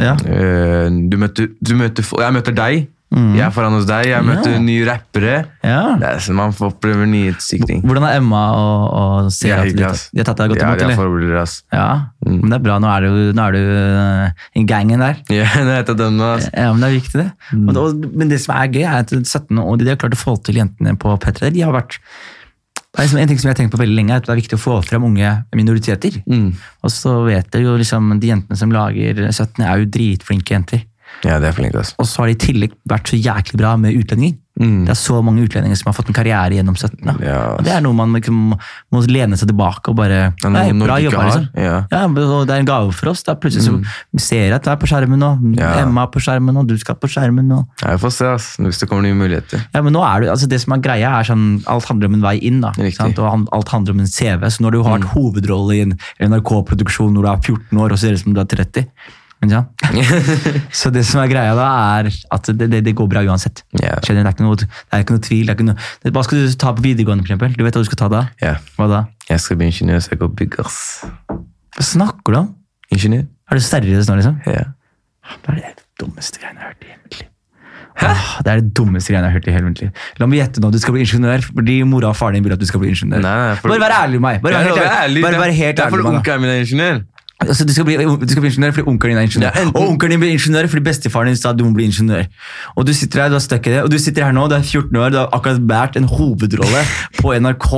Ja. 0.00 0.14
eh, 0.24 0.88
Du 1.12 1.18
møter, 1.20 1.50
du 1.60 1.74
møter 1.76 2.06
Jeg 2.22 2.32
møter 2.38 2.54
deg. 2.56 2.88
Jeg 3.12 3.42
er 3.44 3.50
foran 3.52 3.74
hos 3.76 3.84
deg. 3.84 4.06
Jeg 4.08 4.24
møter 4.24 4.54
yeah. 4.54 4.60
Nye 4.64 4.84
rappere. 4.88 5.32
ja. 5.60 5.80
Det 6.00 6.06
er 6.14 6.20
så 6.24 6.32
Man 6.32 6.54
får 6.56 6.70
oppleve 6.70 7.04
nye 7.04 7.34
syke. 7.44 7.76
Hvordan 7.84 8.06
er 8.08 8.14
Emma 8.22 8.40
og, 8.56 8.86
og 8.88 9.26
De 9.28 9.50
at 9.52 9.66
de, 9.68 9.74
de 9.76 10.22
har 10.22 10.28
tatt 10.30 10.40
deg 10.40 10.54
godt 10.54 10.62
Ja, 10.62 10.70
imot? 10.70 10.80
de 10.80 10.86
er 10.86 10.96
forbilder, 10.96 11.36
ass. 11.42 11.58
Ja, 11.76 11.90
men 12.24 12.46
det 12.48 12.56
er 12.56 12.64
bra. 12.64 12.78
Nå 12.80 12.88
er 12.88 13.04
du, 13.04 13.18
nå 13.36 13.44
er 13.50 13.58
du 13.58 13.60
uh, 13.68 14.46
i 14.56 14.64
gangen 14.64 15.04
der. 15.04 15.20
Ja, 15.42 15.44
det 15.60 15.76
heter 15.82 15.98
dem 16.00 16.16
nå, 16.16 16.30
ass. 16.38 16.48
Ja, 16.56 16.70
men 16.72 16.80
det 16.80 16.88
er 16.88 16.96
viktig, 16.96 17.18
det. 17.20 17.28
Mm. 17.52 17.68
Og, 17.68 17.82
og, 17.84 18.08
men 18.16 18.32
det 18.32 18.40
som 18.46 18.56
er 18.56 18.72
gøy, 18.72 18.86
er 18.86 19.02
at 19.04 19.12
17 19.12 19.60
år, 19.60 19.76
de 19.84 19.92
har 19.92 20.00
klart 20.00 20.16
å 20.16 20.22
få 20.22 20.38
til 20.48 20.62
jentene 20.62 20.96
på 21.04 21.12
P3. 21.20 21.52
De 21.52 21.66
har 21.68 21.76
vært 21.76 22.00
det 22.92 23.00
er 23.00 23.06
liksom 23.06 23.20
en 23.22 23.30
ting 23.30 23.38
som 23.40 23.48
jeg 23.48 23.54
har 23.54 23.58
tenkt 23.62 23.72
på 23.72 23.80
veldig 23.80 23.96
lenge, 23.96 24.16
at 24.20 24.26
det 24.26 24.32
er 24.34 24.40
viktig 24.42 24.56
å 24.58 24.60
få 24.60 24.74
fram 24.84 25.06
unge 25.08 25.28
minoriteter. 25.56 26.18
Mm. 26.28 26.50
Og 26.84 26.92
så 26.92 27.14
vet 27.24 27.56
jeg 27.56 27.64
jo 27.64 27.76
liksom, 27.80 28.10
de 28.20 28.28
jentene 28.28 28.58
som 28.60 28.74
lager 28.74 29.22
17, 29.30 29.62
er 29.64 29.80
jo 29.80 29.88
dritflinke 29.94 30.52
jenter. 30.52 30.82
Ja, 31.24 31.38
det 31.40 31.48
er 31.48 31.56
flinke, 31.56 31.80
altså. 31.80 31.96
Og 32.02 32.08
så 32.10 32.20
har 32.20 32.28
de 32.28 32.36
i 32.36 32.42
tillegg 32.42 32.74
vært 32.88 33.08
så 33.08 33.16
jæklig 33.16 33.60
bra 33.62 33.72
med 33.80 33.96
utlendinger. 33.96 34.36
Mm. 34.60 34.82
Det 34.84 34.92
er 34.92 34.98
så 35.00 35.16
mange 35.24 35.42
utlendinger 35.46 35.78
som 35.80 35.88
har 35.88 35.96
fått 35.96 36.10
en 36.12 36.16
karriere 36.16 36.52
gjennom 36.58 36.76
17. 36.76 37.22
Ja, 37.24 37.38
Og 37.56 37.64
det 37.64 37.72
er 37.72 37.80
noe 37.84 37.96
man 37.96 38.12
liksom 38.12 38.52
må 38.92 39.00
lene 39.08 39.38
seg 39.40 39.48
tilbake 39.48 39.90
og 39.90 39.96
bare 39.96 40.18
Ja, 40.42 40.50
«Nei, 40.52 40.66
Bra 40.82 40.98
jobba, 41.00 41.22
liksom. 41.28 41.46
Ja. 41.56 41.78
Ja, 41.90 42.02
det 42.08 42.52
er 42.52 42.60
en 42.60 42.68
gave 42.68 42.92
for 42.96 43.12
oss. 43.12 43.22
Da. 43.24 43.34
Plutselig 43.40 43.64
så 43.64 44.20
ser 44.20 44.44
jeg 44.48 44.56
at 44.56 44.66
du 44.66 44.70
er 44.72 44.76
på 44.80 44.88
skjermen 44.90 45.22
nå. 45.22 45.30
Emma 45.56 46.04
er 46.04 46.12
på 46.12 46.20
skjermen 46.22 46.54
nå, 46.58 46.66
du 46.68 46.76
skal 46.80 46.98
på 47.00 47.08
skjermen 47.10 47.48
nå. 47.48 47.62
Jeg 47.80 48.02
får 48.02 48.14
se, 48.18 48.28
ass. 48.34 48.50
Hvis 48.60 48.82
det 48.82 48.90
kommer 48.90 49.06
nye 49.06 49.16
muligheter. 49.16 49.64
Ja, 49.72 49.82
men 49.84 49.96
nå 49.96 50.04
er 50.04 50.20
du, 50.26 50.28
altså 50.34 50.50
Det 50.50 50.60
som 50.60 50.76
er 50.76 50.84
greia, 50.84 51.14
er 51.20 51.28
sånn 51.28 51.62
alt 51.70 51.88
handler 51.88 52.12
om 52.12 52.20
en 52.20 52.26
vei 52.26 52.36
inn. 52.44 52.60
da, 52.60 52.74
sant? 52.92 53.18
Og 53.22 53.48
alt 53.56 53.72
handler 53.72 53.96
om 53.96 54.04
en 54.04 54.10
CV. 54.10 54.46
Så 54.52 54.66
når 54.66 54.76
du 54.76 54.82
har 54.82 54.98
vært 54.98 55.12
hovedrolle 55.16 55.78
i 55.78 55.82
en 55.86 55.96
NRK-produksjon 56.20 57.12
når 57.16 57.24
du 57.24 57.32
er 57.32 57.42
14 57.56 57.82
år 57.82 57.96
og 57.96 58.02
ser 58.04 58.16
ut 58.16 58.24
som 58.24 58.36
du 58.36 58.40
er 58.42 58.50
30 58.52 58.86
men 58.86 59.21
ja. 59.50 59.64
Så 60.80 60.90
det 60.94 61.02
som 61.08 61.20
er 61.22 61.30
greia 61.32 61.54
da, 61.58 61.66
er 61.98 62.10
at 62.36 62.50
det, 62.54 62.68
det, 62.70 62.82
det 62.86 62.94
går 62.98 63.08
bra 63.10 63.22
uansett. 63.26 63.64
Yeah. 63.80 63.98
Det, 64.04 64.14
er 64.14 64.28
ikke 64.30 64.44
noe, 64.46 64.54
det 64.60 64.68
er 64.92 65.02
ikke 65.02 65.16
noe 65.16 65.24
tvil. 65.26 65.50
Noe, 65.66 65.76
hva 66.14 66.22
skal 66.26 66.44
du 66.44 66.54
ta 66.62 66.74
på 66.76 66.84
videregående, 66.84 67.24
for 67.26 67.32
eksempel? 67.32 67.56
Du 67.58 67.64
vet 67.66 67.74
hva 67.74 67.82
du 67.82 67.90
skal 67.90 68.00
ta 68.04 68.10
da? 68.12 68.22
Yeah. 68.42 68.60
Hva 68.78 68.88
da? 68.92 69.00
Jeg 69.30 69.42
skal 69.42 69.58
bli 69.58 69.72
ingeniør, 69.72 70.04
så 70.04 70.14
jeg 70.14 70.22
går 70.22 70.32
byggers. 70.38 70.78
Hva 71.32 71.88
snakker 71.88 72.36
du 72.36 72.40
om? 72.44 72.48
Ingeniør? 72.94 73.26
Er 73.50 73.58
du 73.58 73.64
seriøs 73.66 74.08
nå, 74.08 74.20
liksom? 74.20 74.38
Ja. 74.46 74.68
Det 75.42 75.52
er 75.52 75.60
det 75.76 75.86
dummeste 76.00 76.40
greiene 76.42 76.60
jeg 76.60 76.66
har 76.66 76.72
hørt 76.74 76.82
i 76.86 76.90
hele 76.92 77.02
mitt 77.04 77.18
liv. 77.20 77.28
Åh, 78.02 78.28
det 78.42 78.50
er 78.52 78.60
det 78.62 78.70
dummeste 78.74 79.12
greiene 79.12 79.28
jeg 79.28 79.32
har 79.32 79.36
hørt 79.38 79.48
i 79.48 79.52
hele 79.54 79.68
mitt 79.68 79.80
liv. 79.82 79.90
La 80.18 80.26
meg 80.30 80.40
gjette 80.40 80.62
nå, 80.64 80.70
du 80.72 80.78
skal 80.82 80.94
bli 80.96 81.02
ingeniør 81.04 81.44
fordi 81.50 81.76
mora 81.86 82.10
og 82.10 82.16
faren 82.18 82.38
din 82.38 82.46
vil 82.46 82.54
at 82.56 82.62
du 82.62 82.66
skal 82.68 82.80
bli 82.82 82.90
ingeniør. 82.94 83.22
Nei, 83.22 83.54
for- 83.60 83.72
Bare 83.74 83.82
vær 83.84 83.94
ærlig 84.00 84.18
med 84.20 84.26
meg. 84.28 84.40
Bare 84.42 84.58
vær 84.58 84.68
helt 84.70 84.80
er 84.82 84.94
ærlig, 85.04 85.22
bare 85.26 85.42
bare 85.42 85.56
helt 85.58 85.82
ærlig 85.84 85.98
med 85.98 86.02
meg. 86.02 86.12
da. 86.12 86.18
onkelen 86.22 86.40
min 86.46 86.50
er 86.54 86.62
ingeniør. 86.64 87.02
Altså, 87.46 87.66
du, 87.68 87.72
skal 87.74 87.86
bli, 87.88 87.96
du 87.98 88.30
skal 88.30 88.44
bli 88.44 88.50
ingeniør 88.52 88.74
fordi 88.76 88.86
onkelen 88.92 89.14
din 89.14 89.22
er 89.22 89.28
ingeniør. 89.28 89.58
Ja, 89.58 89.66
Og 89.72 89.88
onkelen 89.90 90.14
din 90.14 90.22
blir 90.22 90.34
ingeniør 90.36 90.68
fordi 90.72 90.84
bestefaren 90.86 91.30
din 91.30 91.38
sa 91.38 91.52
du 91.56 91.64
må 91.66 91.72
bli 91.76 91.88
ingeniør. 91.90 92.28
Og 92.76 92.86
du 92.88 92.92
sitter 92.96 93.24
her, 93.24 93.32
du 93.32 93.38
har 93.38 93.44
stuck 93.44 93.66
i 93.68 93.74
det, 93.74 93.82
og 93.84 93.90
du 93.92 93.98
sitter 94.02 94.26
her 94.26 94.36
nå, 94.36 94.46
du 94.50 94.56
er 94.56 94.64
14 94.64 94.98
år, 94.98 95.12
du 95.14 95.18
har 95.20 95.30
akkurat 95.34 95.62
båret 95.72 95.98
en 96.00 96.08
hovedrolle 96.10 96.84
på 97.18 97.34
NRK, 97.42 97.68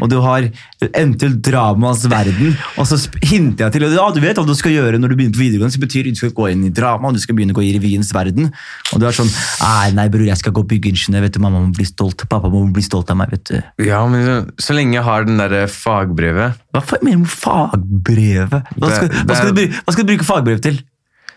og 0.00 0.10
du 0.10 0.18
har 0.24 0.48
endt 0.88 1.20
til 1.20 1.36
dramaens 1.44 2.06
verden, 2.10 2.54
og 2.80 2.88
så 2.88 2.98
hinter 3.20 3.66
jeg 3.66 3.76
til 3.76 3.86
at 3.88 3.96
ja, 3.96 4.06
du 4.14 4.20
vet 4.22 4.38
hva 4.40 4.46
du 4.48 4.54
skal 4.56 4.74
gjøre 4.74 5.00
når 5.00 5.12
du 5.12 5.18
begynner 5.18 5.36
på 5.36 5.42
videregående, 5.42 5.74
så 5.74 5.82
betyr 5.82 6.08
at 6.08 6.16
du 6.16 6.22
skal 6.22 6.34
gå 6.36 6.48
inn 6.54 6.64
i 6.68 6.72
drama, 6.74 7.10
og 7.10 7.18
du 7.18 7.22
skal 7.22 7.36
begynne 7.36 7.54
å 7.54 7.58
gå 7.58 7.66
i 7.66 7.74
revyens 7.76 8.12
verden. 8.16 8.50
Og 8.94 9.02
du 9.02 9.06
er 9.08 9.16
sånn 9.16 9.30
nei, 9.30 9.90
nei, 9.98 10.08
bror, 10.12 10.26
jeg 10.28 10.40
skal 10.40 10.54
gå 10.56 10.64
byggeingeniør, 10.70 11.26
vet 11.26 11.36
du, 11.36 11.42
mamma 11.44 11.62
må 11.64 11.74
bli 11.76 11.86
stolt, 11.88 12.24
pappa 12.30 12.50
må 12.52 12.64
bli 12.74 12.84
stolt 12.84 13.12
av 13.12 13.20
meg, 13.20 13.34
vet 13.34 13.52
du. 13.52 13.86
Ja, 13.90 14.02
men 14.10 14.50
så, 14.56 14.76
lenge 14.76 14.96
jeg 14.96 15.06
har 15.06 15.26
den 15.28 15.40
der 15.40 15.66
fagbrevet 15.70 16.58
Hva 16.72 16.82
mener 17.02 17.16
du 17.16 17.22
med 17.24 17.32
fagbrevet? 17.32 18.68
Hva 18.78 18.90
skal, 18.94 19.08
Det- 19.08 19.24
hva, 19.26 19.36
skal 19.36 19.54
du, 19.56 19.62
hva 19.68 19.92
skal 19.94 20.04
du 20.06 20.12
bruke 20.12 20.24
fagbrev 20.28 20.60
til? 20.62 20.76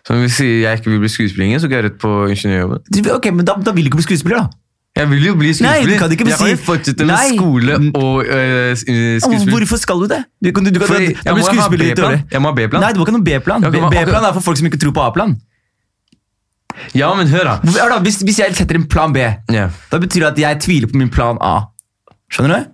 Som 0.06 0.20
hvis 0.20 0.40
jeg 0.44 0.78
ikke 0.80 0.92
vil 0.92 1.00
bli 1.00 1.10
skuespiller, 1.10 1.60
så 1.64 1.68
går 1.72 1.80
jeg 1.80 1.86
rett 1.88 2.00
på 2.02 2.12
ingeniørjobben. 2.30 3.10
Ok, 3.16 3.26
men 3.34 3.46
da, 3.48 3.56
da 3.56 3.72
vil 3.72 3.86
du 3.86 3.90
ikke 3.90 4.02
bli 4.02 4.08
skuespiller, 4.10 4.44
da. 4.44 4.50
Jeg 5.00 5.10
vil 5.10 5.24
jo 5.26 5.34
bli 5.40 5.54
skuespiller. 5.56 5.88
Nei, 5.88 5.94
du 5.96 5.98
kan 5.98 6.12
ikke 6.14 6.26
jeg 6.30 6.38
kan 6.38 6.50
jo 6.52 6.58
fortsette 6.68 7.06
med 7.08 7.16
Nei. 7.16 7.30
skole 7.38 7.78
og 7.98 8.26
øh, 8.28 8.76
s- 8.78 8.84
øh, 8.86 9.16
skuespill. 9.24 9.56
Hvorfor 9.56 9.80
skal 9.82 10.04
du 10.04 10.06
det? 10.12 10.20
Du 10.44 10.52
kan, 10.52 10.64
du, 10.68 10.70
du 10.70 10.80
kan, 10.84 10.88
Fordi 10.92 11.08
jeg 11.26 11.34
må 11.34 11.48
ha 11.48 11.68
B-plan. 11.72 12.20
Jeg 12.36 12.42
må 12.44 12.52
ha 12.52 12.54
B-plan. 12.60 12.82
Nei, 12.84 12.92
du 12.94 13.00
må 13.00 13.08
ikke 13.08 13.14
ha 13.16 13.18
noen 13.18 13.26
B-plan. 13.26 13.66
B-plan 13.96 14.28
er 14.30 14.34
for 14.38 14.46
folk 14.52 14.58
som 14.60 14.68
ikke 14.70 14.78
tror 14.84 14.94
på 14.94 15.02
A-plan. 15.08 15.34
Ja, 16.98 17.14
men 17.16 17.28
hør, 17.30 17.44
da, 17.64 18.00
Hvis, 18.06 18.22
hvis 18.26 18.40
jeg 18.42 18.56
setter 18.58 18.76
en 18.76 18.86
plan 18.90 19.14
B, 19.14 19.18
yeah. 19.54 19.70
da 19.92 19.98
betyr 20.02 20.24
det 20.26 20.30
at 20.34 20.40
jeg 20.44 20.62
tviler 20.66 20.90
på 20.90 20.98
min 20.98 21.10
plan 21.14 21.38
A. 21.42 21.56
Skjønner 22.34 22.64
du? 22.64 22.70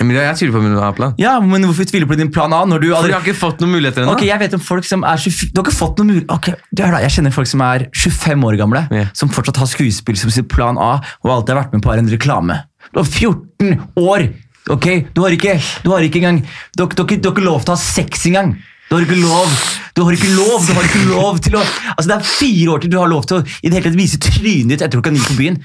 Men 0.00 0.14
jeg 0.14 0.36
tviler 0.38 0.54
på 0.54 0.62
min 0.62 0.76
A-plan. 0.78 1.14
Ja, 1.18 1.34
men 1.42 1.66
Hvorfor 1.66 1.88
tviler 1.90 2.06
du 2.06 2.12
på 2.12 2.18
din 2.20 2.30
plan 2.34 2.52
A 2.54 2.60
når 2.68 2.82
du 2.84 2.86
For 2.88 2.98
allerede 3.00 3.14
jeg 3.14 3.18
har 3.18 3.26
ikke 3.26 3.40
fått 3.40 3.62
noen 3.64 3.74
muligheter 3.74 4.04
ennå. 4.04 4.14
Ok, 4.14 4.24
Jeg 4.28 4.42
vet 4.44 4.54
om 4.54 4.62
folk 4.62 4.86
som 4.86 5.04
er 5.08 5.18
24 5.24 5.50
Du 5.50 5.60
har 5.60 5.66
ikke 5.66 5.76
fått 5.78 5.98
noen 5.98 6.12
mulighet 6.12 6.32
Ok, 6.36 6.50
du 6.70 6.82
hør 6.84 6.94
da, 6.96 7.02
Jeg 7.02 7.16
kjenner 7.16 7.34
folk 7.34 7.50
som 7.50 7.64
er 7.66 7.86
25 7.96 8.46
år 8.50 8.58
gamle, 8.60 8.84
yeah. 8.94 9.10
som 9.18 9.32
fortsatt 9.34 9.58
har 9.62 9.70
skuespill 9.70 10.18
som 10.20 10.30
sitt 10.34 10.48
plan 10.52 10.78
A, 10.78 10.98
og 11.24 11.34
alltid 11.34 11.54
har 11.56 11.62
vært 11.64 11.76
med 11.76 11.84
på, 11.84 11.92
er 11.92 12.02
en 12.04 12.12
reklame. 12.12 12.60
Du 12.92 13.02
har 13.02 13.08
14 13.08 13.80
år! 14.04 14.28
Ok, 14.68 14.86
Du 15.16 15.22
har 15.24 15.32
ikke, 15.32 15.54
du 15.84 15.90
har 15.94 16.04
ikke 16.04 16.20
engang 16.20 16.42
du 16.76 16.82
har 16.84 16.90
ikke 17.08 17.40
lov 17.44 17.64
til 17.64 17.72
å 17.72 17.76
ha 17.76 17.80
sex 17.80 18.26
engang! 18.28 18.56
Du 18.88 18.96
har 18.96 19.04
ikke 19.04 19.18
lov 19.20 19.52
Du 19.96 20.02
har 20.06 20.14
ikke 20.16 20.30
lov, 20.32 20.64
du 20.64 20.72
har 20.72 20.86
ikke 20.88 21.04
lov 21.10 21.42
til 21.44 21.58
å 21.58 21.64
Altså 21.94 22.06
Det 22.08 22.16
er 22.16 22.28
fire 22.30 22.72
år 22.72 22.84
til 22.84 22.92
du 22.92 22.98
har 23.00 23.10
lov 23.10 23.26
til 23.28 23.40
å 23.40 23.44
i 23.44 23.68
det 23.68 23.76
hele 23.76 23.90
tatt 23.90 23.98
vise 23.98 24.20
trynet 24.22 24.72
ditt 24.72 24.84
etter 24.84 24.96
klokka 24.96 25.12
ni 25.12 25.20
på 25.24 25.36
byen. 25.38 25.58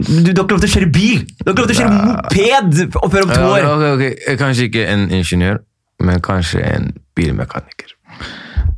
Du, 0.00 0.30
du 0.30 0.40
har 0.40 0.44
ikke 0.46 0.56
lov 0.56 0.62
til 0.62 0.70
å 0.70 0.74
kjøre 0.74 0.90
bil! 0.94 1.24
Du 1.40 1.50
har 1.50 1.54
ikke 1.54 1.64
lov 1.64 1.70
til 1.70 1.76
å 1.76 1.80
kjøre 1.80 1.96
moped 1.96 2.94
før 3.14 3.26
om 3.26 3.32
to 3.34 3.40
år! 3.48 3.66
ok, 3.70 3.84
okay. 3.94 4.14
ok. 4.14 4.38
Kanskje 4.40 4.68
ikke 4.70 4.86
en 4.88 5.04
ingeniør, 5.18 5.60
men 6.06 6.22
kanskje 6.24 6.62
en 6.64 6.88
bilmekaniker. 7.18 7.92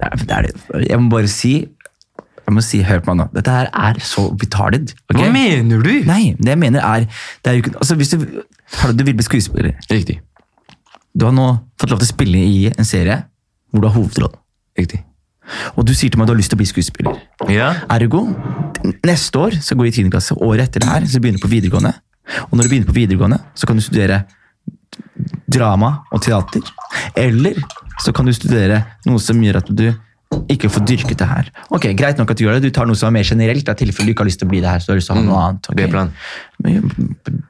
Det 0.00 0.08
er, 0.08 0.16
det 0.24 0.36
er 0.38 0.48
det. 0.48 0.82
Jeg 0.88 1.00
må 1.02 1.12
bare 1.12 1.30
si 1.30 1.54
jeg 2.42 2.56
må 2.56 2.62
si, 2.64 2.80
hør 2.82 2.98
på 3.04 3.12
meg 3.12 3.20
nå. 3.20 3.28
Dette 3.36 3.52
her 3.54 3.68
er 3.70 4.00
så 4.02 4.26
retarded. 4.34 4.90
Okay? 5.06 5.20
Hva 5.20 5.28
mener 5.30 5.84
du? 5.86 5.92
Nei, 6.08 6.34
det 6.36 6.50
jeg 6.56 6.58
mener 6.58 6.82
er, 6.82 7.06
det 7.44 7.52
er 7.52 7.56
jo 7.56 7.62
ikke, 7.62 7.76
altså 7.78 7.96
hvis 8.00 8.10
du, 8.12 8.24
Hallo, 8.80 8.96
du 8.96 9.04
vil 9.06 9.14
bli 9.14 9.24
skuespiller. 9.24 9.76
Riktig. 9.92 10.18
Du 11.14 11.26
har 11.28 11.34
nå 11.36 11.46
fått 11.80 11.92
lov 11.92 12.00
til 12.02 12.08
å 12.08 12.12
spille 12.14 12.42
i 12.42 12.66
en 12.72 12.88
serie 12.88 13.20
hvor 13.70 13.84
du 13.84 13.88
har 13.88 13.94
hovedrollen. 13.94 14.40
Riktig. 14.78 15.02
Og 15.76 15.86
du 15.86 15.92
sier 15.94 16.12
til 16.12 16.20
meg 16.20 16.26
at 16.26 16.30
du 16.30 16.34
har 16.36 16.40
lyst 16.40 16.52
til 16.52 16.58
å 16.58 16.62
bli 16.62 16.68
skuespiller. 16.70 17.18
Ja? 17.50 17.72
Ergo, 17.92 18.24
neste 19.04 19.42
år 19.42 19.58
så 19.62 19.76
går 19.76 19.88
du 19.88 19.90
i 19.90 19.96
10. 20.04 20.12
klasse. 20.14 20.36
Året 20.38 20.68
etter 20.68 20.84
det 20.84 20.92
her 20.92 21.08
så 21.10 21.20
begynner 21.22 21.42
du 21.42 21.46
på 21.46 21.52
videregående. 21.52 21.92
Og 22.48 22.54
når 22.56 22.64
du 22.64 22.72
begynner 22.72 22.88
på 22.88 22.96
videregående, 22.96 23.40
så 23.58 23.66
kan 23.68 23.76
du 23.78 23.84
studere 23.84 24.22
drama 25.52 25.96
og 26.12 26.22
teater. 26.24 26.64
Eller 27.18 27.58
så 28.02 28.14
kan 28.14 28.26
du 28.26 28.32
studere 28.36 28.82
noe 29.06 29.20
som 29.22 29.40
gjør 29.42 29.60
at 29.62 29.70
du 29.74 29.86
ikke 30.52 30.70
får 30.72 30.84
dyrket 30.88 31.18
det 31.20 31.28
her. 31.28 31.48
Ok, 31.74 31.90
Greit 31.98 32.16
nok 32.20 32.30
at 32.32 32.38
du 32.40 32.46
gjør 32.46 32.56
det. 32.56 32.70
Du 32.70 32.74
tar 32.74 32.88
noe 32.88 32.96
som 32.96 33.10
er 33.10 33.18
mer 33.18 33.28
generelt. 33.28 33.68
i 33.68 33.74
tilfelle 33.76 34.08
du 34.08 34.14
ikke 34.14 34.24
har 34.24 34.30
lyst 34.30 34.40
til 34.40 34.48
å 34.48 34.52
bli 34.52 34.62
det 34.64 34.70
her. 34.70 34.80
så 34.80 34.88
du 34.88 34.92
har 34.94 35.00
lyst 35.00 35.10
til 35.10 35.16
å 35.16 35.20
ha 35.20 35.24
noe 35.26 35.40
annet. 35.46 35.68
Okay. 35.68 35.86
B-plan. 35.86 36.12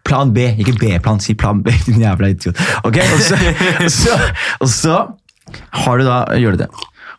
Plan 0.08 0.32
B, 0.34 0.48
ikke 0.58 0.74
B-plan. 0.80 1.20
Si 1.22 1.34
plan 1.38 1.62
B, 1.62 1.70
din 1.86 2.02
jævla 2.02 2.32
idiot. 2.32 2.58
Ok, 2.82 2.98
Og 2.98 3.20
så, 3.22 3.38
og 3.84 3.90
så, 3.90 4.18
og 4.58 4.72
så 4.72 4.96
har 5.84 5.98
du 5.98 6.08
da, 6.08 6.24
gjør 6.38 6.56
du 6.56 6.64
det. 6.64 6.70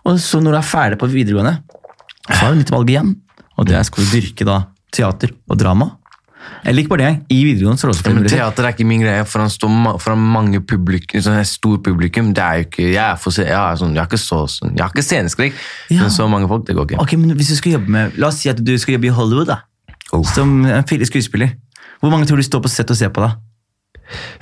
Og 0.04 0.20
så 0.20 0.42
når 0.44 0.56
du 0.56 0.60
er 0.60 0.68
ferdig 0.68 1.00
på 1.00 1.10
videregående, 1.12 1.58
så 2.28 2.40
har 2.42 2.54
du 2.54 2.62
nytt 2.62 2.72
valg 2.74 2.90
igjen. 2.92 3.12
Og 3.58 3.68
det 3.68 3.76
er 3.78 3.86
skal 3.88 4.04
du 4.06 4.16
dyrke 4.18 4.48
da 4.48 4.64
teater 4.94 5.34
og 5.50 5.60
drama. 5.60 5.92
Eller 6.68 6.84
ikke 6.84 6.92
bare 6.96 7.06
det, 7.06 7.14
i 7.32 7.44
videregående 7.48 7.80
så 7.80 7.88
er 7.88 7.92
det 7.92 7.96
også 7.98 8.10
Ja, 8.10 8.16
men 8.18 8.28
teater 8.28 8.66
er 8.68 8.74
ikke 8.76 8.88
min 8.88 9.04
greie. 9.04 9.24
Foran, 9.28 9.52
stå 9.52 9.70
foran 10.04 10.24
mange 10.34 10.60
publikum, 10.68 11.22
sånn 11.24 11.40
stor 11.48 11.78
publikum, 11.84 12.34
det 12.36 12.44
er 12.44 12.60
jo 12.60 12.66
ikke 12.68 12.88
Jeg 12.90 13.04
er 13.04 13.20
for 13.20 13.40
jeg, 13.40 13.52
er 13.56 13.80
sånn, 13.80 13.96
jeg 13.96 14.04
har 14.04 14.10
ikke 14.12 14.20
så 14.20 14.42
sånn, 14.52 14.74
jeg 14.76 14.84
har 14.84 14.92
ikke 14.92 15.06
sceneskrekk, 15.08 15.62
Ja. 15.92 16.02
men 16.02 16.12
så 16.12 16.28
mange 16.32 16.50
folk, 16.52 16.66
det 16.68 16.76
går 16.76 16.90
ikke. 16.92 17.00
Ok, 17.04 17.16
men 17.20 17.36
hvis 17.40 17.54
du 17.54 17.56
skal 17.60 17.78
jobbe 17.78 17.96
med, 17.96 18.18
La 18.20 18.28
oss 18.28 18.42
si 18.44 18.52
at 18.52 18.60
du 18.60 18.74
skal 18.78 18.98
jobbe 18.98 19.08
i 19.08 19.16
Hollywood 19.16 19.48
da, 19.48 19.62
Oh. 20.14 20.24
som 20.24 20.66
en 20.66 20.84
skuespiller. 20.84 21.56
Hvor 22.00 22.12
mange 22.12 22.28
tror 22.28 22.38
du 22.38 22.44
står 22.44 22.62
på 22.62 22.70
sett 22.70 22.92
og 22.92 22.98
ser 23.00 23.10
på 23.10 23.24
da? 23.24 23.38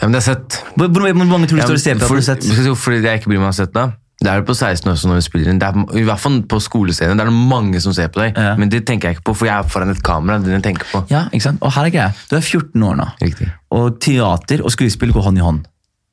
Ja, 0.01 0.07
men 0.07 0.11
det 0.17 0.23
er 0.23 0.33
sett. 0.33 0.57
Hvor, 0.75 0.89
hvor, 0.89 1.13
mange 1.13 1.47
tror 1.47 1.57
du 1.57 1.61
Ja, 1.61 1.67
står 1.69 1.77
og 1.77 1.83
ser 1.85 1.95
på 1.95 2.07
for, 2.09 2.17
på 2.17 2.25
sett? 2.25 2.43
Fordi 2.43 2.97
jeg 2.97 3.05
jeg 3.05 3.21
ikke 3.21 3.29
bryr 3.29 3.39
meg 3.39 3.51
om 3.53 3.53
sett 3.53 3.71
da? 3.73 3.91
Det 4.21 4.29
er 4.29 4.37
jo 4.37 4.45
på 4.45 4.53
16 4.53 4.85
også 4.91 5.09
når 5.09 5.17
vi 5.17 5.23
spiller 5.25 5.49
inn. 5.49 5.59
Det 5.61 5.65
er, 5.65 5.77
I 5.97 6.03
hvert 6.05 6.21
fall 6.21 6.35
på 6.45 6.59
skolescenen. 6.61 7.17
Det 7.17 7.25
er 7.25 7.33
mange 7.33 7.79
som 7.81 7.93
ser 7.97 8.11
på 8.13 8.21
deg. 8.21 8.37
Ja. 8.37 8.53
Men 8.59 8.69
det 8.69 8.83
tenker 8.85 9.09
jeg 9.09 9.17
ikke 9.17 9.25
på, 9.31 9.33
for 9.39 9.49
jeg 9.49 9.55
er 9.57 9.71
foran 9.73 9.89
et 9.89 10.03
kamera. 10.05 10.37
Det 10.37 10.51
det 10.51 10.59
jeg 10.59 10.65
tenker 10.67 10.89
på. 10.91 11.01
Ja, 11.09 11.23
ikke 11.33 11.47
sant? 11.47 11.61
Og 11.65 11.73
her 11.73 11.89
er 11.89 11.93
greia. 11.95 12.11
Du 12.29 12.35
er 12.37 12.45
14 12.45 12.85
år 12.85 12.99
nå, 13.01 13.07
Riktig. 13.23 13.49
og 13.73 13.97
teater 14.03 14.61
og 14.61 14.73
skuespill 14.75 15.13
går 15.15 15.25
hånd 15.31 15.41
i 15.41 15.45
hånd. 15.47 15.63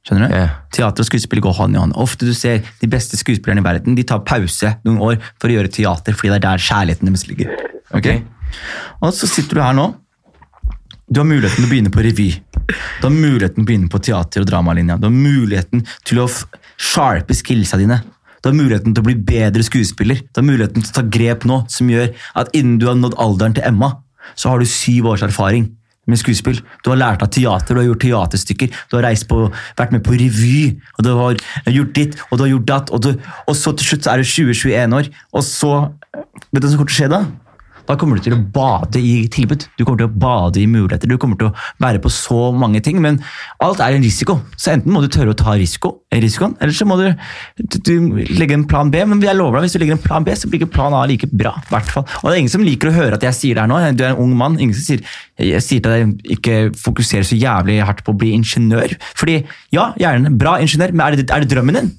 Skjønner 0.09 0.25
du? 0.31 0.35
Ja. 0.41 0.49
Teater 0.73 1.05
og 1.05 1.11
skuespill 1.11 1.43
går 1.45 1.57
hånd 1.59 1.77
i 1.77 1.83
hånd. 1.83 1.93
Ofte 2.01 2.25
du 2.25 2.33
ser 2.33 2.65
de 2.81 2.89
beste 2.89 3.19
skuespillerne 3.21 3.61
i 3.61 3.67
verden, 3.67 3.99
de 3.99 4.07
tar 4.09 4.25
pause 4.25 4.73
noen 4.89 5.03
år 5.05 5.19
for 5.37 5.51
å 5.53 5.59
gjøre 5.59 5.69
teater, 5.75 6.17
fordi 6.17 6.33
det 6.33 6.39
er 6.41 6.47
der 6.47 6.65
kjærligheten 6.65 7.11
deres 7.13 7.27
ligger. 7.29 7.53
Ok? 7.93 8.09
Og 9.05 9.13
så 9.13 9.29
sitter 9.29 9.59
du 9.61 9.65
her 9.67 9.77
nå. 9.77 9.91
Du 11.09 11.23
har 11.23 11.25
muligheten 11.25 11.63
til 11.63 11.65
å 11.65 11.71
begynne 11.71 11.91
på 11.93 12.03
revy. 12.05 12.29
Du 12.69 13.07
har 13.07 13.15
muligheten 13.15 13.63
til 13.63 13.65
å 13.65 13.69
begynne 13.71 13.89
på 13.89 14.01
teater- 14.05 14.43
og 14.45 14.49
dramalinja. 14.51 14.99
Du 15.01 15.07
har 15.09 15.15
muligheten 15.15 15.87
til 16.05 16.21
å 16.21 16.27
sharpe 16.77 17.33
skillsa 17.33 17.79
dine. 17.81 18.03
Du 18.43 18.51
har 18.51 18.57
muligheten 18.57 18.93
til 18.93 19.01
å 19.01 19.07
bli 19.07 19.15
bedre 19.17 19.65
skuespiller. 19.65 20.21
Du 20.21 20.43
har 20.43 20.45
muligheten 20.45 20.85
til 20.85 20.93
å 20.93 20.99
ta 20.99 21.07
grep 21.09 21.47
nå 21.49 21.63
som 21.73 21.89
gjør 21.89 22.13
at 22.37 22.53
innen 22.53 22.77
du 22.79 22.87
har 22.91 23.01
nådd 23.01 23.17
alderen 23.17 23.57
til 23.57 23.65
Emma, 23.65 23.95
så 24.37 24.53
har 24.53 24.61
du 24.61 24.69
syv 24.69 25.09
års 25.15 25.25
erfaring 25.25 25.71
med 26.09 26.21
skuespill. 26.21 26.61
Du 26.85 26.93
har 26.93 27.01
lært 27.01 27.25
av 27.25 27.33
teater, 27.33 27.73
du 27.73 27.81
har 27.81 27.89
gjort 27.89 28.05
teaterstykker, 28.05 28.77
du 28.91 28.97
har 29.01 29.09
på, 29.33 29.43
vært 29.81 29.97
med 29.97 30.05
på 30.05 30.13
revy, 30.13 30.77
og 30.99 31.05
du 31.05 31.13
har 31.17 31.41
gjort 31.73 31.97
ditt, 31.97 32.21
og 32.29 32.37
du 32.37 32.45
har 32.45 32.53
gjort 32.53 32.69
datt, 32.69 32.93
og, 32.93 33.01
du, 33.01 33.17
og 33.49 33.57
så 33.57 33.73
til 33.73 33.95
slutt 33.95 34.05
så 34.05 34.13
er 34.13 34.21
du 34.21 34.29
20-21 34.29 34.97
år, 35.01 35.13
og 35.33 35.45
så 35.45 35.75
Vet 36.49 36.63
du 36.63 36.65
hva 36.65 36.71
som 36.71 36.79
kommer 36.79 36.89
til 36.89 36.95
å 36.95 36.99
skje 37.03 37.07
da? 37.13 37.19
Da 37.89 37.97
kommer 37.97 38.19
du 38.19 38.25
til 38.25 38.37
å 38.37 38.41
bade 38.53 39.01
i 39.01 39.23
tilbud. 39.33 39.65
Du 39.79 39.85
kommer 39.85 40.03
til 40.03 40.11
å 40.11 40.21
bade 40.21 40.61
i 40.61 40.67
muligheter. 40.69 41.09
Du 41.09 41.17
kommer 41.21 41.39
til 41.41 41.49
å 41.49 41.55
være 41.81 42.03
på 42.05 42.11
så 42.13 42.51
mange 42.53 42.83
ting, 42.85 43.01
men 43.05 43.21
alt 43.65 43.81
er 43.81 43.97
en 43.97 44.05
risiko. 44.05 44.39
Så 44.61 44.75
enten 44.75 44.93
må 44.93 45.01
du 45.01 45.09
tørre 45.13 45.33
å 45.33 45.39
ta 45.39 45.57
risiko, 45.57 45.95
risikoen, 46.13 46.57
eller 46.61 46.77
så 46.77 46.87
må 46.89 46.99
du, 47.01 47.07
du, 47.89 47.95
legge 48.37 48.59
en 48.59 48.67
plan 48.69 48.93
B. 48.93 49.01
Men 49.09 49.25
jeg 49.25 49.39
lover 49.39 49.59
deg, 49.59 49.69
hvis 49.69 49.79
du 49.79 49.83
legger 49.83 49.97
en 49.97 50.05
plan 50.05 50.27
B, 50.27 50.35
så 50.37 50.51
blir 50.51 50.61
ikke 50.63 50.75
plan 50.77 50.97
A 50.97 51.05
like 51.09 51.31
bra. 51.33 51.55
hvert 51.71 51.95
fall. 51.95 52.05
Og 52.21 52.29
det 52.29 52.35
er 52.35 52.43
ingen 52.43 52.57
som 52.59 52.67
liker 52.67 52.93
å 52.93 52.97
høre 52.99 53.17
at 53.17 53.25
jeg 53.31 53.39
sier 53.39 53.57
det 53.57 53.65
her 53.65 53.73
nå. 53.73 53.81
Du 53.97 54.05
er 54.05 54.13
en 54.13 54.21
ung 54.27 54.35
mann. 54.37 54.59
Ingen 54.61 54.77
som 54.77 54.85
sier, 54.85 55.07
jeg 55.41 55.65
sier 55.65 55.85
til 55.85 55.95
deg 55.95 56.35
ikke 56.37 56.59
fokuser 56.77 57.25
så 57.25 57.39
jævlig 57.39 57.81
hardt 57.89 58.05
på 58.05 58.13
å 58.13 58.21
bli 58.21 58.35
ingeniør. 58.37 58.99
Fordi, 59.17 59.41
ja, 59.75 59.91
gjerne 60.01 60.37
bra 60.37 60.59
ingeniør, 60.61 60.93
men 60.93 61.07
er 61.07 61.23
det, 61.23 61.31
er 61.33 61.45
det 61.47 61.51
drømmen 61.55 61.81
din? 61.81 61.91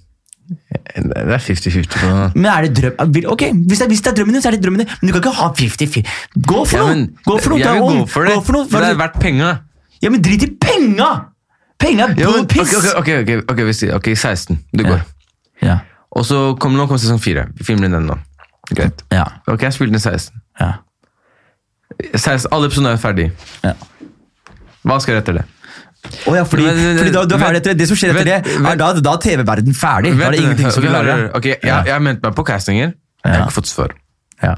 Det 0.96 1.18
er 1.22 1.42
50-50 1.46 1.88
på. 1.94 2.10
Men 2.36 2.46
er 2.52 2.68
det 2.68 2.72
drøm... 2.80 3.18
Ok, 3.34 3.44
hvis 3.70 3.80
det, 3.82 3.88
hvis 3.92 4.02
det 4.06 4.12
er 4.12 4.16
drømmen 4.20 4.34
din, 4.38 4.42
så 4.44 4.50
er 4.52 4.56
det 4.58 4.64
drømmen 4.64 4.84
din. 4.84 4.90
Men 5.02 5.08
du 5.10 5.14
kan 5.16 5.22
ikke 5.22 5.36
ha 5.40 5.50
50-50. 5.60 6.14
Gå 6.52 6.64
for 6.66 6.78
Ja, 6.78 6.84
noe! 6.86 6.96
men 6.96 7.04
Gå 7.26 7.38
for 7.40 7.54
noe, 7.54 7.60
jeg 7.60 7.74
vil 7.76 8.00
gå 8.00 8.06
for 8.14 8.26
det, 8.30 8.36
Gå 8.36 8.44
for 8.48 8.58
noe. 8.58 8.68
for 8.72 8.86
det 8.86 8.90
er 8.96 9.00
verdt 9.04 9.20
penga. 9.24 9.52
Ja, 10.02 10.10
men 10.14 10.22
drit 10.26 10.44
i 10.48 10.50
penga! 10.64 11.10
Penga 11.80 12.10
er 12.10 12.16
Ja, 12.20 12.32
men, 12.36 12.48
piss! 12.52 12.74
ok, 12.76 12.90
ok, 13.02 13.10
ok, 13.22 13.32
ok, 13.38 13.52
okay 13.54 13.68
hvis, 13.70 13.84
ok, 13.96 14.10
16. 14.16 14.60
Du 14.76 14.84
går. 14.88 15.02
Ja. 15.64 15.78
Og 16.16 16.26
så 16.26 16.42
kommer 16.60 16.80
nå 16.82 16.88
kommer 16.90 17.00
sesong 17.04 17.20
4. 17.22 17.48
Vi 17.60 17.68
filmer 17.68 17.92
den 17.94 18.08
nå. 18.10 18.18
Greit. 18.74 19.04
Ja. 19.14 19.26
Ok, 19.48 19.64
jeg 19.68 19.74
spilte 19.78 19.96
den 19.98 20.04
16. 20.04 20.34
ja. 20.62 20.74
16 22.16 22.48
alle 22.54 22.68
episodene 22.70 22.94
er 22.96 23.00
ferdig. 23.02 23.32
ja. 23.66 23.74
Hva 24.88 24.96
skal 25.04 25.16
jeg 25.18 25.24
etter 25.24 25.36
det? 25.42 25.42
Å 26.30 26.34
ja, 26.36 26.44
fordi, 26.48 26.64
Men- 26.66 26.98
fordi 26.98 27.12
da, 27.12 27.26
du 27.28 27.36
ferdig 27.38 27.60
etter 27.62 27.74
det. 27.76 27.88
Som 27.90 27.98
skjer 28.00 28.14
etter 28.14 28.24
vent- 28.26 28.46
det, 28.46 28.66
er 28.72 28.76
da, 28.80 28.94
da 29.04 29.14
er 29.14 29.24
TV-verden 29.26 29.74
ferdig. 29.76 30.14
Da 30.18 30.28
er 30.28 30.32
det 30.32 30.40
ingenting 30.46 30.72
som 30.72 30.84
vil 30.84 30.92
være 30.96 31.06
lage. 31.10 31.32
ok, 31.36 31.46
jeg, 31.46 31.60
Ja. 31.64 31.84
jeg 31.84 32.02
meldte 32.02 32.24
meg 32.24 32.36
på 32.36 32.46
castinger. 32.48 32.94
Jeg 33.26 33.34
har 33.36 33.48
ikke 33.50 33.58
fått 33.60 33.68
svar. 33.68 33.92
Ja. 34.42 34.54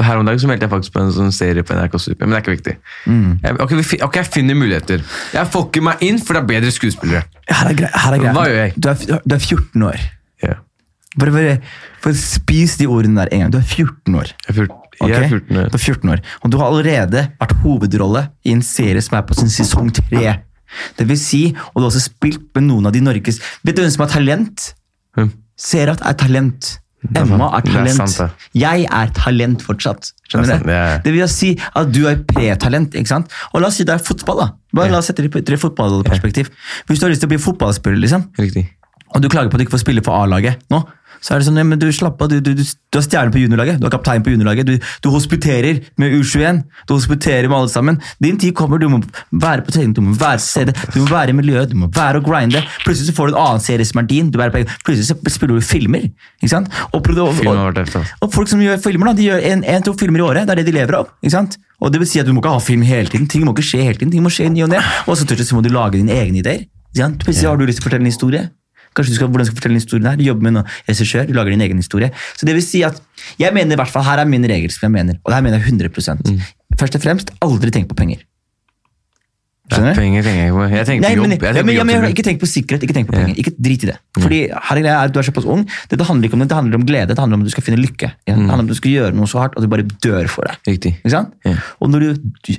Her 0.00 0.16
om 0.16 0.24
dagen 0.24 0.38
så 0.40 0.48
meldte 0.48 0.64
jeg 0.64 0.70
faktisk 0.72 0.92
på 0.94 1.00
en 1.04 1.10
sånn 1.12 1.32
serie 1.36 1.62
på 1.62 1.74
NRK 1.76 1.98
Super, 2.00 2.24
men 2.26 2.32
det 2.32 2.38
er 2.40 2.44
ikke 2.46 2.56
viktig. 2.56 2.76
Mm. 3.06 3.40
Jeg, 3.44 3.58
ok, 3.60 3.70
vi, 3.76 3.98
ok, 4.06 4.14
jeg 4.22 4.26
finner 4.32 4.54
muligheter. 4.56 5.02
Jeg 5.34 5.46
får 5.52 5.66
ikke 5.68 5.82
meg 5.84 5.96
inn, 6.00 6.18
for 6.18 6.32
det 6.32 6.42
er 6.42 6.46
bedre 6.54 6.72
skuespillere. 6.72 7.22
Her 7.50 7.68
er 7.68 7.74
greia. 7.74 7.90
Greia. 8.16 8.32
Hva 8.32 8.46
gjør 8.48 8.56
jeg? 8.62 8.72
Du, 8.80 8.88
er, 8.88 9.20
du 9.26 9.34
er 9.36 9.38
14 9.38 9.82
år. 9.90 10.00
Yeah. 10.42 10.56
Bare, 11.18 11.30
bare, 11.36 11.60
bare 12.02 12.14
spis 12.14 12.78
de 12.80 12.86
ordene 12.88 13.20
der 13.26 13.28
en 13.36 13.40
gang. 13.44 13.52
Du 13.52 13.58
er 13.58 13.68
14 13.68 14.14
år. 14.16 14.32
Jeg 14.32 14.48
er 14.48 14.58
14, 14.64 14.82
Okay? 14.96 15.12
jeg 15.12 15.24
er 15.24 15.28
14 15.28 15.56
år. 15.60 15.68
Du 15.68 15.76
er 15.76 15.84
14 15.84 16.08
år. 16.14 16.20
Og 16.42 16.50
du 16.50 16.56
har 16.56 16.66
allerede 16.72 17.22
vært 17.38 17.52
hovedrolle 17.60 18.22
i 18.48 18.52
en 18.56 18.62
serie 18.64 19.02
som 19.04 19.18
er 19.18 19.22
på 19.28 19.34
sin 19.36 19.48
sesong 19.52 19.92
3. 19.92 20.38
Det 20.98 21.06
vil 21.08 21.18
si, 21.20 21.42
og 21.74 21.76
du 21.80 21.84
har 21.86 21.90
også 21.90 22.04
spilt 22.08 22.48
med 22.54 22.64
noen 22.68 22.86
av 22.86 22.92
de 22.92 23.00
Norges 23.04 23.40
Vet 23.64 23.76
du 23.76 23.82
hvem 23.82 23.92
som 23.92 24.06
har 24.06 24.12
talent? 24.16 24.72
Hm. 25.16 25.30
Serat 25.56 26.02
er 26.04 26.12
talent. 26.20 26.78
Emma 27.14 27.50
er 27.56 27.62
talent. 27.62 28.00
Er 28.00 28.06
sant, 28.10 28.32
Jeg 28.56 28.86
er 28.90 29.10
talent 29.14 29.62
fortsatt. 29.62 30.10
Skjønner 30.28 30.46
Det 30.46 30.52
er 30.52 30.56
sant, 30.56 30.66
det 30.66 30.74
er- 30.74 31.02
Det 31.04 31.12
vil 31.14 31.28
si 31.28 31.58
at 31.76 31.92
du 31.92 32.06
er 32.08 32.16
pretalent. 32.16 32.94
ikke 32.94 33.06
sant? 33.06 33.30
Og 33.54 33.60
la 33.60 33.68
oss 33.68 33.76
si 33.76 33.84
det 33.84 33.94
er 33.94 33.98
fotball. 34.02 34.38
da. 34.38 34.48
Bare 34.74 34.90
La 34.90 34.98
oss 34.98 35.06
sette 35.06 35.22
det 35.22 35.34
i 35.34 35.38
et 35.38 35.60
fotballperspektiv. 35.60 36.50
Hvis 36.88 36.98
du 36.98 37.06
har 37.06 37.10
lyst 37.10 37.20
til 37.20 37.28
å 37.28 37.34
bli 37.34 37.38
fotballspiller, 37.38 38.00
liksom, 38.00 38.28
Riktig. 38.38 38.68
og 39.14 39.22
du 39.22 39.28
klager 39.28 39.48
på 39.50 39.54
at 39.54 39.58
du 39.58 39.64
ikke 39.64 39.78
får 39.78 39.84
spille 39.84 40.02
for 40.04 40.12
A-laget 40.12 40.56
nå, 40.70 40.84
så 41.26 41.34
er 41.34 41.40
det 41.42 41.48
sånn, 41.48 41.56
ja, 41.58 41.64
men 41.66 41.80
du 41.82 41.88
slapp 41.90 42.20
av, 42.22 42.28
du, 42.30 42.36
du, 42.38 42.52
du, 42.54 42.62
du 42.62 42.98
er 43.00 43.02
stjerne 43.02 43.32
på 43.34 43.40
juniorlaget, 43.42 43.80
du 43.82 43.88
er 43.88 43.90
kaptein 43.90 44.22
på 44.22 44.30
juniorlaget, 44.30 44.68
du, 44.68 44.90
du 45.02 45.08
hospiterer 45.10 45.80
med 45.98 46.14
U21, 46.14 46.60
du 46.86 46.92
hospiterer 46.94 47.48
med 47.50 47.56
alle 47.58 47.72
sammen. 47.72 47.98
Din 48.22 48.38
tid 48.38 48.54
kommer, 48.54 48.78
du 48.78 48.86
må 48.92 49.00
være 49.34 49.64
på 49.66 49.74
trening, 49.74 49.96
du 49.96 50.04
må 50.06 50.14
være 50.20 50.38
stedet, 50.44 50.76
du 50.94 51.00
må 51.00 51.08
være 51.10 51.34
i 51.34 51.36
miljøet, 51.40 51.72
du 51.72 51.80
må 51.80 51.90
være 51.90 52.20
og 52.22 52.30
grinde. 52.30 52.62
Plutselig 52.84 53.10
så 53.10 53.16
får 53.16 53.32
du 53.32 53.34
en 53.34 53.40
annen 53.42 53.64
serie 53.64 53.88
som 53.90 54.04
er 54.04 54.08
din, 54.12 54.30
du 54.30 54.38
på, 54.38 54.62
plutselig 54.86 55.08
så 55.10 55.18
spiller 55.34 55.58
du 55.58 55.66
filmer. 55.66 56.06
ikke 56.38 56.52
sant? 56.52 56.70
Og, 56.92 57.02
og, 57.02 57.42
og, 57.42 57.98
og 58.22 58.30
folk 58.38 58.52
som 58.52 58.62
gjør 58.62 58.78
filmer, 58.86 59.10
da, 59.10 59.16
de 59.18 59.26
gjør 59.26 59.42
en-to 59.74 59.96
filmer 59.98 60.22
i 60.22 60.28
året, 60.28 60.46
det 60.46 60.54
er 60.54 60.62
det 60.62 60.68
de 60.70 60.76
lever 60.78 61.00
av. 61.00 61.10
ikke 61.24 61.34
sant? 61.34 61.58
Og 61.82 61.90
det 61.92 62.00
vil 62.00 62.08
si 62.08 62.22
at 62.22 62.28
Du 62.28 62.32
må 62.32 62.40
ikke 62.40 62.54
ha 62.54 62.62
film 62.62 62.86
hele 62.86 63.10
tiden, 63.10 63.26
ting 63.28 63.42
må 63.44 63.52
ikke 63.52 63.66
skje 63.66 63.82
hele 63.82 63.98
tiden, 63.98 64.14
ting 64.14 64.22
må 64.24 64.30
skje 64.32 64.46
i 64.46 64.54
ny 64.54 64.62
og 64.64 64.70
ne. 64.72 64.80
Og 65.10 65.18
så 65.18 65.26
til 65.26 65.42
slutt 65.42 65.58
må 65.58 65.66
du 65.66 65.74
lage 65.74 65.98
dine 65.98 66.14
egne 66.14 66.40
ideer. 66.40 66.64
Plutselig 67.20 67.50
har 67.50 67.58
du 67.60 67.66
lyst 67.68 67.82
til 67.82 67.84
å 67.84 67.90
fortelle 67.90 68.06
en 68.06 68.12
historie. 68.14 68.46
Kanskje 68.96 69.12
du 69.12 69.18
skal, 69.18 69.28
hvordan 69.28 69.44
du 69.44 69.50
skal 69.50 69.60
fortelle 69.60 69.76
historien 69.80 70.06
historie 70.06 70.10
her, 70.10 70.16
Du 70.16 70.24
jobber 70.24 70.42
med 70.46 70.56
en 70.56 70.64
regissør, 70.88 71.26
du 71.28 71.34
lager 71.36 71.50
din 71.52 71.60
egen 71.60 71.76
historie. 71.76 72.10
Så 72.36 72.46
det 72.48 72.54
vil 72.56 72.62
si 72.64 72.82
at, 72.82 73.00
jeg 73.38 73.52
mener 73.54 73.76
i 73.76 73.80
hvert 73.80 73.92
fall, 73.92 74.04
Her 74.04 74.18
er 74.22 74.24
min 74.30 74.44
regel, 74.44 74.70
som 74.70 74.86
jeg 74.88 74.92
mener, 74.96 75.20
og 75.24 75.30
det 75.30 75.34
her 75.36 75.42
mener 75.42 75.58
jeg 75.60 75.72
100 75.72 76.48
Først 76.76 76.96
og 76.96 77.02
fremst, 77.02 77.30
aldri 77.40 77.70
tenk 77.70 77.88
på 77.88 77.96
penger. 77.96 78.24
Skjønner 79.66 79.96
du? 79.96 79.98
Penger 79.98 80.22
tenker 80.22 80.42
jeg 80.44 80.52
på. 80.54 80.64
Jeg 80.70 80.86
tenker 80.86 81.02
Nei, 81.02 81.08
på 81.10 81.16
jobb. 81.18 81.30
Jeg 81.32 81.54
tenker 81.56 81.74
ja, 81.74 81.84
men, 81.86 81.94
jobb. 81.96 82.10
ikke 82.12 82.22
tenk 82.22 82.38
på 82.38 82.46
sikkerhet, 82.46 82.82
ikke 82.86 82.94
tenk 82.94 83.08
på 83.08 83.14
Ja. 83.16 83.22
penger. 83.24 83.38
Ikke 83.42 83.52
drit 83.58 83.82
i 83.82 83.86
det. 83.90 83.96
Fordi 84.14 84.38
her 84.46 84.76
er 84.78 84.90
at 85.00 85.12
du 85.12 85.18
er 85.18 85.26
såpass 85.26 85.44
ung. 85.44 85.64
Dette 85.90 86.04
handler 86.06 86.28
ikke 86.28 86.34
om 86.38 86.44
det, 86.44 86.48
det 86.48 86.54
handler 86.56 86.74
om 86.78 86.86
glede. 86.86 87.08
Det 87.08 87.18
handler 87.18 87.34
om 87.34 87.42
at 87.42 87.46
du 87.46 87.50
skal 87.50 87.64
finne 87.66 87.80
lykke. 87.82 88.12
Ja? 88.28 88.34
Det 88.34 88.46
handler 88.46 88.62
om 88.62 88.68
at 88.68 88.74
du 88.74 88.78
skal 88.78 88.90
gjøre 88.92 89.14
noe 89.14 89.26
så 89.26 89.38
hardt 89.42 89.56
at 89.56 89.62
du 89.62 89.68
bare 89.68 89.82
dør 89.82 90.28
for 90.28 90.46
det. 90.46 90.54
Riktig. 90.70 90.92
Ikke 91.02 91.10
sant? 91.10 91.34
Ja. 91.44 91.56
Og 91.82 91.90
når 91.90 91.98
du 91.98 92.08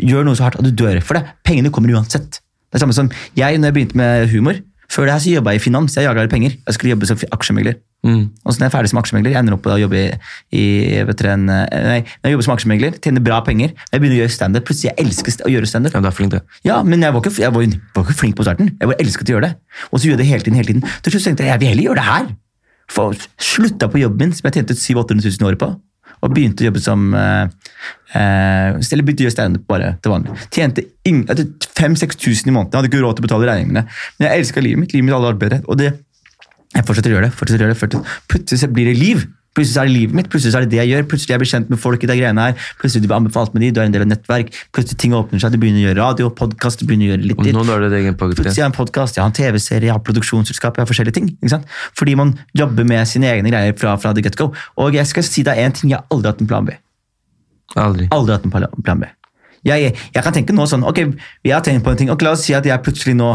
gjør 0.03 0.25
noe 0.27 0.35
så 0.35 0.43
hardt 0.49 0.59
at 0.59 0.67
du 0.67 0.71
dør 0.71 0.99
for 1.01 1.13
det, 1.15 1.23
pengene 1.47 1.71
kommer 1.71 1.95
uansett. 1.95 2.41
Det 2.67 2.75
er 2.75 2.83
samme 2.83 2.93
som 2.93 3.07
jeg, 3.39 3.55
når 3.57 3.71
jeg 3.71 3.73
begynte 3.79 3.95
med 3.95 4.27
humor. 4.27 4.59
Før 4.91 5.07
det 5.07 5.13
her 5.17 5.23
så 5.23 5.33
jobba 5.33 5.53
jeg 5.53 5.61
i 5.61 5.63
finans. 5.65 5.95
Jeg 5.97 6.07
jaga 6.07 6.25
penger. 6.31 6.55
Jeg 6.65 6.75
skulle 6.75 6.93
jobbe 6.93 7.09
som 7.09 7.19
aksjemegler. 7.35 7.75
Mm. 8.07 8.29
Og 8.45 8.53
så 8.53 8.59
når 8.59 8.67
jeg 8.67 8.69
er 8.69 8.75
ferdig 8.75 8.91
som 8.91 8.99
aksjemegler, 9.01 9.33
jeg 9.33 9.41
ender 9.41 9.55
opp 9.57 9.63
på 9.65 9.71
å 9.73 9.79
jobbe 9.81 9.99
i, 9.99 10.07
i 10.55 10.65
vet 11.07 11.19
dere, 11.19 11.33
en, 11.35 11.49
eh, 11.51 11.87
nei, 11.87 11.97
når 12.21 12.29
jeg 12.29 12.35
jobber 12.35 12.47
som 12.47 12.53
aksjemegler, 12.55 12.99
tjener 13.03 13.25
bra 13.25 13.41
penger, 13.43 13.73
jeg 13.91 14.01
begynner 14.01 14.15
å 14.15 14.21
gjøre 14.21 14.35
standup. 14.37 14.67
Plutselig 14.69 14.91
jeg 14.91 14.99
elsker 15.03 15.47
å 15.47 15.51
gjøre 15.51 15.69
standup. 15.69 15.97
Ja, 15.97 16.03
du 16.05 16.09
er 16.09 16.15
flink, 16.15 16.35
du. 16.37 16.57
Ja, 16.67 16.79
men 16.87 17.03
jeg 17.03 17.15
var, 17.15 17.25
ikke, 17.25 17.35
jeg, 17.41 17.53
var, 17.55 17.65
jeg 17.67 17.81
var 17.97 18.07
ikke 18.07 18.19
flink 18.21 18.37
på 18.39 18.47
starten. 18.47 18.71
Jeg 18.77 18.91
bare 18.93 19.01
elsket 19.03 19.31
å 19.31 19.35
gjøre 19.35 19.49
det. 19.49 19.53
Og 19.89 19.99
så 19.99 20.09
gjorde 20.09 20.23
jeg 20.23 20.23
det 20.23 20.29
hele 20.31 20.47
tiden. 20.47 20.59
hele 20.61 20.71
tiden. 20.71 20.99
Til 21.03 21.15
slutt 21.15 21.27
tenkte 21.31 21.47
jeg 21.47 21.55
jeg 21.55 21.63
vil 21.63 21.73
heller 21.73 21.89
gjøre 21.89 21.99
det 21.99 22.07
her. 22.07 22.29
For 22.87 23.27
slutta 23.43 23.91
på 23.91 23.99
jobben 23.99 24.29
min, 24.29 24.37
som 24.37 24.47
jeg 24.47 24.61
tjente 24.61 24.77
700 24.77 25.19
000 25.19 25.43
i 25.43 25.49
året 25.49 25.59
på, 25.59 25.73
og 26.23 26.33
begynte 26.33 26.63
å 26.63 26.67
jobbe 26.69 26.81
som 26.81 27.07
eh, 27.13 27.45
eh, 28.17 28.77
Eller 28.79 29.05
begynte 29.05 29.23
å 29.23 29.27
gjøre 29.27 29.35
standup 29.35 29.67
bare 29.69 29.93
til 30.01 30.13
vanlig. 30.13 30.35
Tjente 30.53 30.85
5000-6000 31.07 32.49
i 32.49 32.55
måneden. 32.55 32.73
Jeg 32.73 32.79
hadde 32.79 32.91
ikke 32.91 33.03
råd 33.03 33.17
til 33.17 33.23
å 33.23 33.27
betale 33.27 33.49
regningene. 33.51 33.85
Men 34.17 34.27
jeg 34.27 34.43
elska 34.43 34.63
livet 34.63 34.81
mitt. 34.83 34.95
Livet 34.95 35.07
mitt 35.07 35.17
hadde 35.17 35.33
vært. 35.45 35.67
Og 35.69 35.79
det, 35.79 35.91
jeg 36.73 36.87
fortsetter 36.87 37.13
å 37.13 37.17
gjøre 37.17 37.29
det. 37.29 37.35
fortsetter 37.37 37.63
å 37.63 37.67
gjøre 37.67 37.75
det. 37.75 37.81
fortsetter. 37.83 38.17
Plutselig 38.33 38.71
blir 38.73 38.89
det 38.89 38.97
liv. 38.97 39.27
Plutselig 39.57 39.81
er 39.81 39.89
det 39.89 39.95
livet 39.95 40.17
mitt, 40.17 40.27
plutselig 40.29 40.53
er 40.53 40.65
det 40.67 40.71
det 40.75 40.79
jeg 40.83 40.91
gjør. 40.93 41.05
Plutselig 41.09 41.33
jeg 41.33 41.41
blir 41.41 41.49
kjent 41.49 41.71
med 41.73 41.81
folk 41.81 42.03
i 42.05 42.09
de 42.09 42.17
greiene 42.19 42.43
her. 42.45 42.67
Plutselig 42.77 43.03
du 43.03 43.09
blir 43.09 43.17
anbefalt 43.17 43.55
med 43.55 43.65
de, 43.65 43.71
du 43.73 43.79
er 43.81 43.89
en 43.89 43.95
del 43.95 44.05
av 44.05 44.11
nettverk. 44.11 44.53
Plutselig 44.75 44.99
ting 45.01 45.15
åpner 45.17 45.41
seg, 45.41 45.55
du 45.55 45.61
begynner 45.61 45.81
å 45.81 45.85
gjøre 45.87 45.99
radio, 46.03 46.29
podkast, 46.37 46.83
du 46.83 46.89
begynner 46.89 47.09
å 47.09 47.11
gjøre 47.15 47.25
litt 47.31 47.41
til. 47.41 47.57
Plutselig 48.37 48.61
er 48.61 48.67
har 48.67 48.69
en 48.69 48.77
podkast, 48.77 49.17
jeg 49.17 49.25
har 49.25 49.31
en 49.31 49.37
TV-serie, 49.39 49.89
jeg 49.89 49.95
har 49.95 50.03
produksjonsselskap, 50.05 50.77
jeg 50.77 50.85
har 50.85 50.91
forskjellige 50.91 51.17
ting. 51.17 51.33
ikke 51.39 51.53
sant? 51.55 51.75
Fordi 51.97 52.15
man 52.19 52.35
jobber 52.57 52.85
med 52.87 53.09
sine 53.09 53.31
egne 53.33 53.53
greier 53.53 53.73
fra, 53.81 53.97
fra 53.97 54.13
the 54.13 54.21
get-go. 54.25 54.51
Og 54.77 54.97
jeg 54.97 55.09
skal 55.09 55.25
si 55.25 55.45
deg 55.47 55.65
en 55.65 55.77
ting, 55.79 55.93
jeg 55.95 55.99
har 55.99 56.05
aldri 56.13 56.33
hatt 56.33 56.45
en 56.45 56.53
plan 56.53 56.67
B. 56.67 56.77
Aldri. 57.75 58.11
Aldri 58.13 58.37
hatt 58.37 58.45
en 58.45 58.53
plan 58.53 59.01
B. 59.01 59.09
Jeg, 59.65 59.95
jeg 60.13 60.23
kan 60.23 60.35
tenke 60.35 60.53
nå 60.55 60.69
sånn, 60.69 60.85
ok, 60.87 61.01
jeg 61.43 61.55
har 61.55 61.65
tenkt 61.65 61.83
på 61.83 61.91
en 61.91 61.99
ting, 61.99 62.13
og 62.13 62.21
la 62.23 62.37
oss 62.37 62.45
si 62.45 62.53
at 62.55 62.67
jeg 62.67 62.85
plutselig 62.85 63.17
nå 63.17 63.33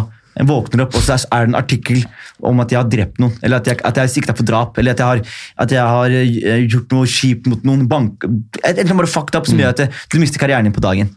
våkner 0.48 0.84
opp, 0.86 0.96
og 0.96 1.04
så 1.04 1.18
er 1.18 1.44
det 1.44 1.52
en 1.52 1.58
artikkel 1.58 2.02
om 2.48 2.62
at 2.64 2.72
jeg 2.72 2.80
har 2.80 2.88
drept 2.90 3.20
noen, 3.22 3.34
eller 3.42 3.60
at 3.60 3.68
jeg, 3.68 3.80
at 3.84 3.98
jeg 3.98 4.08
er 4.08 4.12
sikta 4.12 4.36
for 4.36 4.48
drap, 4.48 4.78
eller 4.80 4.96
at 4.96 5.02
jeg 5.02 5.08
har, 5.08 5.34
at 5.64 5.74
jeg 5.76 5.96
har 5.96 6.16
eh, 6.18 6.64
gjort 6.64 6.94
noe 6.96 7.10
kjipt 7.10 7.50
mot 7.50 7.66
noen 7.68 7.84
bank... 7.90 8.24
Et 8.62 8.72
eller 8.78 8.94
annet 8.94 9.12
fucked 9.12 9.36
up 9.38 9.50
som 9.50 9.60
gjør 9.60 9.74
at 9.74 10.00
du 10.12 10.18
mister 10.22 10.40
karrieren 10.42 10.68
din 10.68 10.74
på 10.74 10.84
dagen. 10.84 11.12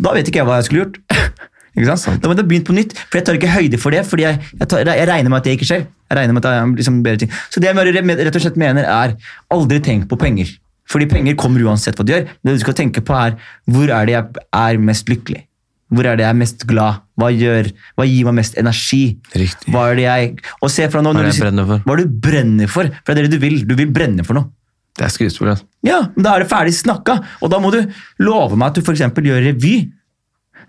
Da 0.00 0.14
vet 0.16 0.30
ikke 0.30 0.40
jeg 0.40 0.48
hva 0.48 0.60
jeg 0.60 0.70
skulle 0.70 0.86
gjort. 0.86 1.00
ikke 1.76 1.98
sant? 2.00 2.22
Da 2.22 2.30
må 2.30 2.38
jeg 2.38 2.48
begynt 2.48 2.68
på 2.68 2.76
nytt, 2.76 2.96
for 3.02 3.20
jeg 3.20 3.28
tar 3.28 3.38
ikke 3.38 3.52
høyde 3.52 3.80
for 3.82 3.94
det. 3.94 4.06
fordi 4.08 4.26
jeg, 4.26 4.40
jeg, 4.56 4.70
tar, 4.72 4.88
jeg 4.88 5.10
regner 5.10 5.32
med 5.32 5.42
at 5.42 5.50
det 5.50 5.58
ikke 5.58 5.68
skjer. 5.68 5.84
Jeg 6.10 6.18
regner 6.18 6.36
med 6.36 6.44
at 6.44 6.56
er 6.56 6.72
liksom 6.80 7.02
bedre 7.04 7.22
ting. 7.24 7.36
Så 7.52 7.62
det 7.62 7.70
jeg 7.70 7.76
rett 7.76 8.40
og 8.40 8.42
slett 8.46 8.58
mener 8.60 8.88
er, 8.88 9.14
aldri 9.52 9.82
tenk 9.84 10.08
på 10.10 10.18
penger. 10.20 10.56
Fordi 10.90 11.06
penger 11.06 11.36
kommer 11.38 11.62
uansett 11.68 11.98
hva 11.98 12.06
du 12.06 12.14
gjør. 12.14 12.26
Det 12.42 12.56
du 12.56 12.64
skal 12.64 12.76
tenke 12.80 13.04
på 13.04 13.14
er, 13.14 13.36
hvor 13.70 13.92
er 13.94 14.08
det 14.08 14.16
jeg 14.16 14.44
er 14.58 14.82
mest 14.82 15.12
lykkelig? 15.12 15.44
Hvor 15.90 16.06
er 16.06 16.16
det 16.20 16.22
jeg 16.24 16.30
er 16.30 16.38
mest 16.38 16.64
glad? 16.70 17.00
Hva, 17.18 17.28
gjør, 17.34 17.70
hva 17.98 18.04
gir 18.06 18.24
meg 18.28 18.36
mest 18.40 18.56
energi? 18.60 19.02
Riktig. 19.34 19.72
Hva 19.74 19.88
er 19.90 19.98
det 19.98 20.04
jeg... 20.06 20.32
Og 20.62 20.70
se 20.70 20.86
fra 20.92 21.02
nå, 21.02 21.12
Hva 21.12 21.24
er 21.24 21.30
det 21.30 21.34
du 21.34 21.42
jeg 21.42 21.50
brenner 21.50 21.66
for? 21.66 21.82
Hva 21.84 21.94
er 21.94 22.00
det 22.00 22.06
du 22.06 22.18
brenner 22.28 22.70
for? 22.70 22.90
For 23.04 23.14
det 23.14 23.24
er 23.24 23.28
det 23.28 23.34
du 23.38 23.42
vil. 23.42 23.56
Du 23.66 23.74
vil 23.78 23.90
brenne 23.94 24.24
for 24.26 24.38
noe. 24.38 24.52
Det 24.96 25.06
er 25.06 25.12
skuespill, 25.14 25.48
altså. 25.52 25.66
Ja, 25.86 26.00
men 26.14 26.24
da 26.26 26.34
er 26.36 26.44
det 26.44 26.50
ferdig 26.50 26.74
snakka. 26.76 27.18
Og 27.42 27.50
da 27.52 27.58
må 27.62 27.70
du 27.74 27.80
love 28.22 28.56
meg 28.58 28.70
at 28.70 28.78
du 28.78 28.84
f.eks. 28.86 29.02
gjør 29.26 29.42
revy. 29.50 29.74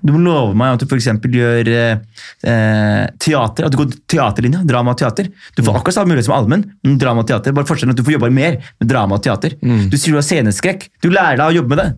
Du 0.02 0.14
må 0.16 0.22
love 0.26 0.56
meg 0.58 0.74
at 0.78 0.82
du 0.82 0.88
f.eks. 0.90 1.08
gjør 1.30 1.68
eh, 1.70 2.22
eh, 2.50 3.04
teater. 3.22 3.68
At 3.68 3.74
du 3.76 3.78
går 3.84 3.92
teaterlinja. 4.10 4.64
Drama 4.66 4.96
og 4.96 5.02
teater. 5.02 5.28
Du 5.56 5.62
Mm. 5.62 5.68
får 5.68 5.78
akkurat 5.82 5.94
samme 6.00 6.10
mulighet 6.16 6.26
som 6.30 6.38
allmenn, 6.38 6.64
men 6.84 6.98
drama 7.02 7.22
og 7.22 7.28
teater. 7.30 7.54
Bare 7.54 7.68
forskjellen 7.70 7.94
at 7.94 8.00
du 8.00 8.04
får 8.08 8.16
jobbe 8.18 8.32
mer 8.34 8.58
med 8.80 8.90
drama 8.90 9.20
og 9.20 9.24
teater. 9.26 9.54
Mm. 9.62 9.90
Du 9.92 9.98
sier 9.98 10.16
du 10.16 10.18
har 10.22 10.26
sceneskrekk. 10.26 10.88
Du 11.04 11.10
lærer 11.14 11.38
deg 11.38 11.46
å 11.52 11.58
jobbe 11.62 11.76
med 11.76 11.84
det. 11.84 11.90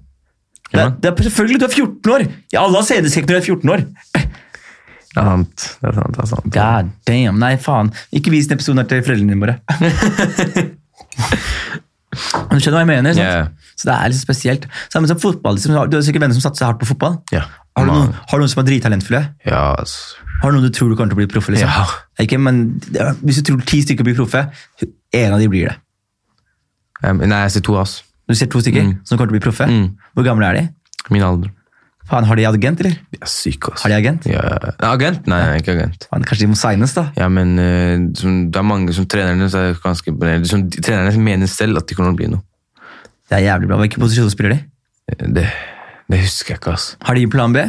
Det, 0.73 0.85
det 1.03 1.09
er 1.11 1.27
selvfølgelig, 1.29 1.59
Du 1.61 1.65
er 1.65 1.75
14 1.75 2.13
år! 2.15 2.23
Ja, 2.53 2.63
alle 2.63 2.79
har 2.79 2.87
sceneskrekk 2.87 3.27
når 3.29 3.35
du 3.35 3.39
er 3.39 3.49
14 3.53 3.73
år. 3.75 3.83
Det 5.13 5.21
er 5.21 5.27
sant. 5.29 5.65
Det 5.81 5.89
er 5.89 5.97
sant, 5.99 6.15
det 6.15 6.23
er 6.23 6.29
sant. 6.31 6.47
God 6.55 6.93
damn, 7.09 7.37
Nei, 7.41 7.51
faen. 7.61 7.91
Ikke 8.15 8.33
vis 8.33 8.49
den 8.49 8.57
episoden 8.57 8.81
her 8.81 8.89
til 8.89 9.03
foreldrene 9.05 9.35
dine 9.35 9.43
bare. 9.43 9.59
Du 12.13 12.59
skjønner 12.61 12.77
hva 12.77 12.81
jeg 12.83 12.89
mener? 12.91 13.17
Ja. 13.17 13.45
Så 13.73 13.87
det 13.89 13.93
er 13.95 14.11
litt 14.13 14.21
spesielt. 14.21 14.67
Samme 14.93 15.09
som 15.09 15.19
fotball. 15.21 15.57
Liksom. 15.57 15.73
Du 15.89 15.97
har 15.97 16.03
sikkert 16.05 16.25
venner 16.25 16.37
som 16.37 16.43
satser 16.45 16.67
hardt 16.67 16.81
på 16.81 16.89
fotball. 16.91 17.17
Yeah. 17.33 17.47
Har, 17.73 17.87
du 17.87 17.89
noen, 17.89 18.11
har 18.13 18.37
du 18.37 18.43
noen 18.43 18.51
som 18.51 18.61
er 18.61 18.67
drittalentfulle? 18.67 19.23
Ja, 19.49 19.63
altså. 19.81 20.19
Har 20.43 20.51
du 20.51 20.59
noen 20.59 20.67
du 20.67 20.75
tror 20.75 20.91
du 20.91 20.97
kommer 20.99 21.13
til 21.13 21.17
å 21.17 21.21
bli 21.23 21.29
proffe? 21.31 21.53
Liksom? 21.55 21.71
Ja. 21.71 21.87
Ikke, 22.21 22.37
men 22.41 22.61
Hvis 23.23 23.41
du 23.41 23.47
tror 23.49 23.63
ti 23.69 23.81
stykker 23.81 24.05
blir 24.05 24.17
proffe, 24.17 24.45
en 24.83 25.33
av 25.33 25.41
de 25.41 25.49
blir 25.49 25.71
det. 25.71 25.77
Um, 27.03 27.23
nei, 27.25 27.41
jeg 27.47 27.57
sier 27.57 27.65
to, 27.65 27.79
ass. 28.23 28.29
Du 28.29 28.35
ser 28.39 28.47
to 28.51 28.59
stykker 28.63 28.83
Mm. 28.83 28.93
som 29.03 29.17
kommer 29.17 29.31
til 29.31 29.35
å 29.35 29.39
bli 29.39 29.43
proffe. 29.43 29.67
Mm. 29.67 29.97
Hvor 30.15 30.23
gamle 30.25 30.45
er 30.49 30.53
de? 30.59 30.69
Min 31.11 31.21
alder. 31.23 31.51
Faen, 32.09 32.25
Har 32.27 32.35
de 32.35 32.43
agent, 32.45 32.79
eller? 32.81 32.97
De 33.11 33.17
er 33.21 33.27
syke, 33.31 33.71
ass. 33.73 33.83
Har 33.83 33.89
de 33.89 33.95
agent? 33.95 34.25
Ja. 34.27 34.41
Agent? 34.91 35.25
Nei, 35.27 35.39
ja. 35.39 35.53
ikke 35.61 35.71
agent. 35.77 36.07
Faen, 36.11 36.23
kanskje 36.27 36.43
de 36.43 36.47
må 36.51 36.57
signes, 36.59 36.93
da? 36.93 37.05
Ja, 37.15 37.29
men 37.31 37.53
uh, 37.59 38.11
som, 38.19 38.49
det 38.51 38.59
er 38.59 38.65
mange 38.67 38.91
som 38.93 39.05
trenerne 39.07 39.47
så 39.49 39.61
er 39.69 39.77
ganske 39.79 40.11
imponerende. 40.11 40.47
Som, 40.51 40.65
trenerne 40.69 41.15
mener 41.23 41.47
selv 41.47 41.77
at 41.79 41.87
de 41.87 41.95
kommer 41.95 42.11
til 42.11 42.17
å 42.17 42.19
bli 42.19 42.27
noe. 42.35 42.43
Det 43.31 43.37
er 43.39 43.45
jævlig 43.47 43.69
bra. 43.71 43.77
Hvilken 43.79 44.03
posisjon 44.03 44.29
spiller 44.33 44.57
de? 44.57 44.59
Eh, 45.13 45.27
Det, 45.39 45.45
det 46.11 46.19
husker 46.25 46.53
jeg 46.55 46.59
ikke, 46.59 46.73
ass. 46.75 46.89
Har 47.07 47.15
de 47.15 47.23
plan 47.31 47.53
B? 47.55 47.63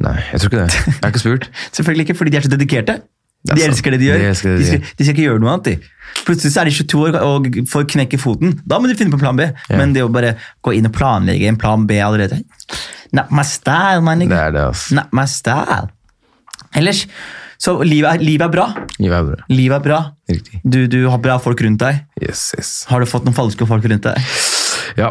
Nei, 0.00 0.16
jeg 0.32 0.40
tror 0.40 0.52
ikke 0.52 0.60
det. 0.66 0.74
Jeg 0.76 1.00
har 1.02 1.10
ikke 1.14 1.24
spurt. 1.24 1.48
Selvfølgelig 1.76 2.04
ikke, 2.08 2.18
fordi 2.20 2.30
de 2.30 2.36
er 2.36 2.44
så 2.46 2.52
dedikerte. 2.52 2.98
Det 3.40 3.56
De 3.56 3.62
elsker 3.64 3.94
det 3.94 4.00
de 4.02 4.08
gjør. 4.10 4.20
De 4.20 4.28
det 4.28 4.42
de 4.42 4.50
de, 4.58 4.70
gjør. 4.74 4.88
de 4.98 5.04
skal 5.04 5.14
ikke 5.14 5.24
gjøre 5.24 5.40
noe 5.40 5.52
annet. 5.54 5.68
De. 5.70 6.24
Plutselig 6.26 6.52
så 6.52 6.60
er 6.60 6.68
de 6.68 6.74
22 6.76 7.02
år 7.06 7.16
og 7.24 7.46
får 7.70 7.86
knekke 7.94 8.18
foten. 8.20 8.56
Da 8.68 8.80
må 8.82 8.90
de 8.90 8.96
finne 8.98 9.14
på 9.14 9.20
plan 9.22 9.38
B. 9.38 9.46
Ja. 9.48 9.78
Men 9.80 9.94
det 9.96 10.02
å 10.04 10.10
bare 10.12 10.34
gå 10.66 10.74
inn 10.76 10.88
og 10.90 10.94
planlegge 10.96 11.48
en 11.48 11.58
plan 11.60 11.86
B 11.88 12.00
allerede 12.04 12.42
Not 13.16 13.32
my 13.34 13.42
style, 13.42 14.02
man. 14.06 14.20
Det 14.22 14.36
er 14.38 14.52
det, 14.54 14.66
ass. 14.70 14.90
Not 14.94 15.08
my 15.16 15.24
style. 15.26 15.88
Ellers, 16.78 17.06
så 17.60 17.74
livet 17.82 18.20
er, 18.20 18.22
livet 18.22 18.44
er 18.46 18.52
bra. 18.52 18.66
Livet 19.02 19.16
er 19.18 19.24
bra. 19.32 19.48
Livet 19.50 19.76
er 19.80 19.82
bra. 19.88 19.98
Riktig. 20.30 20.60
Du, 20.62 20.78
du 20.92 21.00
har 21.10 21.18
bra 21.24 21.40
folk 21.42 21.60
rundt 21.66 21.82
deg. 21.82 22.04
Yes, 22.22 22.44
yes. 22.56 22.70
Har 22.92 23.02
du 23.02 23.08
fått 23.10 23.26
noen 23.26 23.34
falske 23.36 23.66
folk 23.66 23.88
rundt 23.90 24.06
deg? 24.06 24.30
Ja. 24.98 25.10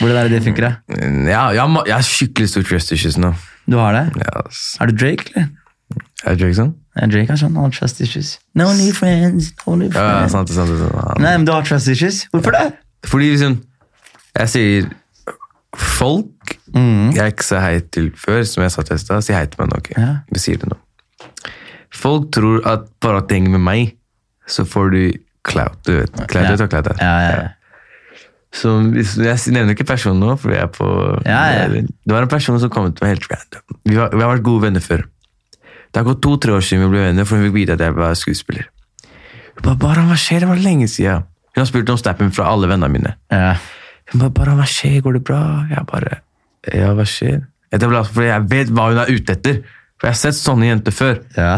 Hvordan 0.00 0.18
er 0.18 0.28
det 0.28 0.38
det 0.38 0.42
funker? 0.48 0.66
da? 0.66 0.98
Ja, 1.28 1.44
jeg, 1.54 1.62
jeg 1.88 1.94
har 1.94 2.08
skikkelig 2.08 2.50
stor 2.52 2.66
trust 2.66 2.92
issues 2.96 3.20
nå. 3.20 3.30
Du 3.70 3.78
har 3.78 3.94
det? 3.96 4.04
Ja. 4.24 4.42
Er 4.82 4.90
du 4.90 4.98
Drake, 4.98 5.30
eller? 5.36 5.48
Er 6.26 6.36
Drake 6.38 6.58
sånn? 6.58 6.74
Drake 7.06 7.28
har 7.30 7.36
sånn 7.38 7.56
all 7.56 7.70
trust 7.70 8.00
issues. 8.00 8.38
No 8.58 8.72
new 8.74 8.92
friends, 8.92 9.52
no 9.66 9.76
new 9.76 9.88
Ja, 9.94 10.26
sant, 10.28 10.48
sant, 10.50 10.68
sant, 10.68 10.90
sant. 10.90 11.20
Nei, 11.22 11.36
men 11.36 11.44
du 11.46 11.52
har 11.52 11.62
trust 11.62 11.86
issues. 11.88 12.24
Hvorfor 12.34 12.50
det? 12.56 12.72
Fordi 13.06 13.30
liksom 13.30 13.60
Jeg 14.36 14.48
sier 14.48 14.90
folk 15.78 16.56
Mm. 16.74 17.12
jeg 17.14 17.32
ikke 17.32 17.44
sa 17.44 17.60
hei 17.60 17.78
til 17.80 18.10
før, 18.12 18.42
som 18.46 18.62
jeg 18.62 18.70
sa 18.72 18.82
til 18.82 18.96
i 18.96 19.20
si 19.22 19.32
hei 19.32 19.46
til 19.46 19.56
meg 19.62 19.68
nå. 19.70 19.76
ok? 19.78 19.88
Ja. 19.96 20.08
Vi 20.32 20.38
sier 20.38 20.58
det 20.58 20.68
nå. 20.68 20.76
Folk 21.94 22.30
tror 22.32 22.60
at 22.66 22.80
bare 23.00 23.16
at 23.22 23.28
det 23.28 23.38
henger 23.38 23.50
med 23.56 23.60
meg, 23.64 23.94
så 24.46 24.64
får 24.68 24.90
du 24.92 25.12
clout. 25.44 25.78
Du 25.84 25.92
vet, 26.00 26.12
clout, 26.28 26.44
Ja. 26.44 26.56
du 26.56 26.66
clout 26.68 26.86
er? 26.86 26.96
Ja, 27.00 27.20
ja, 27.20 27.36
ja. 27.42 27.48
Så 28.52 28.68
Jeg 28.92 29.52
nevner 29.52 29.74
ikke 29.74 29.84
personen 29.86 30.20
nå, 30.20 30.36
fordi 30.38 30.54
jeg 30.54 30.62
er 30.62 30.72
på 30.72 31.22
Ja, 31.26 31.42
ja. 31.52 31.68
Det 31.68 32.12
var 32.12 32.22
en 32.22 32.28
person 32.28 32.58
som 32.60 32.70
kom 32.70 32.92
til 32.92 33.06
meg 33.06 33.16
helt 33.18 33.28
random. 33.30 33.78
Vi, 33.84 33.94
har, 33.94 34.08
vi 34.10 34.20
har 34.20 34.36
vært 34.36 34.42
gode 34.42 34.62
venner 34.62 34.80
før. 34.80 35.02
Det 35.88 36.00
har 36.00 36.06
gått 36.06 36.20
to-tre 36.24 36.52
år 36.56 36.64
siden 36.64 36.84
vi 36.86 36.92
ble 36.92 37.06
venner, 37.06 37.26
for 37.28 37.38
hun 37.38 37.48
fikk 37.48 37.56
vite 37.56 37.76
at 37.78 37.82
jeg 37.84 37.96
var 37.96 38.14
skuespiller. 38.18 38.68
Hun 39.56 39.64
bare, 39.64 39.78
bare 39.82 40.06
hva 40.10 40.18
skjer? 40.20 40.44
Det 40.44 40.50
var 40.50 40.60
lenge 40.62 40.88
siden. 40.92 41.24
Hun 41.54 41.62
har 41.62 41.68
spurt 41.70 41.90
om 41.90 41.98
snappen 41.98 42.32
fra 42.34 42.50
alle 42.52 42.68
vennene 42.70 42.92
mine. 42.92 43.14
Ja. 43.32 43.54
Hun 44.12 44.22
bare, 44.22 44.34
bare, 44.36 44.56
hva 44.60 44.66
skjer? 44.68 45.00
Går 45.04 45.18
det 45.18 45.24
bra? 45.26 45.40
Jeg 45.72 45.86
bare, 45.88 46.20
ja, 46.74 46.92
hva 46.96 47.06
skjer? 47.08 47.40
Fordi 47.72 48.28
jeg 48.28 48.46
vet 48.52 48.70
hva 48.76 48.90
hun 48.92 49.00
er 49.02 49.10
ute 49.12 49.34
etter. 49.34 49.58
For 49.98 50.08
jeg 50.08 50.14
har 50.14 50.20
sett 50.20 50.38
sånne 50.38 50.70
jenter 50.70 50.94
før. 50.94 51.20
ja. 51.36 51.56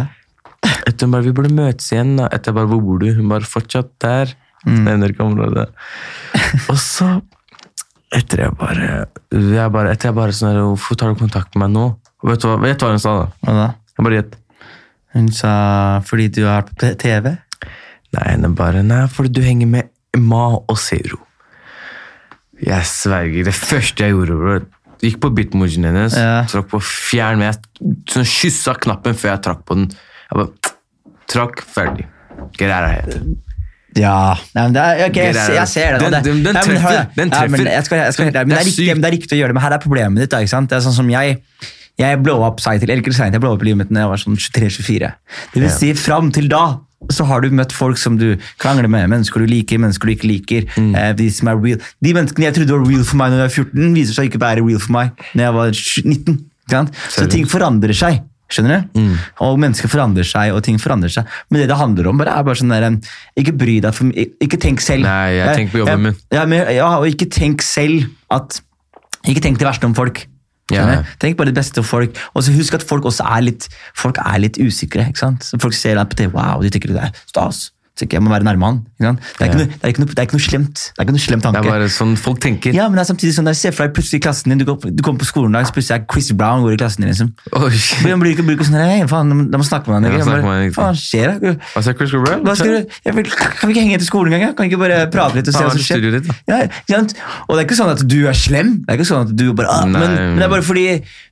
Etter 0.61 1.07
hun 1.07 1.13
bare, 1.15 1.25
vi 1.25 1.33
burde 1.37 1.51
møtes 1.55 1.91
igjen 1.93 2.15
da. 2.19 2.27
Etter 2.33 2.51
jeg 2.51 2.57
bare, 2.59 2.69
hvor 2.71 2.81
bor 2.85 2.99
du? 3.01 3.07
Hun 3.17 3.29
bare, 3.31 3.47
fortsatt 3.49 3.93
der. 4.03 4.33
Mm. 4.67 4.81
Nevner 4.87 5.13
ikke 5.13 5.25
området. 5.25 5.67
Og 6.73 6.79
så, 6.81 7.09
etter 8.17 8.45
jeg 8.45 8.57
bare, 8.61 8.89
jeg 9.33 9.73
bare, 9.73 9.93
etter 9.95 10.11
jeg 10.11 10.17
bare 10.19 10.35
sånn 10.37 10.59
hvorfor 10.59 10.99
tar 11.01 11.13
du 11.15 11.21
kontakt 11.21 11.55
med 11.55 11.67
meg 11.67 11.77
nå? 11.77 11.85
Og 12.21 12.33
vet 12.33 12.43
du 12.43 12.49
hva, 12.51 12.59
vet 12.61 12.81
du 12.81 12.85
hva 12.85 12.91
hun 12.93 13.01
sa 13.03 13.15
da? 13.23 13.29
Hva 13.45 13.57
da? 13.57 13.69
Bare 14.01 14.21
gjett. 14.21 14.37
Hun 15.15 15.29
sa 15.35 16.01
fordi 16.07 16.29
du 16.33 16.45
har 16.47 16.63
på 16.69 16.93
TV? 17.01 17.35
Nei, 18.15 18.29
hun 18.37 18.55
bare, 18.59 18.83
nei, 18.87 19.05
fordi 19.13 19.33
du 19.39 19.41
henger 19.45 19.67
med 19.71 19.91
Ma 20.19 20.47
og 20.59 20.79
Zero. 20.79 21.21
Jeg 22.61 22.85
sverger, 22.85 23.47
det 23.49 23.55
første 23.57 24.05
jeg 24.05 24.13
gjorde, 24.15 24.37
bro, 24.37 24.57
gikk 25.01 25.21
på 25.23 25.31
bitmojien 25.37 25.87
hennes, 25.89 26.17
Ja. 26.19 26.45
trakk 26.51 26.69
på 26.69 26.81
fjern, 26.85 27.39
med'. 27.41 27.61
sånn 28.11 28.27
kyssa 28.29 28.75
knappen 28.75 29.15
før 29.15 29.31
jeg 29.35 29.43
trakk 29.43 29.65
på 29.65 29.75
den. 29.79 29.87
Jeg 29.91 30.35
bare, 30.37 30.75
trakk, 31.27 31.63
ferdig. 31.65 32.07
Out 32.41 33.15
of. 33.15 33.23
Ja. 33.97 34.35
Nei, 34.55 34.63
men 34.63 34.73
det 34.73 34.83
er, 34.83 35.09
okay, 35.09 35.33
jeg, 35.33 35.55
jeg 35.57 35.69
ser 35.69 35.99
det. 35.99 36.11
den- 36.25 36.43
den- 36.43 36.55
treffer, 36.55 36.93
ja, 36.93 37.07
men 37.17 37.67
jeg 37.67 37.85
skal, 37.85 37.99
jeg 37.99 38.13
skal, 38.15 38.25
men, 38.25 38.33
det 38.49 38.59
er 38.59 38.65
riktig, 38.65 38.87
men 38.87 39.01
det 39.01 39.09
er 39.13 39.17
riktig 39.17 39.33
å 39.33 39.41
gjøre 39.41 39.49
det, 39.49 39.55
men 39.55 39.63
her 39.63 39.73
er 39.73 39.79
problemet 39.79 40.19
ditt. 40.21 40.31
Det 40.31 40.73
er 40.73 40.81
sånn 40.81 40.93
som 40.95 41.09
jeg 41.11 41.43
jeg 42.01 42.21
blow 42.25 42.45
up 42.47 42.63
seg 42.63 42.81
til, 42.81 42.91
eller 42.91 43.05
ikke 43.05 43.17
sent, 43.17 43.37
jeg 43.37 43.43
blow 43.43 43.57
up 43.57 43.65
livet 43.67 43.85
mitt 43.85 43.91
når 43.93 44.07
jeg 44.07 44.13
var 44.13 44.23
sånn 44.23 44.39
23-24. 44.41 45.11
Det 45.55 45.65
vil 45.65 45.75
si, 45.75 45.91
fram 45.99 46.31
til 46.35 46.49
da 46.53 46.65
så 47.09 47.25
har 47.25 47.41
du 47.41 47.55
møtt 47.57 47.73
folk 47.73 47.97
som 47.99 48.19
du 48.21 48.35
krangler 48.61 48.91
med, 48.91 49.09
mennesker 49.09 49.41
du 49.41 49.49
liker, 49.49 49.81
mennesker 49.81 50.11
du 50.11 50.13
ikke 50.13 50.29
liker. 50.29 50.67
Mm. 50.77 50.91
eh, 50.93 51.13
de 51.17 51.31
som 51.33 51.49
er 51.49 51.61
real. 51.63 51.87
De 52.05 52.13
menneskene 52.17 52.49
jeg 52.51 52.59
trodde 52.59 52.77
var 52.77 52.85
real 52.91 53.07
for 53.09 53.21
meg 53.21 53.33
når 53.33 53.41
jeg 53.41 53.47
var 53.47 53.55
14, 53.57 53.95
viser 53.97 54.19
seg 54.19 54.29
ikke 54.29 54.43
være 54.43 54.67
real 54.67 54.83
for 54.83 54.97
meg 54.99 55.25
når 55.33 55.47
jeg 55.47 55.57
var 55.57 55.71
19. 55.73 56.37
Ikke 56.71 56.77
sant? 56.77 57.01
Så 57.17 57.25
ting 57.33 57.49
forandrer 57.51 57.97
seg. 57.97 58.21
Skjønner 58.51 58.83
du? 58.83 58.99
Mm. 58.99 59.13
Og 59.47 59.59
mennesker 59.63 59.91
forandrer 59.91 60.27
seg, 60.27 60.53
og 60.55 60.65
ting 60.67 60.79
forandrer 60.83 61.13
seg. 61.15 61.29
Men 61.51 61.63
det 61.63 61.69
det 61.71 61.79
handler 61.79 62.11
om, 62.11 62.19
bare 62.19 62.35
er 62.35 62.47
bare 62.47 62.59
sånn 62.59 62.75
der, 62.75 62.87
ikke 63.39 63.55
bry 63.59 63.77
deg 63.85 63.95
for 63.95 64.11
mye. 64.11 64.27
Ikke 64.43 64.59
tenk 64.61 64.83
selv. 64.83 65.07
Nei, 65.07 65.37
jeg 65.39 65.61
tenker 65.61 65.77
på 65.77 65.83
jobben 65.85 66.09
min. 66.09 66.19
Ja, 66.35 66.43
men, 66.51 66.67
ja, 66.75 66.91
og 66.99 67.07
ikke 67.11 67.31
tenk 67.31 67.65
selv 67.67 68.11
at 68.31 68.61
Ikke 69.29 69.43
tenk 69.45 69.59
det 69.61 69.67
verste 69.69 69.85
om 69.85 69.93
folk. 69.93 70.23
Ja. 70.75 71.03
Tenk 71.23 71.39
bare 71.39 71.51
det 71.51 71.59
beste 71.59 71.83
folk. 71.87 72.17
Og 72.35 72.49
husk 72.57 72.79
at 72.79 72.87
folk 72.87 73.09
også 73.11 73.27
er 73.27 73.45
litt 73.49 73.69
folk 73.99 74.21
er 74.23 74.41
litt 74.43 74.61
usikre. 74.61 75.09
ikke 75.11 75.25
sant? 75.25 75.51
Folk 75.61 75.77
ser 75.77 75.99
deg 75.99 76.11
på 76.11 76.23
TV, 76.23 76.33
wow, 76.37 76.63
de 76.63 76.73
tenker 76.73 76.95
det 76.95 77.09
er 77.09 77.23
stas. 77.27 77.69
Så 78.01 78.07
jeg 78.09 78.23
må 78.25 78.31
være 78.33 78.47
nærme 78.49 78.65
han. 78.65 78.77
Det, 78.97 79.05
er 79.05 79.05
Ja. 79.05 79.53
noe, 79.59 79.67
det, 79.67 79.85
er 79.85 79.99
noe, 80.01 80.09
det 80.09 80.19
er 80.19 80.25
ikke 80.25 80.37
noe 80.39 80.45
slemt. 80.45 80.81
Det 80.97 81.03
er 81.03 81.05
ikke 81.05 81.13
noe 81.17 81.21
slemt 81.21 81.43
Det 81.45 81.59
er 81.61 81.67
bare 81.69 81.89
sånn 81.93 82.15
folk 82.17 82.39
tenker. 82.41 82.73
Ja, 82.73 82.87
men 82.89 82.97
det 82.97 83.03
er 83.05 83.09
samtidig 83.13 83.35
sånn 83.37 83.45
der, 83.51 83.57
Se 83.61 83.73
for 83.77 83.85
deg 83.85 83.93
plutselig 83.99 84.21
i 84.21 84.25
klassen 84.25 84.49
din, 84.55 84.61
du, 84.63 84.65
går, 84.65 84.89
du 84.97 85.03
kommer 85.05 85.21
på 85.21 85.29
skolen 85.29 85.51
en 85.53 85.59
dag, 85.59 85.69
så 85.69 85.75
plutselig 85.77 85.99
er 86.01 86.07
Chris 86.09 86.31
Brown 86.33 86.65
går 86.65 86.79
i 86.79 86.81
klassen 86.81 87.05
din. 87.05 87.11
liksom. 87.13 87.33
Oi. 87.61 87.71
Man 88.09 88.23
blir 88.25 88.33
ikke, 88.33 88.47
blir 88.49 88.57
ikke 88.57 88.69
sånn 88.71 88.81
hey, 88.81 89.05
faen, 89.11 89.35
da 89.53 89.61
må 89.61 89.67
snakke 89.69 89.93
med 89.93 90.01
han. 90.01 90.09
Ikke?» 90.17 90.25
Bare, 90.31 90.43
med 90.49 90.81
han, 90.81 90.97
skjer 90.97 91.35
da? 91.45 91.55
Hva 91.75 91.85
sa 91.85 91.93
Chris 92.01 92.17
Brown? 92.17 92.45
Hva 92.49 92.57
skal 92.57 92.73
du, 92.79 92.99
jeg 93.05 93.19
vil, 93.21 93.31
kan 93.37 93.69
vi 93.69 93.77
ikke 93.77 93.85
henge 93.85 93.99
etter 94.01 94.09
skolen 94.09 94.33
engang? 94.39 94.57
Kan 94.57 94.65
vi 94.65 94.73
ikke 94.73 94.83
bare 94.87 95.03
prate 95.13 95.37
litt 95.41 95.51
og 95.53 95.59
se 95.59 95.65
hva 95.67 95.75
som 95.75 95.81
er 95.81 95.89
skjer? 95.91 96.09
ditt, 96.17 96.31
ja, 96.49 96.63
Ja. 96.89 97.05
Og 97.49 97.57
det 97.57 97.61
er 97.61 97.67
ikke 97.69 97.81
sånn 97.81 97.93
at 97.93 98.05
du 98.09 98.19
er 98.31 98.37
slem, 98.37 98.81
det 98.87 98.95
er 98.95 99.01
ikke 99.01 99.11
sånn 99.13 99.27
at 99.29 99.37
du 99.37 99.53
bare, 99.53 99.69
ah, 99.69 99.85
men, 99.87 100.17
men 100.17 100.41
det 100.41 100.47
er 100.49 100.53
bare 100.57 100.65
fordi, 100.65 100.87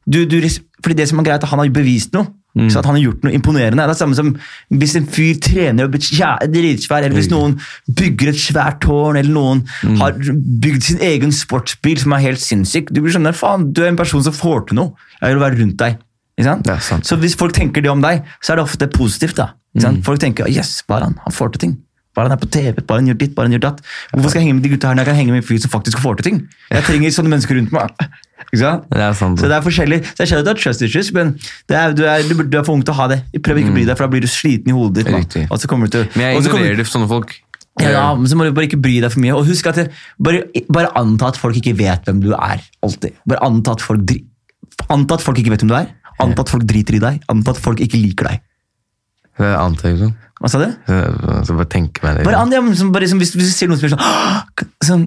du, 0.05 0.25
du, 0.29 0.37
fordi 0.85 0.95
det 1.01 1.09
som 1.09 1.19
er 1.21 1.25
greit, 1.33 1.45
han 1.49 1.59
har 1.65 1.73
bevist 1.75 2.13
noe. 2.17 2.29
Mm. 2.57 2.71
Så 2.73 2.79
at 2.81 2.87
han 2.89 2.97
har 2.97 3.03
gjort 3.05 3.23
noe 3.25 3.33
imponerende. 3.37 3.77
Det 3.77 3.85
er 3.85 3.93
det 3.93 3.99
samme 4.01 4.17
som 4.19 4.31
hvis 4.73 4.97
en 4.97 5.07
fyr 5.07 5.37
trener 5.45 5.85
og 5.85 5.93
blir 5.93 6.01
dritsvær, 6.01 7.05
eller 7.05 7.15
hvis 7.15 7.31
noen 7.31 7.59
bygger 7.87 8.29
et 8.33 8.41
svært 8.41 8.81
tårn, 8.81 9.17
eller 9.21 9.31
noen 9.33 9.65
Mm. 9.85 9.97
har 10.01 10.13
bygd 10.13 10.83
sin 10.83 10.99
egen 10.99 11.31
sportsbil 11.31 11.99
som 11.99 12.13
er 12.13 12.19
helt 12.25 12.41
sinnssyk. 12.41 12.91
Du 12.93 13.01
blir 13.01 13.13
sånn 13.13 13.25
der, 13.29 13.33
faen, 13.37 13.73
du 13.73 13.83
er 13.85 13.89
en 13.89 13.97
person 13.97 14.23
som 14.23 14.33
får 14.33 14.69
til 14.69 14.77
noe. 14.77 14.93
Jeg 15.21 15.35
vil 15.35 15.43
være 15.45 15.59
rundt 15.61 15.77
deg. 15.77 15.99
Så 17.03 17.17
hvis 17.19 17.35
folk 17.37 17.53
tenker 17.53 17.83
det 17.83 17.91
om 17.91 18.01
deg, 18.01 18.23
så 18.43 18.53
er 18.53 18.57
det 18.57 18.65
ofte 18.65 18.87
positivt. 18.89 19.37
da. 19.37 19.51
Mm. 19.77 20.03
Folk 20.03 20.19
tenker 20.21 20.49
yes, 20.49 20.83
bare 20.89 21.05
han, 21.05 21.19
han 21.25 21.33
får 21.33 21.53
til 21.53 21.61
ting. 21.61 21.79
Bare 22.19 22.27
han 22.27 22.35
er 22.35 22.41
på 22.43 22.49
TV, 22.51 22.81
bare 22.83 22.99
han 22.99 23.09
gjør 23.13 23.19
ditt, 23.21 23.35
bare 23.37 23.47
han 23.47 23.55
gjør 23.55 23.63
datt. 23.69 23.83
Hvorfor 24.11 24.33
skal 24.33 24.43
jeg 24.43 24.49
henge 24.49 24.57
med 24.59 24.65
de 24.67 24.71
gutta 24.75 24.91
her 24.91 24.97
når 24.99 25.05
jeg 25.07 25.09
kan 25.13 25.19
henge 25.21 25.35
med 25.37 25.43
en 25.45 25.47
fyr 25.47 25.61
som 25.63 25.71
faktisk 25.71 26.01
får 26.03 26.19
til 26.19 26.27
ting? 26.27 26.41
Jeg 26.75 26.87
trenger 26.89 27.15
sånne 27.15 27.31
mennesker 27.37 27.59
rundt 27.61 27.75
meg. 27.77 28.09
Ikke 28.49 28.61
sant? 28.65 28.89
Det 28.91 29.05
er 29.05 29.15
sant. 29.19 29.39
Så 29.39 29.51
det 29.51 29.55
er 29.55 29.63
forskjellig. 29.67 29.99
Så 30.09 30.25
jeg 30.25 30.31
skjønner 30.33 30.43
at 30.43 30.49
du 30.49 30.51
har 30.51 30.61
trust 30.65 30.83
issues, 30.89 31.11
men 31.15 31.31
det 31.71 31.77
er, 31.79 31.95
du, 31.95 32.03
er, 32.11 32.25
du, 32.27 32.57
er 32.59 32.65
for 32.67 32.75
ung 32.75 32.83
til 32.83 32.95
å 32.97 32.99
ha 32.99 33.07
det. 33.13 33.21
Prøv 33.45 33.61
ikke 33.63 33.71
å 33.71 33.77
bry 33.77 33.85
deg, 33.87 33.95
for 33.95 34.07
da 34.09 34.11
blir 34.17 34.25
du 34.25 34.31
sliten 34.33 34.73
i 34.73 34.77
hodet 34.77 35.07
ditt. 35.07 35.37
Og 35.47 35.61
så 35.63 35.71
kommer 35.71 35.87
du 35.91 35.95
til 35.99 36.09
Men 36.17 36.25
jeg 36.27 36.41
ignorerer 36.43 36.75
kommer- 36.81 36.91
sånne 36.95 37.11
folk. 37.13 37.37
ja, 37.85 38.07
men 38.19 38.27
så 38.27 38.35
må 38.41 38.49
du 38.49 38.51
bare 38.57 38.67
ikke 38.67 38.81
bry 38.83 38.97
deg 39.05 39.15
for 39.15 39.23
mye. 39.23 39.37
Og 39.39 39.47
husk 39.47 39.71
at 39.71 39.79
det, 39.79 39.87
bare, 40.19 40.43
bare 40.75 40.91
anta 40.99 41.31
at 41.31 41.39
folk 41.39 41.55
ikke 41.61 41.77
vet 41.79 42.09
hvem 42.11 42.25
du 42.25 42.33
er. 42.35 42.65
Alltid. 42.83 43.15
Bare 43.31 43.45
anta 43.47 43.77
at 43.79 43.85
folk, 43.85 44.11
anta 44.89 45.15
at 45.21 45.23
folk 45.23 45.39
ikke 45.39 45.55
vet 45.55 45.63
hvem 45.63 45.71
du 45.71 45.79
er. 45.79 45.93
Anta 46.19 46.43
at 46.43 46.51
folk 46.51 46.67
driter 46.67 46.99
i 46.99 47.03
deg. 47.05 47.23
Anta 47.31 47.55
at 47.55 47.63
folk 47.63 47.79
ikke 47.85 48.01
liker 48.03 48.33
deg. 48.33 48.43
Det 49.39 49.47
er 49.47 49.57
annet, 49.59 49.85
liksom. 49.87 50.15
Hva 50.39 50.49
sa 50.53 50.59
du? 50.63 50.69
Så 51.47 51.55
bare 51.59 51.67
tenke 51.71 52.03
meg 52.05 52.19
det. 52.19 52.25
Bare, 52.29 52.39
an- 52.45 52.53
ja, 52.55 52.61
men 52.63 52.75
som, 52.79 52.93
bare 52.95 53.07
liksom, 53.07 53.19
hvis, 53.23 53.33
hvis 53.35 53.49
du 53.51 53.55
ser 53.57 53.71
noen 53.71 53.81
som 53.81 53.91
sånn, 53.95 54.69
sånn 54.87 55.07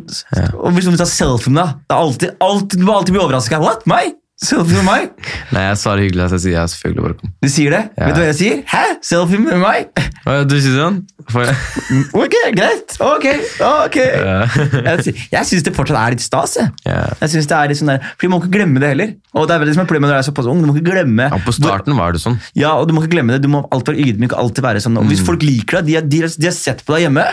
Og 0.60 0.74
hvis 0.76 0.88
noen 0.90 1.00
tar 1.00 1.08
selfie 1.08 1.52
med 1.56 1.62
deg, 1.64 1.78
det 1.88 1.96
er 1.96 2.02
alltid, 2.06 2.34
alltid, 2.44 2.80
du 2.82 2.88
må 2.88 2.98
alltid 2.98 3.16
bli 3.16 3.24
overrasket. 3.24 3.64
What? 3.64 3.86
Meg? 3.88 4.18
Selfie 4.42 4.74
med 4.80 4.86
meg? 4.88 5.10
Nei, 5.54 5.62
jeg 5.68 5.78
svarer 5.78 6.02
hyggelig 6.02 6.24
at 6.26 6.32
jeg 6.34 6.42
sier 6.48 6.54
ja, 6.56 6.62
selvfølgelig 6.72 7.04
bare 7.06 7.16
kom. 7.20 7.30
Du 7.46 7.48
sier 7.54 7.74
det? 7.76 7.82
Ja. 7.94 8.08
Vet 8.08 8.16
du 8.16 8.22
hva 8.24 8.30
jeg 8.32 8.38
sier? 8.39 8.56
Hæ? 8.72 8.80
Selfie 9.06 9.38
med 9.44 9.60
meg? 9.62 10.02
Hva, 10.24 10.38
du 10.50 10.56
sier 10.58 10.74
sånn? 10.80 10.96
For, 11.30 11.52
Ok, 12.24 12.38
greit. 12.58 12.96
Ok, 13.06 13.28
ok. 13.68 13.98
Jeg, 14.02 15.14
jeg 15.36 15.46
syns 15.52 15.68
det 15.68 15.76
fortsatt 15.78 16.00
er 16.02 16.16
litt 16.16 16.26
stas. 16.26 16.56
Jeg, 16.58 16.74
Ja. 16.89 17.04
jeg 17.22 17.34
synes 17.36 17.52
det 17.52 17.58
er 17.60 17.70
litt 17.70 17.82
sånn 17.84 17.94
der, 17.94 18.02
for 18.16 18.26
Du 18.26 18.34
må 18.34 18.42
ikke 18.42 18.52
glemme 18.58 18.82
det 18.82 18.89
heller. 18.96 19.14
Og 19.38 19.46
det 19.46 19.56
er 19.56 19.62
veldig 19.62 19.78
som 19.78 19.84
er 19.86 19.92
problemet 19.94 20.10
når 20.10 20.18
du 20.18 20.22
er 20.24 20.28
såpass 20.32 20.50
ung. 20.50 20.66
Du 20.66 20.72
må 20.72 20.76
ikke 20.80 20.89
glemme 20.89 21.30
ja, 21.30 21.42
på 21.46 21.54
starten 21.60 22.02
var 22.02 22.18
det 22.18 22.24
sånn. 22.26 22.42
Ja, 22.58 22.74
og 22.82 22.89
du 22.89 22.96
må 22.98 23.06
ikke 23.06 23.14
glemme 23.20 23.38
det. 23.38 23.44
Du 23.46 23.52
må 23.54 23.62
alltid 23.70 23.94
være 23.94 24.10
ydmyk. 24.10 24.34
og 24.34 24.42
alltid 24.48 24.66
være 24.72 24.82
sånn. 24.88 24.98
Og 24.98 25.06
Mm. 25.06 25.14
Hvis 25.14 25.22
folk 25.30 25.46
liker 25.46 25.82
deg, 25.86 26.02
de, 26.10 26.18
de, 26.18 26.34
de 26.42 26.50
har 26.50 26.58
sett 26.58 26.82
på 26.88 26.98
deg 26.98 27.06
hjemme, 27.06 27.30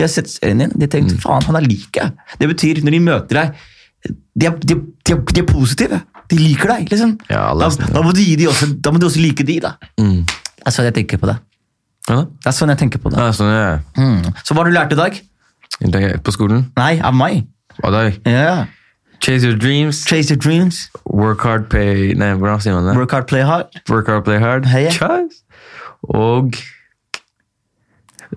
de 0.00 0.04
har 0.08 0.08
sett 0.08 0.32
serien 0.32 0.64
din, 0.64 0.72
de 0.72 0.88
har 0.88 0.92
tenkt 0.96 1.12
Mm. 1.18 1.20
faen, 1.20 1.44
han 1.52 1.56
er 1.60 1.68
lik 1.68 2.00
jeg. 2.00 2.12
Det 2.40 2.48
betyr, 2.48 2.80
når 2.84 2.96
de 2.96 3.00
møter 3.12 3.42
deg, 3.44 3.64
de 4.12 4.46
er, 4.46 4.56
de, 4.62 4.74
de, 5.06 5.12
er- 5.14 5.24
de 5.34 5.40
er 5.42 5.48
positive. 5.48 6.00
De 6.30 6.38
liker 6.40 6.72
deg. 6.72 6.88
liksom. 6.90 7.16
Ja, 7.30 7.52
da, 7.54 7.68
da, 7.70 8.02
må 8.02 8.12
du 8.12 8.22
også, 8.48 8.66
da 8.82 8.90
må 8.90 8.98
du 8.98 9.06
også 9.06 9.20
like 9.22 9.44
de. 9.46 9.60
da. 9.62 9.74
Mm. 10.00 10.24
Det 10.26 10.66
er 10.66 10.74
sånn 10.74 10.88
jeg 10.88 10.96
tenker 11.00 11.20
på 11.22 11.28
det. 11.30 11.36
Ja. 12.08 12.20
Det 12.24 12.50
er 12.50 12.54
sånn 12.56 12.70
jeg 12.74 12.78
tenker 12.82 13.02
på 13.02 13.10
det. 13.12 13.18
Ja, 13.22 13.30
sånn 13.34 13.52
ja. 13.52 13.78
Mm. 13.98 14.32
Så 14.42 14.54
hva 14.54 14.62
har 14.64 14.70
du 14.70 14.74
lært 14.74 14.94
i 14.94 14.98
dag? 14.98 15.20
På 16.26 16.32
skolen? 16.34 16.66
Nei, 16.78 16.96
av 17.04 17.14
meg. 17.14 17.44
Og 17.82 17.92
deg? 17.94 18.18
Ja. 18.26 18.66
Chase 19.22 19.46
your 19.48 19.56
dreams, 19.56 20.02
Chase 20.06 20.30
your 20.34 20.38
dreams. 20.38 20.88
work 21.08 21.40
hard, 21.46 21.70
pay 21.72 22.12
Nei, 22.14 22.34
hvordan 22.36 22.60
sier 22.60 22.74
man 22.76 22.84
det? 22.90 22.96
Work 22.98 23.14
hard, 23.16 23.26
play 23.30 23.42
hard. 23.48 23.70
Work 23.88 24.10
hard, 24.12 24.24
play 24.26 24.38
hard. 24.42 24.66
Hei. 24.68 24.90
Og 26.12 26.54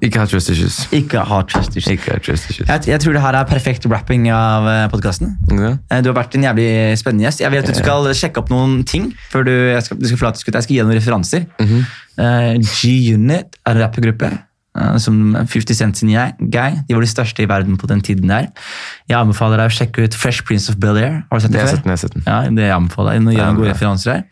ikke 0.01 0.19
ha 0.21 0.25
trust 0.29 0.49
issues. 0.53 0.75
Ikke 0.95 1.23
ha 1.25 1.39
trust 1.49 1.75
issues. 1.75 1.87
Ikke 1.95 2.13
ha 2.13 2.19
trust 2.23 2.49
issues. 2.51 2.67
Jeg, 2.69 2.85
jeg 2.91 2.99
tror 3.03 3.13
det 3.17 3.21
her 3.23 3.37
er 3.39 3.47
perfekt 3.49 3.85
wrapping 3.89 4.27
av 4.33 4.67
podkasten. 4.93 5.35
Ja. 5.51 5.73
Du 6.01 6.11
har 6.11 6.17
vært 6.21 6.35
en 6.37 6.45
jævlig 6.45 6.67
spennende 7.01 7.25
gjest. 7.27 7.41
Jeg 7.41 7.51
vet 7.51 7.65
at 7.69 7.73
Du 7.75 7.81
skal 7.81 8.09
sjekke 8.13 8.43
opp 8.43 8.49
noen 8.53 8.83
ting 8.87 9.09
før 9.31 9.43
du, 9.47 9.51
jeg 9.73 9.81
skal, 9.87 9.97
du 9.97 10.07
skal. 10.11 10.33
Jeg 10.35 10.63
skal 10.67 10.75
gi 10.75 10.79
deg 10.81 10.87
noen 10.89 10.99
referanser. 10.99 11.47
Eh, 12.19 12.53
G-Unit 12.59 13.57
er 13.65 13.75
en 13.75 13.81
rappgruppe. 13.83 14.29
eh, 14.79 14.97
som 15.01 15.33
50 15.35 15.73
Cent 15.75 15.97
sin 15.97 16.09
jeg- 16.13 16.35
gang. 16.53 16.83
De 16.87 16.93
var 16.95 17.01
de 17.01 17.07
største 17.09 17.41
i 17.43 17.47
verden 17.49 17.77
på 17.77 17.87
den 17.87 18.01
tiden 18.01 18.27
der. 18.29 18.47
Jeg 19.09 19.17
anbefaler 19.17 19.57
deg 19.57 19.71
å 19.71 19.75
sjekke 19.79 20.03
ut 20.05 20.13
Fresh 20.15 20.43
Prince 20.45 20.69
of 20.69 20.77
Bel-Air. 20.77 21.23
Har 21.31 21.39
du 21.39 21.41
sett 21.47 21.51
det 21.51 21.59
Jeg 21.65 21.67
før? 21.83 21.97
sett 21.97 22.13
den. 22.13 22.23
jeg. 22.25 22.33
Ja, 22.45 22.49
det 22.49 22.63
jeg 22.69 22.75
anbefaler 22.77 23.13
deg. 23.17 23.21
Nå 23.25 23.31
gjør 23.33 23.37
jeg 23.41 23.47
noen 23.47 23.57
gode 23.57 23.73
referanser 23.73 24.11
her. 24.13 24.23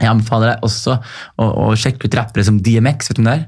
Jeg 0.00 0.08
anbefaler 0.10 0.52
deg 0.52 0.62
også 0.66 1.00
å, 1.38 1.44
å 1.70 1.72
sjekke 1.78 2.04
ut 2.06 2.14
rappere 2.18 2.44
som 2.44 2.58
DMX. 2.60 3.08
Vet 3.08 3.16
du 3.16 3.22
hvem 3.22 3.30
det 3.30 3.34
er? 3.40 3.46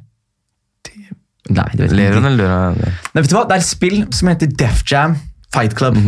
Nei, 1.47 1.69
det 1.75 1.85
vet 1.85 1.93
jeg 1.93 1.99
Lever 2.01 2.19
han 2.19 2.29
eller 2.31 2.43
dør 2.43 2.55
han? 2.55 2.97
Nei, 3.15 3.23
vet 3.23 3.31
du 3.31 3.37
hva? 3.37 3.45
Det 3.47 3.57
er 3.57 3.63
et 3.63 3.69
spill 3.69 4.01
som 4.15 4.33
heter 4.33 4.51
Def 4.51 4.83
Jam 4.91 5.17
Fight 5.55 5.77
Club. 5.79 5.99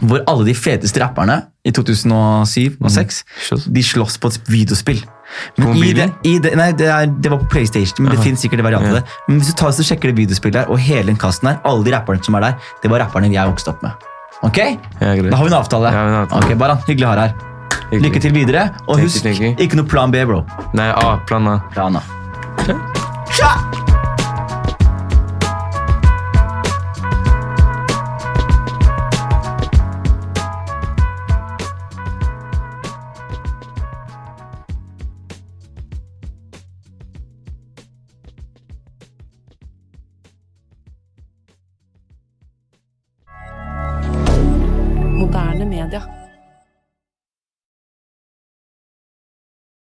Hvor 0.00 0.24
alle 0.28 0.48
de 0.48 0.56
feteste 0.56 1.00
rapperne 1.02 1.38
i 1.66 1.72
2007 1.76 2.76
og 2.80 2.88
2006 2.88 3.22
mm. 3.52 3.64
de 3.76 3.82
slåss 3.84 4.20
på 4.20 4.30
et 4.32 4.50
videospill. 4.50 5.02
Men 5.60 5.76
i 5.78 5.92
det, 5.94 6.08
i 6.26 6.38
det, 6.42 6.54
nei, 6.58 6.70
det, 6.76 6.88
er, 6.90 7.10
det 7.22 7.30
var 7.30 7.42
på 7.44 7.50
PlayStation, 7.52 8.02
men 8.02 8.16
det 8.16 8.24
finnes 8.24 8.42
sikkert 8.42 8.64
varianter 8.66 8.96
av 8.96 8.98
det. 8.98 9.18
Men 9.28 9.38
hvis 9.38 9.52
du 9.52 9.58
tar 9.60 9.70
og 9.70 9.86
sjekker 9.86 10.10
det 10.10 10.16
videospillet 10.18 10.62
der, 10.62 10.72
og 10.72 10.80
hele 10.82 11.06
den 11.12 11.20
kasten 11.20 11.52
her, 11.52 11.60
alle 11.68 11.86
de 11.86 11.94
rapperne 11.94 12.24
som 12.26 12.38
er 12.40 12.48
der, 12.48 12.72
det 12.82 12.90
var 12.90 13.04
rapperne 13.04 13.30
jeg 13.30 13.52
vokste 13.52 13.74
opp 13.74 13.84
med. 13.86 14.08
Ok? 14.46 14.58
Ja. 14.58 15.12
Da 15.20 15.36
har 15.36 15.44
vi 15.44 15.52
en 15.52 15.58
avtale. 15.60 15.92
Ja, 15.94 16.06
avtale. 16.24 16.48
Ok, 16.48 16.58
Baran, 16.58 16.82
hyggelig 16.88 17.06
å 17.06 17.12
ha 17.12 17.20
deg 17.20 17.28
her. 17.28 17.46
Hyggelig. 17.90 18.02
Lykke 18.08 18.24
til 18.24 18.34
videre, 18.34 18.66
og 18.86 19.04
husk, 19.04 19.30
ikke 19.30 19.78
noe 19.78 19.90
plan 19.90 20.14
B, 20.14 20.24
bro. 20.26 20.42
Nei, 20.78 20.90
A. 20.94 21.18
Plan 21.30 21.46
A. 21.50 21.60
Ja. 21.76 21.90
Moderne 22.66 22.80
media. 23.38 23.89